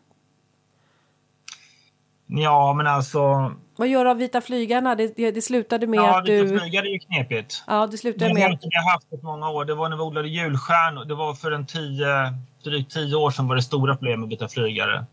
Ja, 2.31 2.73
men 2.73 2.87
alltså. 2.87 3.51
Vad 3.77 3.87
gör 3.87 4.05
du 4.05 4.11
av 4.11 4.17
vita 4.17 4.41
flygarna? 4.41 4.95
Det, 4.95 5.15
det, 5.15 5.31
det 5.31 5.41
slutade 5.41 5.87
med 5.87 5.97
Ja, 5.97 6.19
att 6.19 6.29
vita 6.29 6.43
du... 6.43 6.59
flygare 6.59 6.85
är 6.85 6.91
ju 6.91 6.99
knepigt. 6.99 7.63
Ja, 7.67 7.87
det 7.87 7.97
slutade 7.97 8.27
Det 8.27 8.33
med 8.33 8.43
har 8.43 8.49
inte 8.49 8.67
vi 8.71 8.91
haft 8.91 9.09
på 9.09 9.17
många 9.27 9.49
år. 9.49 9.65
Det 9.65 9.75
var 9.75 9.89
när 9.89 9.97
vi 9.97 10.03
odlade 10.03 10.27
julstjärnor. 10.27 11.05
Det 11.05 11.15
var 11.15 11.33
för 11.33 11.51
en 11.51 11.65
tio, 11.65 12.33
drygt 12.63 12.91
tio 12.91 13.15
år 13.15 13.31
sedan 13.31 13.47
var 13.47 13.55
det 13.55 13.61
stora 13.61 13.95
problem 13.95 14.19
med 14.19 14.29
vita 14.29 14.47
flygare. 14.47 15.05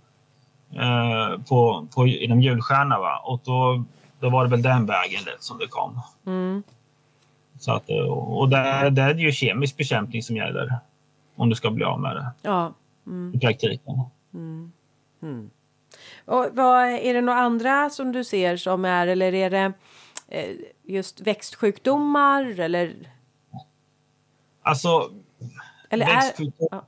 Eh, 0.72 1.42
på, 1.48 1.88
på, 1.94 2.06
inom 2.06 2.40
julstjärna. 2.40 2.98
Va? 2.98 3.22
Och 3.24 3.40
då, 3.44 3.84
då 4.20 4.30
var 4.30 4.44
det 4.44 4.50
väl 4.50 4.62
den 4.62 4.86
vägen 4.86 5.20
det, 5.24 5.36
som 5.38 5.58
det 5.58 5.66
kom. 5.66 6.00
Mm. 6.26 6.62
Så 7.58 7.72
att, 7.72 7.90
eh, 7.90 7.96
och 8.08 8.48
där, 8.48 8.90
där 8.90 9.10
är 9.10 9.14
det 9.14 9.22
ju 9.22 9.32
kemisk 9.32 9.76
bekämpning 9.76 10.22
som 10.22 10.36
gäller. 10.36 10.78
Om 11.36 11.48
du 11.48 11.54
ska 11.54 11.70
bli 11.70 11.84
av 11.84 12.00
med 12.00 12.16
det 12.16 12.30
Ja. 12.42 12.72
i 13.34 13.38
praktiken. 13.38 13.94
Och 16.26 16.46
vad, 16.52 16.88
är 16.88 17.14
det 17.14 17.20
några 17.20 17.38
andra 17.38 17.90
som 17.90 18.12
du 18.12 18.24
ser 18.24 18.56
som 18.56 18.84
är, 18.84 19.06
eller 19.06 19.34
är 19.34 19.50
det 19.50 19.72
eh, 20.28 20.56
just 20.82 21.20
växtsjukdomar 21.20 22.60
eller? 22.60 23.12
Alltså, 24.62 25.10
Eller 25.90 26.06
är... 26.06 26.10
växtsjukdom- 26.10 26.68
ja. 26.70 26.86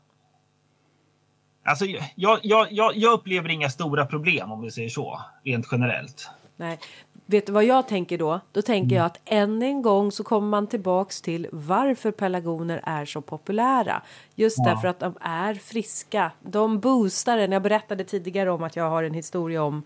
Alltså, 1.64 1.84
jag, 2.16 2.41
jag, 2.43 2.72
jag, 2.72 2.97
jag 2.97 3.12
upplever 3.12 3.49
inga 3.49 3.70
stora 3.70 4.07
problem 4.07 4.53
om 4.53 4.62
vi 4.62 4.70
säger 4.70 4.89
så, 4.89 5.20
rent 5.45 5.66
generellt. 5.72 6.30
Nej. 6.57 6.78
Vet 7.31 7.47
du 7.47 7.53
vad 7.53 7.64
jag 7.64 7.89
tänker 7.89 8.18
då? 8.18 8.41
Då 8.53 8.62
tänker 8.62 8.97
jag 8.97 9.05
att 9.07 9.20
än 9.24 9.62
en 9.62 9.83
gång 9.83 10.12
så 10.12 10.24
kommer 10.24 10.49
man 10.49 10.66
tillbaks 10.66 11.22
till 11.22 11.47
varför 11.53 12.11
pelargoner 12.11 12.81
är 12.85 13.05
så 13.05 13.20
populära. 13.20 14.03
Just 14.35 14.59
Ja. 14.59 14.64
därför 14.64 14.89
att 14.89 15.01
de 15.01 15.14
är 15.20 15.55
friska. 15.55 16.31
De 16.41 16.81
boostar 16.81 17.39
en. 17.39 17.53
Jag 17.53 17.62
berättade 17.62 18.05
tidigare 18.05 18.51
om 18.51 18.62
att 18.62 18.76
jag 18.76 18.91
har 18.91 19.03
en 19.03 19.14
historia 19.14 19.62
om 19.62 19.83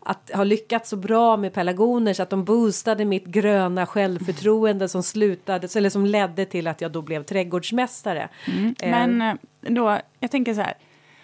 att 0.00 0.30
ha 0.34 0.44
lyckats 0.44 0.90
så 0.90 0.96
bra 0.96 1.36
med 1.36 1.54
pelargoner 1.54 2.12
så 2.14 2.22
att 2.22 2.30
de 2.30 2.44
boostade 2.44 3.04
mitt 3.04 3.24
gröna 3.26 3.86
självförtroende 3.86 4.88
som 4.88 5.02
slutade 5.02 5.68
eller 5.76 5.90
som 5.90 6.06
ledde 6.06 6.44
till 6.44 6.66
att 6.66 6.80
jag 6.80 6.92
då 6.92 7.02
blev 7.02 7.22
trädgårdsmästare. 7.22 8.28
Eh, 8.82 8.90
Men 8.90 9.22
eh, 9.22 9.34
då, 9.60 9.98
jag 10.20 10.30
tänker 10.30 10.54
så 10.54 10.60
här. 10.60 10.74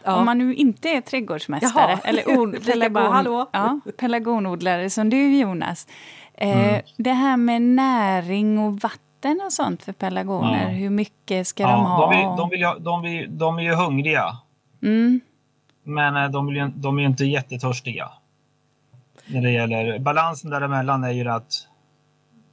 Ja. 0.04 0.16
Om 0.16 0.24
man 0.26 0.38
nu 0.38 0.54
inte 0.54 0.88
är 0.88 1.00
trädgårdsmästare 1.00 1.90
Jaha. 1.90 2.00
eller 2.04 3.10
hallå. 3.12 3.48
ja, 3.52 3.80
pelargonodlare 3.98 4.90
som 4.90 5.10
du 5.10 5.38
Jonas. 5.38 5.86
Eh, 6.34 6.68
Mm. 6.68 6.82
Det 6.96 7.12
här 7.12 7.36
med 7.36 7.62
näring 7.62 8.58
och 8.58 8.80
vatten 8.80 9.40
och 9.46 9.52
sånt 9.52 9.82
för 9.82 9.92
pelargoner. 9.92 10.62
Ja. 10.62 10.68
Hur 10.68 10.90
mycket 10.90 11.46
ska 11.46 11.62
Ja, 11.62 11.68
de 11.70 11.84
ha? 11.84 12.10
De, 12.10 12.16
vill, 12.18 12.36
de, 12.36 12.50
vill, 12.50 12.84
de, 12.84 13.02
vill, 13.02 13.38
de 13.38 13.58
är 13.58 13.62
ju 13.62 13.74
hungriga, 13.74 14.24
Mm. 14.82 15.20
men 15.84 16.16
eh, 16.16 16.30
de, 16.30 16.46
vill, 16.46 16.56
ju- 16.56 16.72
de 16.76 16.96
är 16.98 17.02
ju 17.02 17.08
inte 17.08 17.24
jättetörstiga. 17.24 18.08
När 19.26 19.42
det 19.42 19.50
gäller 19.50 19.98
balansen 19.98 20.50
däremellan 20.50 21.04
är 21.04 21.10
ju 21.10 21.28
att 21.28 21.52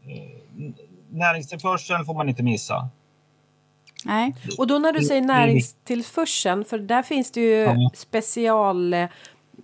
eh, 0.08 0.72
näringstillförseln 1.10 2.06
får 2.06 2.14
man 2.14 2.30
inte 2.30 2.44
missa. 2.44 2.90
Nej. 4.06 4.36
Och 4.58 4.68
då 4.68 4.80
när 4.80 4.94
du 4.94 5.00
Det- 5.00 5.06
säger 5.06 5.22
näringstillförseln, 5.22 6.66
för 6.66 6.78
där 6.80 7.04
finns 7.04 7.32
det 7.32 7.42
ju 7.42 7.52
Ja. 7.62 7.76
special 7.94 8.94
eh, 8.94 9.08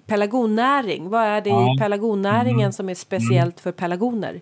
pelagonnäring. 0.06 1.10
Vad 1.10 1.22
är 1.24 1.42
det 1.42 1.50
i 1.50 1.54
Ja. 1.54 1.62
Mm. 1.64 1.78
pelagonnäringen 1.78 2.74
som 2.74 2.90
är 2.90 2.96
speciellt 2.96 3.60
för 3.60 3.72
pelargoner? 3.72 4.42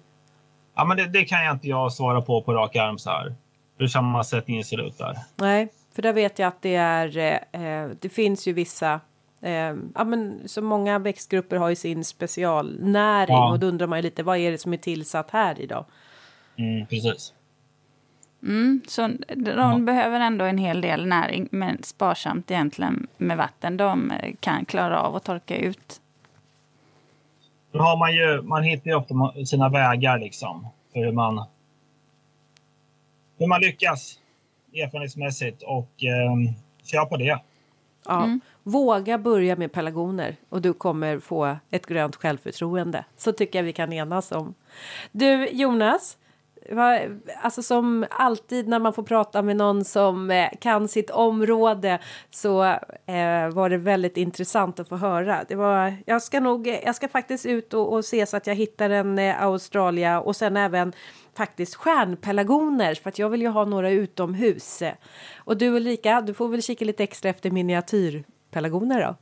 Ja, 0.76 0.86
men 0.86 0.98
det, 0.98 1.08
det 1.08 1.26
kan 1.26 1.46
jag 1.46 1.56
inte 1.56 1.68
jag 1.68 1.94
svara 1.94 2.22
på 2.22 2.42
på 2.42 2.54
rak 2.54 2.76
arm 2.76 2.98
så 2.98 3.10
här. 3.10 3.36
Hur 3.78 3.88
sammansättningen 3.88 4.64
ser 4.64 4.88
ut 4.88 4.98
där. 4.98 5.18
Nej, 5.36 5.68
för 5.96 6.02
där 6.02 6.14
vet 6.14 6.40
jag 6.40 6.48
att 6.48 6.62
det 6.62 6.76
är, 6.76 7.18
eh, 7.18 7.62
eh, 7.66 7.90
det 8.02 8.10
finns 8.10 8.48
ju 8.48 8.54
vissa 8.54 9.00
Eh, 9.42 9.76
ja, 9.96 10.04
men 10.04 10.40
så 10.46 10.62
många 10.62 11.00
växtgrupper 11.00 11.58
har 11.58 11.70
ju 11.70 11.76
sin 11.76 12.04
specialnäring 12.04 13.36
Ja. 13.36 13.52
och 13.52 13.60
då 13.60 13.68
undrar 13.68 13.88
man 13.88 13.98
ju 14.00 14.04
lite 14.04 14.24
vad 14.24 14.38
är 14.38 14.52
det 14.52 14.58
som 14.58 14.74
är 14.74 14.78
tillsatt 14.78 15.32
här 15.32 15.62
idag? 15.62 15.86
Mm, 16.58 16.86
precis. 16.88 17.34
Mm, 18.44 18.82
så 18.88 19.10
de 19.38 19.86
behöver 19.86 20.20
ändå 20.20 20.46
en 20.46 20.58
hel 20.58 20.82
del 20.82 21.06
näring, 21.06 21.48
men 21.52 21.84
sparsamt 21.84 22.52
egentligen 22.52 23.08
med 23.18 23.38
vatten. 23.38 23.78
De 23.78 24.14
kan 24.40 24.66
klara 24.66 25.02
av 25.02 25.16
att 25.16 25.24
torka 25.24 25.58
ut. 25.58 26.02
Då 27.72 27.80
har 27.80 27.98
man 27.98 28.16
ju, 28.16 28.42
man 28.42 28.64
hittar 28.64 28.92
ju 28.92 28.96
ofta 28.96 29.46
sina 29.46 29.70
vägar 29.70 30.20
liksom. 30.20 30.68
För 30.94 31.00
hur 31.00 31.12
man, 31.12 31.46
hur 33.38 33.48
man 33.48 33.62
lyckas 33.62 34.20
erfarenhetsmässigt 34.74 35.64
och 35.64 36.04
eh, 36.04 36.54
kör 36.84 37.06
på 37.06 37.18
det. 37.18 37.40
Ja. 38.06 38.40
Våga 38.64 39.18
börja 39.18 39.56
med 39.56 39.72
pelargoner 39.72 40.36
och 40.50 40.62
du 40.62 40.74
kommer 40.74 41.20
få 41.20 41.58
ett 41.72 41.86
grönt 41.86 42.16
självförtroende. 42.16 43.06
Så 43.18 43.32
tycker 43.32 43.60
jag 43.60 43.64
vi 43.64 43.74
kan 43.74 43.94
enas 43.94 44.32
om. 44.32 44.54
Du 45.12 45.50
Jonas, 45.50 46.18
alltså 47.42 47.64
som 47.64 48.06
alltid 48.10 48.68
när 48.68 48.80
man 48.80 48.94
får 48.94 49.04
prata 49.04 49.42
med 49.42 49.58
någon 49.58 49.86
som 49.86 50.32
eh, 50.32 50.50
kan 50.60 50.88
sitt 50.88 51.10
område 51.10 52.00
så 52.30 52.64
eh, 53.06 53.50
var 53.54 53.70
det 53.70 53.78
väldigt 53.78 54.18
intressant 54.18 54.80
att 54.80 54.90
få 54.90 54.96
höra. 54.96 55.44
Det 55.48 55.56
var, 55.56 55.96
jag 56.06 56.22
ska 56.22 56.40
nog, 56.40 56.68
jag 56.68 56.96
ska 56.96 57.08
faktiskt 57.08 57.46
ut 57.46 57.74
och, 57.74 57.94
och 57.94 58.06
se 58.06 58.26
så 58.26 58.38
att 58.38 58.48
jag 58.48 58.56
hittar 58.56 58.90
en 58.90 59.20
eh, 59.20 59.44
Australia 59.44 60.22
och 60.22 60.36
sen 60.36 60.58
även 60.58 60.94
faktiskt 61.38 61.76
stjärnpelargoner 61.76 62.96
för 62.96 63.10
att 63.10 63.20
jag 63.20 63.30
vill 63.30 63.42
ju 63.42 63.48
ha 63.48 63.66
några 63.66 63.90
utomhus. 63.90 64.84
Och 65.38 65.58
du 65.58 65.68
Ulrika, 65.68 66.22
du 66.22 66.34
får 66.34 66.48
väl 66.48 66.62
kika 66.62 66.86
lite 66.86 67.04
extra 67.04 67.30
efter 67.30 67.52
miniatyrpelargoner 67.52 69.02
då? 69.02 69.16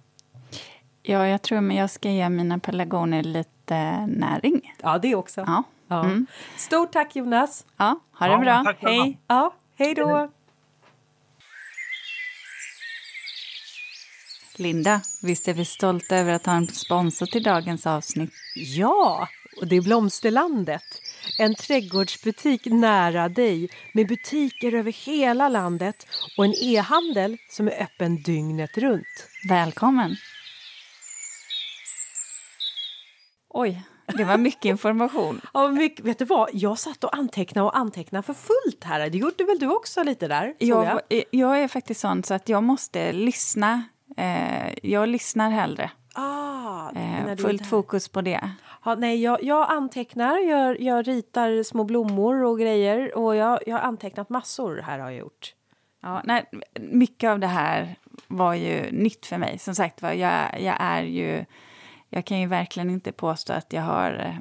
Ja, 1.05 1.27
jag 1.27 1.41
tror 1.41 1.61
men 1.61 1.77
jag 1.77 1.89
ska 1.89 2.09
ge 2.09 2.29
mina 2.29 2.59
pelargoner 2.59 3.23
lite 3.23 4.07
näring. 4.07 4.73
Ja, 4.83 4.97
det 4.97 5.15
också. 5.15 5.43
Ja. 5.47 5.63
Ja. 5.93 6.03
Mm. 6.03 6.27
Stort 6.57 6.91
tack 6.91 7.15
Jonas! 7.15 7.65
Ja, 7.77 7.99
ha 8.19 8.27
det 8.27 8.33
Ja, 8.33 8.39
bra. 8.39 8.73
Hej! 8.89 9.19
Ja, 9.27 9.53
hej 9.75 9.95
då! 9.95 10.31
Linda, 14.57 15.01
visst 15.23 15.47
är 15.47 15.53
vi 15.53 15.65
stolta 15.65 16.17
över 16.17 16.33
att 16.33 16.45
ha 16.45 16.53
en 16.53 16.67
sponsor 16.67 17.25
till 17.25 17.43
dagens 17.43 17.87
avsnitt? 17.87 18.33
Ja, 18.55 19.27
och 19.61 19.67
det 19.67 19.75
är 19.75 19.81
Blomsterlandet. 19.81 20.83
En 21.39 21.55
trädgårdsbutik 21.55 22.65
nära 22.65 23.29
dig 23.29 23.69
med 23.93 24.07
butiker 24.07 24.73
över 24.73 24.91
hela 24.91 25.49
landet 25.49 26.07
och 26.37 26.45
en 26.45 26.53
e-handel 26.61 27.37
som 27.49 27.67
är 27.67 27.83
öppen 27.83 28.21
dygnet 28.21 28.77
runt. 28.77 29.29
Välkommen! 29.49 30.15
Oj, 33.49 33.83
det 34.05 34.23
var 34.23 34.37
mycket 34.37 34.65
information. 34.65 35.41
Ja, 35.53 35.67
mycket, 35.67 36.05
vet 36.05 36.19
du 36.19 36.25
vad? 36.25 36.49
Jag 36.53 36.79
satt 36.79 37.03
och 37.03 37.15
antecknade 37.15 37.67
och 37.67 37.77
antecknade 37.77 38.23
för 38.23 38.33
fullt 38.33 38.83
här. 38.83 39.09
Det 39.09 39.17
gjorde 39.17 39.43
väl 39.43 39.59
du 39.59 39.67
också 39.67 40.03
lite 40.03 40.27
där? 40.27 40.53
såg 40.59 40.85
Jag, 41.09 41.23
jag 41.31 41.59
är 41.59 41.67
faktiskt 41.67 41.99
sån 42.01 42.23
så 42.23 42.33
att 42.33 42.49
jag 42.49 42.63
måste 42.63 43.11
lyssna. 43.11 43.83
Eh, 44.17 44.73
jag 44.83 45.09
lyssnar 45.09 45.49
hellre. 45.49 45.91
Ah, 46.15 46.43
Eh, 46.95 47.35
fullt 47.35 47.65
fokus 47.65 48.07
på 48.09 48.21
det. 48.21 48.49
Ja, 48.85 48.95
nej, 48.95 49.23
jag, 49.23 49.43
jag 49.43 49.71
antecknar, 49.71 50.37
jag, 50.37 50.81
jag 50.81 51.07
ritar 51.07 51.63
små 51.63 51.83
blommor 51.83 52.43
och 52.43 52.59
grejer 52.59 53.17
och 53.17 53.35
jag, 53.35 53.59
jag 53.65 53.75
har 53.75 53.81
antecknat 53.81 54.29
massor 54.29 54.81
här 54.85 54.99
har 54.99 55.09
jag 55.09 55.19
gjort. 55.19 55.53
Ja, 56.01 56.21
nej, 56.23 56.45
mycket 56.79 57.29
av 57.29 57.39
det 57.39 57.47
här 57.47 57.95
var 58.27 58.53
ju 58.53 58.91
nytt 58.91 59.25
för 59.25 59.37
mig. 59.37 59.57
Som 59.59 59.75
sagt 59.75 60.01
var, 60.01 60.11
jag, 60.11 60.61
jag 60.61 60.75
är 60.79 61.03
ju... 61.03 61.45
Jag 62.13 62.25
kan 62.25 62.39
ju 62.39 62.47
verkligen 62.47 62.89
inte 62.89 63.11
påstå 63.11 63.53
att 63.53 63.73
jag 63.73 63.81
har 63.81 64.37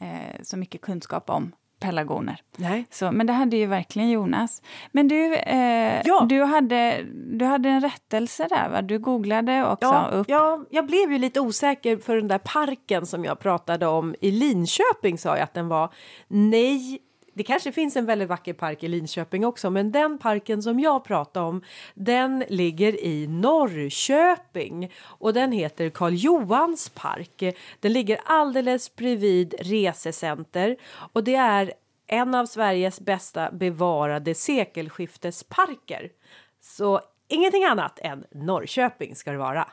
eh, 0.00 0.42
så 0.42 0.56
mycket 0.56 0.80
kunskap 0.80 1.30
om 1.30 1.52
pelargoner. 1.80 2.40
Nej. 2.56 2.84
Så, 2.90 3.12
men 3.12 3.26
det 3.26 3.32
hade 3.32 3.56
ju 3.56 3.66
verkligen 3.66 4.10
Jonas. 4.10 4.62
Men 4.92 5.08
du, 5.08 5.34
eh, 5.34 6.02
Ja. 6.04 6.26
du, 6.28 6.42
hade, 6.42 7.02
du 7.38 7.44
hade 7.44 7.68
en 7.68 7.80
rättelse 7.80 8.46
där, 8.50 8.68
va? 8.68 8.82
Du 8.82 8.98
googlade 8.98 9.66
också 9.66 9.86
Ja, 9.86 10.08
upp... 10.12 10.28
ja, 10.28 10.64
jag 10.70 10.86
blev 10.86 11.12
ju 11.12 11.18
lite 11.18 11.40
osäker 11.40 11.96
för 11.96 12.16
den 12.16 12.28
där 12.28 12.38
parken 12.38 13.06
som 13.06 13.24
jag 13.24 13.38
pratade 13.38 13.86
om 13.86 14.14
i 14.20 14.30
Linköping 14.30 15.18
sa 15.18 15.28
jag 15.36 15.40
att 15.44 15.54
den 15.54 15.68
var. 15.68 15.92
Nej, 16.28 16.98
det 17.34 17.42
kanske 17.42 17.72
finns 17.72 17.96
en 17.96 18.06
väldigt 18.06 18.28
vacker 18.28 18.52
park 18.52 18.82
i 18.82 18.88
Linköping 18.88 19.46
också, 19.46 19.70
men 19.70 19.92
den 19.92 20.18
parken 20.18 20.62
som 20.62 20.80
jag 20.80 21.04
pratade 21.04 21.46
om, 21.46 21.62
den 21.94 22.44
ligger 22.48 23.04
i 23.04 23.26
Norrköping 23.26 24.92
och 25.02 25.32
den 25.34 25.52
heter 25.52 25.90
Karl 25.90 26.12
Johans 26.14 26.88
park. 26.88 27.42
Den 27.80 27.92
ligger 27.92 28.20
alldeles 28.24 28.96
bredvid 28.96 29.54
resecenter 29.58 30.76
och 31.12 31.24
det 31.24 31.34
är 31.34 31.72
en 32.06 32.34
av 32.34 32.46
Sveriges 32.46 33.00
bästa 33.00 33.50
bevarade 33.52 34.34
sekelskiftesparker. 34.34 36.10
Så 36.60 37.00
ingenting 37.28 37.64
annat 37.64 37.98
än 38.02 38.24
Norrköping 38.32 39.16
ska 39.16 39.30
det 39.32 39.38
vara. 39.38 39.68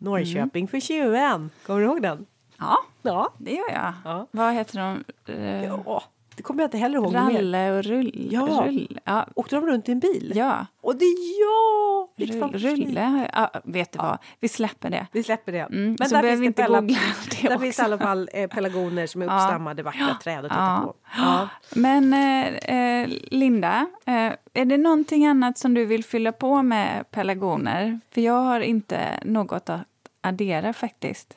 Norrköping 0.00 0.68
för 0.68 0.80
tjuven. 0.80 1.50
Kommer 1.66 1.80
du 1.80 1.86
ihåg 1.86 2.02
den? 2.02 2.26
Ja, 2.58 2.76
Ja. 3.02 3.32
det 3.38 3.50
gör 3.52 3.70
jag. 3.72 3.92
Ja. 4.04 4.26
Vad 4.30 4.54
heter 4.54 4.78
de? 4.78 5.04
Eh, 5.32 5.64
ja. 5.64 6.02
Det 6.36 6.42
kommer 6.42 6.62
jag 6.62 6.66
inte 6.66 6.78
heller 6.78 6.98
ihåg. 6.98 7.14
Ralle 7.14 7.72
och 7.78 7.84
Rull. 7.84 8.28
Ja. 8.30 8.42
Rull. 8.66 8.98
Ja. 9.04 9.26
Åkte 9.34 9.56
de 9.56 9.66
runt 9.66 9.88
i 9.88 9.92
en 9.92 9.98
bil? 10.00 10.32
ja. 10.34 10.66
Och 10.80 10.96
det 10.96 11.04
är 11.04 11.40
jag! 11.40 11.86
Rull, 12.18 12.52
rulle. 12.52 13.28
Ja, 13.32 13.50
vet 13.64 13.92
du 13.92 13.98
vad? 13.98 14.18
Vi 14.40 14.48
släpper 14.48 14.90
det. 14.90 15.06
Vi 15.12 15.22
släpper 15.22 15.52
det. 15.52 15.58
Mm, 15.58 15.96
så 15.98 16.14
där 16.14 16.22
behöver 16.22 16.40
vi 16.40 16.46
inte 16.46 16.62
googla 16.62 16.80
det 17.30 17.42
Där 17.42 17.48
också. 17.48 17.58
finns 17.58 17.78
i 17.78 17.82
alla 17.82 17.98
fall 17.98 18.28
eh, 18.32 18.46
pelargoner 18.48 19.06
som 19.06 19.22
är 19.22 19.26
Ja. 19.26 19.34
uppstammade, 19.36 19.82
vackra 19.82 20.14
träd 20.22 20.38
att 20.44 20.50
titta 20.50 20.60
Ja. 20.60 20.80
på. 20.84 20.94
Ja. 21.16 21.48
Men 21.74 22.12
eh, 22.12 22.46
eh, 22.76 23.08
Linda, 23.30 23.86
eh, 24.06 24.32
är 24.54 24.64
det 24.64 24.76
någonting 24.78 25.26
annat 25.26 25.58
som 25.58 25.74
du 25.74 25.84
vill 25.84 26.04
fylla 26.04 26.32
på 26.32 26.62
med 26.62 27.10
pelargoner? 27.10 28.00
För 28.10 28.20
jag 28.20 28.40
har 28.42 28.60
inte 28.60 29.00
något 29.24 29.52
att 29.70 29.80
addera 30.20 30.72
faktiskt. 30.72 31.36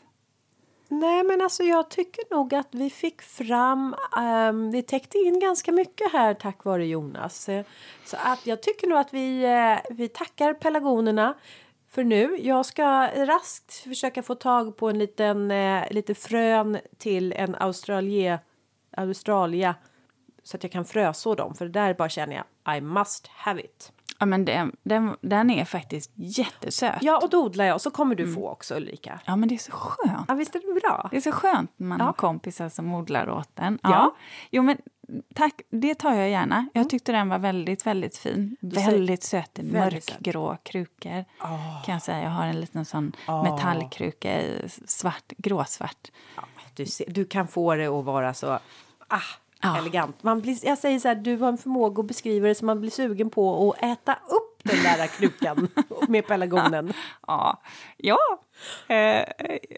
Nej, 0.92 1.24
men 1.24 1.42
alltså 1.42 1.64
jag 1.64 1.90
tycker 1.90 2.36
nog 2.36 2.56
att 2.56 2.68
vi 2.72 2.90
fick 2.90 3.22
fram... 3.22 3.96
Um, 4.18 4.72
vi 4.72 4.84
täckte 4.84 5.18
in 5.18 5.40
ganska 5.40 5.72
mycket 5.72 6.12
här 6.12 6.34
tack 6.34 6.64
vare 6.64 6.86
Jonas. 6.86 7.50
Så 8.06 8.18
att 8.18 8.48
jag 8.48 8.64
tycker 8.64 8.88
nog 8.88 9.00
att 9.00 9.14
vi, 9.14 9.46
uh, 9.46 9.96
vi 9.96 10.08
tackar 10.08 10.54
pelargonerna 10.54 11.34
för 11.90 12.04
nu. 12.04 12.38
Jag 12.40 12.66
ska 12.66 13.08
raskt 13.26 13.74
försöka 13.74 14.24
få 14.24 14.36
tag 14.36 14.78
på 14.78 14.90
en 14.90 15.00
liten 15.00 15.52
uh, 15.52 15.84
lite 15.92 16.16
frön 16.16 16.78
till 16.98 17.34
en 17.34 17.56
australie, 17.56 18.40
Australia 18.98 19.76
så 20.44 20.58
att 20.58 20.64
jag 20.64 20.72
kan 20.72 20.86
fröså 20.86 21.36
dem. 21.36 21.56
För 21.56 21.68
där 21.68 21.94
bara 21.94 22.10
känner 22.10 22.36
jag 22.36 22.78
I 22.78 22.82
must 22.82 23.28
have 23.28 23.62
it. 23.62 23.92
Ja, 24.20 24.26
men 24.26 24.45
den, 24.45 24.76
den, 24.84 25.15
den 25.22 25.49
är 25.49 25.65
faktiskt 25.65 26.11
jättesöt. 26.15 26.97
Ja, 27.01 27.20
och 27.24 27.30
då 27.30 27.43
odlar 27.45 27.65
jag 27.65 27.76
och 27.76 27.82
så 27.82 27.91
kommer 27.91 28.15
du 28.15 28.24
Mm. 28.24 28.36
få 28.36 28.49
också 28.49 28.76
Ulrika. 28.76 29.20
Ja, 29.26 29.36
men 29.36 29.49
det 29.49 29.55
är 29.55 29.59
så 29.59 29.72
skönt. 29.72 30.26
Ja, 30.28 30.34
visst 30.34 30.55
är 30.55 30.74
det 30.76 30.82
bra? 30.82 31.07
Det 31.11 31.17
är 31.17 31.22
så 31.22 31.32
skönt 31.32 31.72
när 31.78 31.88
man 31.88 31.99
Ja. 31.99 32.05
har 32.05 32.13
kompisar 32.13 32.70
som 32.70 32.93
odlar 32.93 33.30
åt 33.30 33.59
en. 33.59 33.80
Ja. 33.84 34.15
Jo, 34.51 34.63
men 34.63 34.78
tack, 35.36 35.61
det 35.70 35.95
tar 35.95 36.13
jag 36.13 36.30
gärna. 36.30 36.67
Jag 36.74 36.89
tyckte 36.89 37.11
den 37.11 37.30
var 37.30 37.39
väldigt, 37.39 37.86
väldigt 37.88 38.17
fin. 38.17 38.57
ser- 38.61 38.91
väldigt 38.91 39.24
söt 39.24 39.59
i 39.59 39.63
mörkgrå 39.63 40.57
krukor. 40.63 41.26
Åh. 41.41 41.84
Kan 41.86 41.93
jag 41.93 42.01
säga. 42.01 42.22
Jag 42.24 42.30
har 42.30 42.45
en 42.45 42.59
liten 42.61 42.86
sån 42.86 43.11
Åh. 43.28 43.43
metallkruka 43.43 44.41
i 44.41 44.70
svart, 44.86 45.32
gråsvart. 45.38 46.11
Ja, 46.36 46.43
du, 46.76 46.86
ser, 46.86 47.05
du 47.09 47.26
kan 47.26 47.47
få 47.47 47.76
det 47.76 47.88
att 47.88 48.05
vara 48.05 48.34
så 48.34 48.59
ah, 49.07 49.20
Ja. 49.62 49.78
elegant. 49.78 50.24
Man 50.24 50.41
blir, 50.41 50.66
jag 50.66 50.78
säger 50.78 50.99
så 50.99 51.07
här, 51.07 51.16
du 51.16 51.38
har 51.38 51.47
en 51.47 51.57
förmåga 51.57 51.99
att 51.99 52.07
beskriva 52.07 52.47
det 52.47 52.55
så 52.55 52.66
man 52.66 52.80
blir 52.80 52.91
sugen 52.91 53.30
på 53.30 53.72
att 53.72 53.84
äta 53.84 54.14
upp 54.14 54.62
den 54.64 54.84
där 54.84 55.07
krukan 55.07 55.68
med 56.07 56.28
pelargonen. 56.28 56.93
Ja, 57.28 57.62
ja. 57.97 58.18
Eh, 58.88 59.26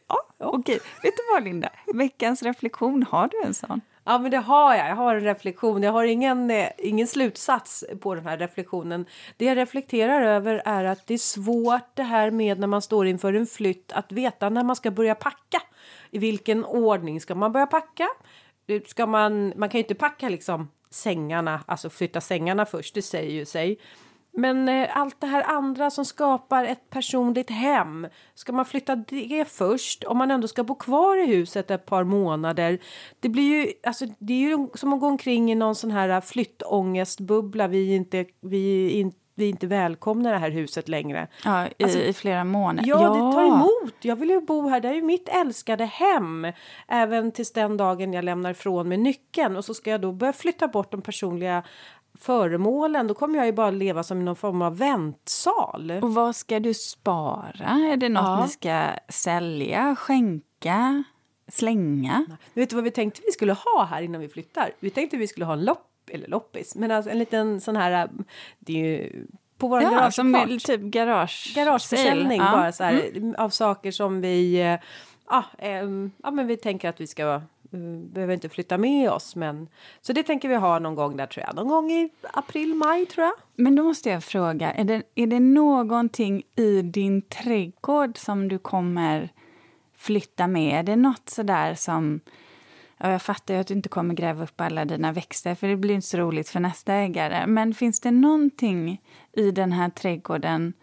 ja 0.07 0.25
okej. 0.37 0.79
Vet 1.03 1.17
du 1.17 1.33
vad, 1.33 1.43
Linda? 1.43 1.69
Veckans 1.93 2.43
reflektion, 2.43 3.03
har 3.03 3.27
du 3.27 3.41
en 3.47 3.53
sån? 3.53 3.81
Ja, 4.03 4.17
men 4.17 4.31
det 4.31 4.37
har 4.37 4.75
jag. 4.75 4.89
Jag 4.89 4.95
har 4.95 5.15
en 5.15 5.21
reflektion. 5.21 5.83
Jag 5.83 5.91
har 5.91 6.03
ingen, 6.03 6.51
eh, 6.51 6.69
ingen 6.77 7.07
slutsats 7.07 7.83
på 8.01 8.15
den 8.15 8.25
här 8.25 8.37
reflektionen. 8.37 9.05
Det 9.37 9.45
jag 9.45 9.57
reflekterar 9.57 10.21
över 10.21 10.61
är 10.65 10.83
att 10.83 11.07
det 11.07 11.13
är 11.13 11.17
svårt 11.17 11.95
det 11.95 12.03
här 12.03 12.31
med 12.31 12.59
när 12.59 12.67
man 12.67 12.81
står 12.81 13.07
inför 13.07 13.33
en 13.33 13.47
flytt 13.47 13.91
att 13.91 14.11
veta 14.11 14.49
när 14.49 14.63
man 14.63 14.75
ska 14.75 14.91
börja 14.91 15.15
packa. 15.15 15.61
I 16.11 16.19
vilken 16.19 16.65
ordning 16.65 17.21
ska 17.21 17.35
man 17.35 17.51
börja 17.51 17.67
packa? 17.67 18.07
Ska 18.85 19.05
man, 19.05 19.53
man 19.55 19.69
kan 19.69 19.77
ju 19.79 19.83
inte 19.83 19.95
packa 19.95 20.29
liksom 20.29 20.71
sängarna, 20.89 21.63
alltså 21.65 21.89
flytta 21.89 22.21
sängarna 22.21 22.65
först, 22.65 22.95
det 22.95 23.01
säger 23.01 23.31
ju 23.31 23.45
sig. 23.45 23.79
Men 24.33 24.69
eh, 24.69 24.97
allt 24.97 25.21
det 25.21 25.27
här 25.27 25.43
andra 25.43 25.89
som 25.89 26.05
skapar 26.05 26.65
ett 26.65 26.89
personligt 26.89 27.49
hem, 27.49 28.07
ska 28.33 28.53
man 28.53 28.65
flytta 28.65 28.95
det 28.95 29.45
först 29.47 30.03
om 30.03 30.17
man 30.17 30.31
ändå 30.31 30.47
ska 30.47 30.63
bo 30.63 30.75
kvar 30.75 31.17
i 31.17 31.25
huset 31.25 31.71
ett 31.71 31.85
par 31.85 32.03
månader? 32.03 32.79
Det 33.19 33.29
blir 33.29 33.43
ju, 33.43 33.73
alltså 33.83 34.05
det 34.19 34.33
är 34.33 34.49
ju 34.49 34.67
som 34.73 34.93
att 34.93 34.99
gå 34.99 35.07
omkring 35.07 35.51
i 35.51 35.55
någon 35.55 35.75
sån 35.75 35.91
här 35.91 36.21
flyttångestbubbla. 36.21 37.67
Vi 37.67 37.91
är 37.91 37.95
inte, 37.95 38.25
vi 38.41 38.85
är 38.85 38.99
vi 39.35 39.49
inte 39.49 39.67
välkomna 39.67 40.31
det 40.31 40.37
här 40.37 40.49
huset 40.51 40.89
längre. 40.89 41.27
Ja, 41.45 41.67
i, 41.77 41.83
Alltså, 41.83 41.99
i 41.99 42.13
flera 42.13 42.43
månader. 42.43 42.89
Ja, 42.89 42.97
det 42.97 43.33
tar 43.33 43.43
emot. 43.47 43.95
Jag 44.01 44.15
vill 44.15 44.29
ju 44.29 44.41
bo 44.41 44.67
här. 44.67 44.79
Det 44.79 44.87
är 44.87 44.93
ju 44.93 45.01
mitt 45.01 45.29
älskade 45.29 45.85
hem. 45.85 46.47
Även 46.87 47.31
tills 47.31 47.53
den 47.53 47.77
dagen 47.77 48.13
jag 48.13 48.25
lämnar 48.25 48.51
ifrån 48.51 48.87
mig 48.89 48.97
nyckeln. 48.97 49.57
Och 49.57 49.65
så 49.65 49.73
ska 49.73 49.89
jag 49.89 50.01
då 50.01 50.11
börja 50.11 50.33
flytta 50.33 50.67
bort 50.67 50.91
de 50.91 51.01
personliga 51.01 51.63
föremålen. 52.19 53.07
Då 53.07 53.13
kommer 53.13 53.37
jag 53.37 53.45
ju 53.45 53.51
bara 53.53 53.71
leva 53.71 54.03
som 54.03 54.25
någon 54.25 54.35
form 54.35 54.61
av 54.61 54.77
väntsal. 54.77 55.91
Och 56.01 56.13
vad 56.13 56.35
ska 56.35 56.59
du 56.59 56.73
spara? 56.73 57.65
Är 57.91 57.97
det 57.97 58.09
något 58.09 58.23
Ja. 58.23 58.41
ni 58.43 58.49
ska 58.49 58.83
sälja, 59.09 59.95
skänka, 59.95 61.03
slänga? 61.47 62.25
Vet 62.53 62.69
du 62.69 62.75
vad 62.75 62.83
vi 62.83 62.91
tänkte 62.91 63.21
vi 63.25 63.31
skulle 63.31 63.53
ha 63.53 63.85
här 63.89 64.01
innan 64.01 64.21
vi 64.21 64.27
flyttar? 64.29 64.71
Vi 64.79 64.89
tänkte 64.89 65.17
vi 65.17 65.27
skulle 65.27 65.45
ha 65.45 65.53
en 65.53 65.65
lopp, 65.65 65.87
eller 66.11 66.27
loppis, 66.27 66.75
men 66.75 66.91
alltså 66.91 67.11
en 67.11 67.19
liten 67.19 67.61
sån 67.61 67.75
här, 67.75 68.09
det 68.59 68.73
är 68.73 68.77
ju 68.77 69.25
på 69.57 69.67
våra 69.67 69.81
Ja, 69.81 69.89
garageuppfart. 69.89 70.13
som 70.13 70.35
är 70.35 70.59
typ 70.59 70.81
garage 70.81 71.53
garageförsäljning. 71.55 72.41
Ja. 72.41 72.51
bara 72.51 72.71
så 72.71 72.83
här, 72.83 73.11
av 73.37 73.49
saker 73.49 73.91
som 73.91 74.21
vi 74.21 74.57
ja, 75.29 75.43
ehm, 75.57 76.11
ja 76.23 76.31
men 76.31 76.47
vi 76.47 76.57
tänker 76.57 76.89
att 76.89 77.01
vi 77.01 77.07
ska 77.07 77.33
eh, 77.71 77.79
behöver 78.13 78.33
inte 78.33 78.49
flytta 78.49 78.77
med 78.77 79.11
oss 79.11 79.35
men 79.35 79.67
så 80.01 80.13
det 80.13 80.23
tänker 80.23 80.49
vi 80.49 80.55
ha 80.55 80.79
någon 80.79 80.95
gång 80.95 81.17
där 81.17 81.25
tror 81.25 81.45
jag 81.45 81.55
någon 81.55 81.67
gång 81.67 81.91
i 81.91 82.09
april 82.33 82.73
maj 82.75 83.05
tror 83.05 83.25
jag 83.25 83.33
Men 83.55 83.75
då 83.75 83.83
måste 83.83 84.09
jag 84.09 84.23
fråga, 84.23 84.71
är 84.71 84.83
det, 84.83 85.03
är 85.15 85.27
det 85.27 85.39
någonting 85.39 86.43
i 86.55 86.81
din 86.81 87.21
trädgård 87.21 88.17
som 88.17 88.47
du 88.47 88.57
kommer 88.57 89.29
flytta 89.97 90.47
med? 90.47 90.79
Är 90.79 90.83
det 90.83 90.95
något 90.95 91.29
sådär 91.29 91.75
som 91.75 92.19
Ja, 93.03 93.11
jag 93.11 93.21
fattar 93.21 93.53
ju 93.53 93.59
att 93.59 93.67
du 93.67 93.73
inte 93.73 93.89
kommer 93.89 94.13
gräva 94.13 94.43
upp 94.43 94.61
alla 94.61 94.85
dina 94.85 95.11
växter 95.11 95.55
för 95.55 95.67
det 95.67 95.75
blir 95.75 95.95
inte 95.95 96.07
så 96.07 96.17
roligt 96.17 96.49
för 96.49 96.59
nästa 96.59 96.93
ägare. 96.93 97.47
Men 97.47 97.73
finns 97.73 97.99
det 97.99 98.11
någonting 98.11 99.01
i 99.33 99.51
den 99.51 99.71
här 99.71 99.89
trädgården 99.89 100.73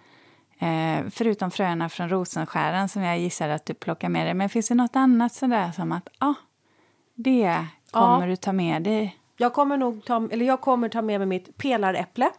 eh, 0.58 1.10
förutom 1.10 1.50
fröna 1.50 1.88
från 1.88 2.08
rosenskären 2.08 2.88
som 2.88 3.02
jag 3.02 3.18
gissar 3.18 3.48
att 3.48 3.66
du 3.66 3.74
plockar 3.74 4.08
med 4.08 4.26
dig. 4.26 4.34
Men 4.34 4.48
finns 4.48 4.68
det 4.68 4.74
något 4.74 4.96
annat 4.96 5.34
sådär 5.34 5.72
som 5.72 5.92
att 5.92 6.08
ah, 6.18 6.34
det 7.14 7.64
kommer 7.90 8.20
ja. 8.20 8.26
du 8.26 8.36
ta 8.36 8.52
med 8.52 8.82
dig? 8.82 9.16
Jag 9.36 9.52
kommer 9.52 9.76
nog 9.76 10.04
ta, 10.04 10.28
eller 10.30 10.46
jag 10.46 10.60
kommer 10.60 10.88
ta 10.88 11.02
med 11.02 11.20
mig 11.20 11.26
mitt 11.26 11.56
pelaräpple. 11.56 12.30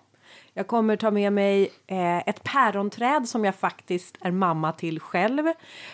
Jag 0.54 0.68
kommer 0.68 0.96
ta 0.96 1.12
med 1.12 1.34
mig 1.34 1.70
eh, 1.88 2.18
ett 2.18 2.44
päronträd 2.44 3.30
som 3.30 3.46
jag 3.46 3.56
faktiskt 3.56 4.18
är 4.22 4.32
mamma 4.32 4.72
till 4.72 5.00
själv. 5.00 5.46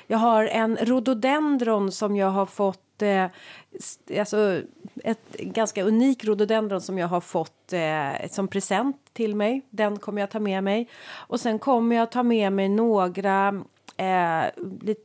Jag 0.07 0.17
har 0.17 0.45
en 0.45 0.75
rhododendron 0.75 1.91
som 1.91 2.15
jag 2.15 2.29
har 2.29 2.45
fått 2.45 2.84
eh, 3.01 3.25
alltså 4.19 4.61
ett 5.03 5.37
ganska 5.37 5.83
unik 5.83 6.25
rhododendron 6.25 6.81
som 6.81 6.97
jag 6.97 7.07
har 7.07 7.21
fått 7.21 7.73
eh, 7.73 8.29
som 8.29 8.47
present 8.47 8.97
till 9.13 9.35
mig. 9.35 9.61
Den 9.69 9.99
kommer 9.99 10.21
jag 10.21 10.29
ta 10.29 10.39
med 10.39 10.63
mig. 10.63 10.89
Och 11.11 11.39
sen 11.39 11.59
kommer 11.59 11.95
jag 11.95 12.11
ta 12.11 12.23
med 12.23 12.53
mig 12.53 12.69
några 12.69 13.63
eh, 13.97 14.45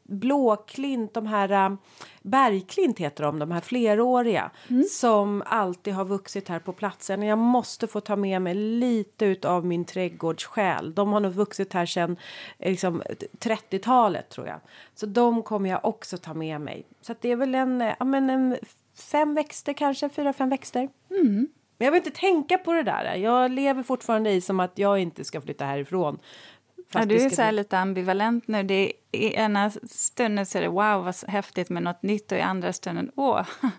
blåklint, 0.03 1.15
de 1.15 1.27
här 1.27 1.51
eh, 1.51 1.77
bergklint 2.23 2.99
heter 2.99 3.25
de, 3.25 3.39
de 3.39 3.51
här 3.51 3.61
fleråriga 3.61 4.51
mm. 4.69 4.85
som 4.91 5.43
alltid 5.47 5.95
har 5.95 6.05
vuxit 6.05 6.49
här 6.49 6.59
på 6.59 6.73
platsen. 6.73 7.23
Jag 7.23 7.39
måste 7.39 7.87
få 7.87 8.01
ta 8.01 8.17
med 8.17 8.43
mig 8.43 8.55
lite 8.55 9.37
av 9.45 9.67
min 9.67 9.85
trädgårdssjäl. 9.85 10.95
De 10.95 11.13
har 11.13 11.21
nog 11.21 11.33
vuxit 11.33 11.73
här 11.73 11.87
sedan 11.87 12.17
liksom, 12.59 13.03
30-talet 13.39 14.29
tror 14.29 14.47
jag. 14.47 14.61
Så 14.95 15.07
de 15.07 15.43
kommer 15.43 15.71
jag 15.71 15.85
också 15.85 16.19
ta 16.19 16.35
med 16.35 16.61
mig. 16.61 16.87
Så 17.01 17.15
det 17.21 17.31
är 17.31 17.37
väl 17.37 17.55
en, 17.55 17.81
ja, 17.99 18.05
men 18.05 18.31
en 18.31 18.57
fem 18.95 19.35
växter 19.35 19.73
kanske, 19.73 20.09
fyra, 20.09 20.33
fem 20.33 20.49
växter. 20.49 20.89
Mm. 21.11 21.49
Men 21.79 21.85
jag 21.85 21.93
vill 21.93 22.03
inte 22.07 22.21
tänka 22.21 22.59
på 22.59 22.73
det 22.73 22.83
där. 22.83 23.15
Jag 23.15 23.51
lever 23.51 23.83
fortfarande 23.83 24.31
i 24.31 24.41
som 24.41 24.61
att 24.61 24.79
jag 24.79 24.99
inte 24.99 25.25
ska 25.25 25.41
flytta 25.41 25.65
härifrån. 25.65 26.19
Ja, 26.93 27.05
du 27.05 27.17
är 27.17 27.31
så 27.31 27.43
här 27.43 27.53
lite 27.53 27.79
ambivalent 27.79 28.49
nu. 28.49 28.63
Det 28.63 28.75
är, 28.75 28.93
I 29.13 29.35
ena 29.35 29.71
stunden 29.71 30.47
så 30.47 30.59
är 30.59 30.63
det 30.63 30.69
wow, 30.69 31.05
vad 31.05 31.15
häftigt 31.29 31.71
med 31.71 31.83
något 31.83 32.03
nytt 32.03 32.33
och 32.33 32.39
i 32.39 32.41
andra 32.41 32.73
stunden 32.73 33.11
åh, 33.17 33.47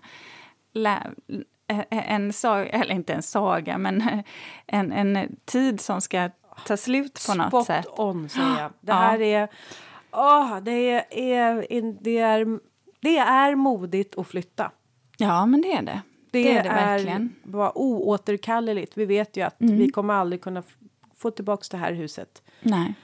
en 1.90 2.32
saga, 2.32 2.70
eller 2.70 2.94
inte 2.94 3.14
en 3.14 3.22
saga, 3.22 3.78
men 3.78 4.22
en, 4.66 4.92
en 4.92 5.36
tid 5.44 5.80
som 5.80 6.00
ska 6.00 6.30
ta 6.66 6.76
slut 6.76 7.24
på 7.26 7.34
något 7.34 7.48
Spot 7.48 7.66
sätt. 7.66 7.84
Spot 7.84 7.98
on, 7.98 8.28
säger 8.28 8.60
jag. 8.60 8.72
Det 8.80 8.92
här 8.92 9.18
ja. 9.18 9.38
är... 9.38 9.48
Åh, 10.12 10.60
det, 10.60 10.90
är, 10.90 11.04
det, 12.02 12.18
är, 12.18 12.58
det 13.00 13.18
är 13.18 13.54
modigt 13.54 14.18
att 14.18 14.26
flytta. 14.26 14.70
Ja, 15.16 15.46
men 15.46 15.62
det 15.62 15.72
är 15.72 15.82
det. 15.82 16.02
Det, 16.30 16.42
det 16.42 16.56
är 16.56 16.62
det 16.62 16.68
verkligen. 16.68 17.34
Det 17.42 17.58
är 17.58 17.78
oåterkalleligt. 17.78 18.96
Vi 18.96 19.04
vet 19.04 19.36
ju 19.36 19.42
att 19.42 19.60
mm. 19.60 19.78
vi 19.78 19.90
kommer 19.90 20.14
aldrig 20.14 20.42
kunna 20.42 20.62
få 21.16 21.30
tillbaka 21.30 21.64
det 21.70 21.76
här 21.76 21.92
huset. 21.92 22.42
Nej. 22.62 22.94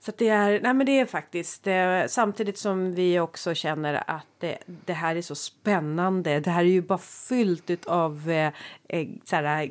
Så 0.00 0.12
det 0.18 0.28
är, 0.28 0.60
nej 0.60 0.74
men 0.74 0.86
det 0.86 1.00
är 1.00 1.06
faktiskt 1.06 1.66
eh, 1.66 2.06
samtidigt 2.08 2.58
som 2.58 2.94
vi 2.94 3.20
också 3.20 3.54
känner 3.54 4.10
att 4.10 4.26
det, 4.38 4.58
det, 4.84 4.92
här 4.92 5.16
är 5.16 5.22
så 5.22 5.34
spännande. 5.34 6.40
Det 6.40 6.50
här 6.50 6.60
är 6.60 6.68
ju 6.68 6.82
bara 6.82 6.98
fyllt 6.98 7.86
av 7.86 8.30
eh, 8.30 8.52
eh, 8.88 9.08
såhär, 9.24 9.70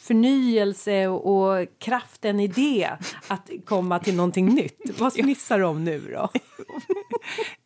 förnyelse 0.00 1.06
och, 1.08 1.36
och 1.36 1.66
kraften 1.78 2.40
i 2.40 2.46
det 2.46 2.90
att 3.28 3.50
komma 3.64 3.98
till 3.98 4.16
någonting 4.16 4.54
nytt. 4.54 4.80
Vad 4.98 5.12
fnissar 5.12 5.58
du 5.58 5.64
om 5.64 5.84
nu 5.84 6.00
då? 6.00 6.28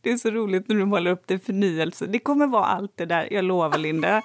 Det 0.00 0.10
är 0.10 0.16
så 0.16 0.30
roligt 0.30 0.68
när 0.68 0.76
du 0.76 0.84
målar 0.84 1.10
upp 1.10 1.22
det 1.26 1.38
förnyelse. 1.38 2.06
Det 2.06 2.18
kommer 2.18 2.46
vara 2.46 2.64
allt 2.64 2.92
det 2.96 3.06
där, 3.06 3.28
jag 3.32 3.44
lovar 3.44 3.78
Linda. 3.78 4.22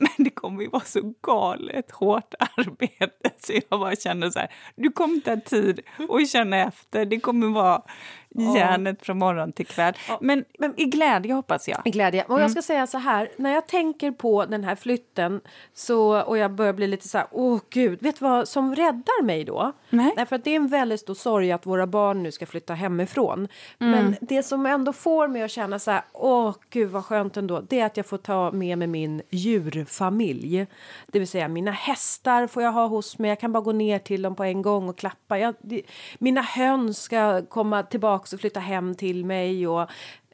Men 0.00 0.24
det 0.24 0.30
kommer 0.30 0.62
ju 0.62 0.68
vara 0.68 0.84
så 0.84 1.14
galet 1.22 1.90
hårt 1.90 2.34
arbete 2.56 3.30
så 3.38 3.52
jag 3.52 3.80
bara 3.80 3.96
känner 3.96 4.30
så 4.30 4.38
här, 4.38 4.52
du 4.76 4.92
kommer 4.92 5.20
ta 5.20 5.36
tid 5.36 5.80
att 6.08 6.30
känna 6.30 6.56
efter. 6.56 7.04
Det 7.04 7.20
kommer 7.20 7.46
vara 7.48 7.82
järnet 8.30 9.06
från 9.06 9.18
morgon 9.18 9.52
till 9.52 9.66
kväll. 9.66 9.94
Men, 10.20 10.44
men 10.58 10.80
i 10.80 10.84
glädje 10.84 11.34
hoppas 11.34 11.68
jag. 11.68 11.80
I 11.84 11.90
glädje. 11.90 12.24
Och 12.24 12.34
jag 12.34 12.40
mm. 12.40 12.50
ska 12.50 12.62
säga 12.62 12.86
så 12.86 12.98
här, 12.98 13.30
när 13.36 13.54
jag 13.54 13.68
tänker 13.68 14.10
på 14.10 14.44
den 14.44 14.64
här 14.64 14.74
flytten 14.74 15.40
så, 15.74 16.22
och 16.22 16.38
jag 16.38 16.52
börjar 16.52 16.72
bli 16.72 16.86
lite 16.86 17.08
så 17.08 17.18
här, 17.18 17.26
åh 17.30 17.60
gud, 17.70 18.02
vet 18.02 18.18
du 18.18 18.24
vad 18.24 18.48
som 18.48 18.74
räddar 18.74 19.22
mig 19.22 19.44
då? 19.44 19.72
Nej. 19.90 20.12
Därför 20.16 20.36
att 20.36 20.44
det 20.44 20.50
är 20.50 20.56
en 20.56 20.68
väldigt 20.68 21.00
stor 21.00 21.14
sorg 21.14 21.52
att 21.52 21.66
våra 21.66 21.86
barn 21.86 22.22
nu 22.22 22.32
ska 22.32 22.46
flytta 22.46 22.74
hemifrån. 22.74 23.48
Mm. 23.78 23.90
Men 23.90 24.16
det 24.20 24.42
som 24.42 24.66
ändå 24.66 24.92
får 24.92 25.28
mig 25.28 25.42
att 25.42 25.50
känna 25.50 25.78
så 25.78 25.90
här, 25.90 26.02
åh 26.12 26.54
gud 26.70 26.90
vad 26.90 27.04
skönt 27.04 27.36
ändå, 27.36 27.60
det 27.60 27.80
är 27.80 27.86
att 27.86 27.96
jag 27.96 28.06
får 28.06 28.18
ta 28.18 28.50
med 28.50 28.78
mig 28.78 28.88
min 28.88 29.22
djurfamilj. 29.30 30.66
Det 31.06 31.18
vill 31.18 31.28
säga 31.28 31.48
mina 31.48 31.70
hästar 31.70 32.46
får 32.46 32.62
jag 32.62 32.72
ha 32.72 32.86
hos 32.86 33.18
mig, 33.18 33.28
jag 33.28 33.40
kan 33.40 33.52
bara 33.52 33.62
gå 33.62 33.72
ner 33.72 33.98
till 33.98 34.22
dem 34.22 34.34
på 34.34 34.44
en 34.44 34.62
gång 34.62 34.88
och 34.88 34.98
klappa. 34.98 35.38
Jag, 35.38 35.54
det, 35.60 35.82
mina 36.18 36.40
höns 36.40 37.02
ska 37.02 37.42
komma 37.46 37.82
tillbaka 37.82 38.19
också 38.20 38.38
flytta 38.38 38.60
hem 38.60 38.94
till 38.94 39.24
mig 39.24 39.68
och 39.68 39.90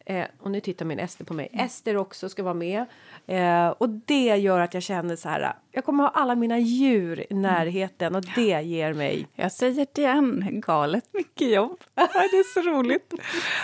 Eh, 0.08 0.24
och 0.38 0.50
nu 0.50 0.60
tittar 0.60 0.84
min 0.84 0.98
Ester 0.98 1.24
på 1.24 1.34
mig. 1.34 1.48
Mm. 1.52 1.66
Ester 1.66 1.96
också 1.96 2.28
ska 2.28 2.42
vara 2.42 2.54
med. 2.54 2.86
Eh, 3.26 3.68
och 3.68 3.88
det 3.88 4.36
gör 4.36 4.60
att 4.60 4.74
jag 4.74 4.82
känner 4.82 5.16
så 5.16 5.28
här. 5.28 5.52
Jag 5.72 5.84
kommer 5.84 6.04
ha 6.04 6.10
alla 6.10 6.34
mina 6.34 6.58
djur 6.58 7.32
i 7.32 7.34
närheten 7.34 8.14
och 8.14 8.24
det 8.34 8.62
ger 8.62 8.92
mig. 8.92 9.26
Jag 9.34 9.52
säger 9.52 9.86
det 9.92 10.00
igen, 10.00 10.48
galet 10.52 11.04
mycket 11.12 11.50
jobb. 11.50 11.78
det 11.94 12.02
är 12.36 12.54
så 12.54 12.70
roligt. 12.70 13.14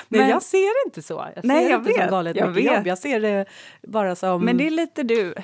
Men, 0.08 0.20
Nej, 0.20 0.30
jag 0.30 0.42
ser 0.42 0.84
det 0.84 0.88
inte 0.88 1.02
så. 1.02 1.26
Jag 1.34 1.42
ser 1.42 1.48
Nej, 1.48 1.70
jag 1.70 1.80
inte 1.80 1.88
vet, 1.90 2.00
som 2.00 2.10
galet 2.10 2.34
mycket 2.36 2.56
vet. 2.56 2.76
jobb. 2.76 2.86
Jag 2.86 2.98
ser 2.98 3.20
det 3.20 3.46
bara 3.82 4.16
som. 4.16 4.44
Men 4.44 4.56
det 4.56 4.66
är 4.66 4.70
lite 4.70 5.02
du. 5.02 5.34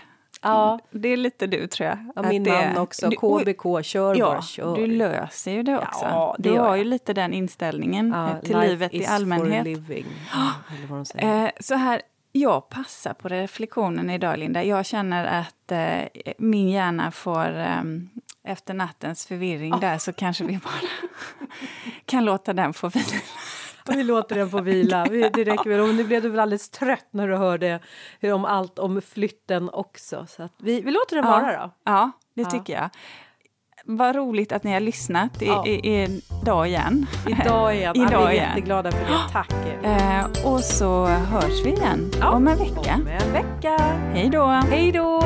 Ja. 0.41 0.78
Det 0.91 1.09
är 1.09 1.16
lite 1.16 1.47
du, 1.47 1.66
tror 1.66 1.89
jag. 1.89 1.99
Ja, 2.16 2.22
min 2.22 2.43
man 2.43 2.78
också. 2.78 3.11
KBK, 3.11 3.84
kör 3.84 4.14
ja, 4.14 4.26
bara 4.26 4.43
kör. 4.43 4.76
Du 4.76 4.86
löser 4.86 5.53
ju 5.53 5.62
det 5.62 5.78
också. 5.78 6.05
Ja, 6.05 6.36
det 6.39 6.51
du 6.51 6.59
har 6.59 6.76
ju 6.76 6.84
lite 6.84 7.12
den 7.12 7.32
inställningen 7.32 8.12
ja, 8.16 8.41
till 8.41 8.59
livet 8.59 8.95
i 8.95 9.07
allmänhet. 9.07 9.64
Living, 9.64 10.07
eh, 11.14 11.51
så 11.61 11.74
här, 11.74 12.03
jag 12.32 12.68
passar 12.68 13.14
på 13.14 13.28
reflektionen 13.28 14.11
idag, 14.11 14.39
Linda. 14.39 14.64
Jag 14.64 14.86
känner 14.86 15.41
att 15.41 15.72
eh, 15.72 16.34
min 16.39 16.68
hjärna 16.68 17.11
får... 17.11 17.59
Eh, 17.59 17.82
efter 18.49 18.74
nattens 18.74 19.26
förvirring 19.26 19.74
oh. 19.74 19.80
där 19.80 19.99
så 19.99 20.12
kanske 20.12 20.45
vi 20.45 20.59
bara 20.64 20.89
kan 22.05 22.24
låta 22.24 22.53
den 22.53 22.74
få 22.74 22.89
vila. 22.89 23.07
Vi 23.97 24.05
låter 24.05 24.36
den 24.36 24.51
få 24.51 24.61
vila. 24.61 25.05
Det 25.05 25.45
räcker 25.45 25.70
väl. 25.70 25.80
Och 25.80 25.95
nu 25.95 26.05
blev 26.05 26.22
du 26.22 26.28
väl 26.28 26.41
alldeles 26.41 26.70
trött 26.70 27.07
när 27.11 27.28
du 27.28 27.36
hörde 27.36 27.80
om 28.22 28.45
allt 28.45 28.78
om 28.78 29.03
flytten 29.03 29.70
också. 29.72 30.26
Så 30.28 30.49
vi, 30.59 30.80
vi 30.80 30.91
låter 30.91 31.16
den 31.16 31.24
vara 31.24 31.62
då. 31.62 31.70
Ja, 31.84 32.11
det 32.34 32.43
ja. 32.43 32.51
tycker 32.51 32.72
jag. 32.72 32.91
Vad 33.84 34.16
roligt 34.16 34.53
att 34.53 34.64
ni 34.64 34.72
har 34.72 34.80
lyssnat 34.80 35.43
i, 35.43 35.47
ja. 35.47 35.66
i, 35.66 35.70
i, 35.70 36.22
idag 36.43 36.68
igen. 36.68 37.07
Idag 37.26 37.76
igen. 37.76 37.97
Idag 37.97 38.12
ja, 38.12 38.18
vi 38.18 38.24
är 38.24 38.30
igen. 38.30 38.49
jätteglada 38.49 38.93
för 38.93 38.99
det. 38.99 39.32
Tack. 39.32 39.53
Eh, 39.82 40.53
och 40.53 40.61
så 40.61 41.07
hörs 41.07 41.64
vi 41.64 41.70
igen 41.70 42.11
ja. 42.20 42.30
om 42.30 42.49
en 42.49 42.59
vecka. 42.59 42.95
Om 42.95 43.07
en 43.07 43.32
vecka. 43.32 43.76
Hej 44.12 44.30
då. 44.30 44.47
Hej 44.47 44.93
då. 44.93 45.22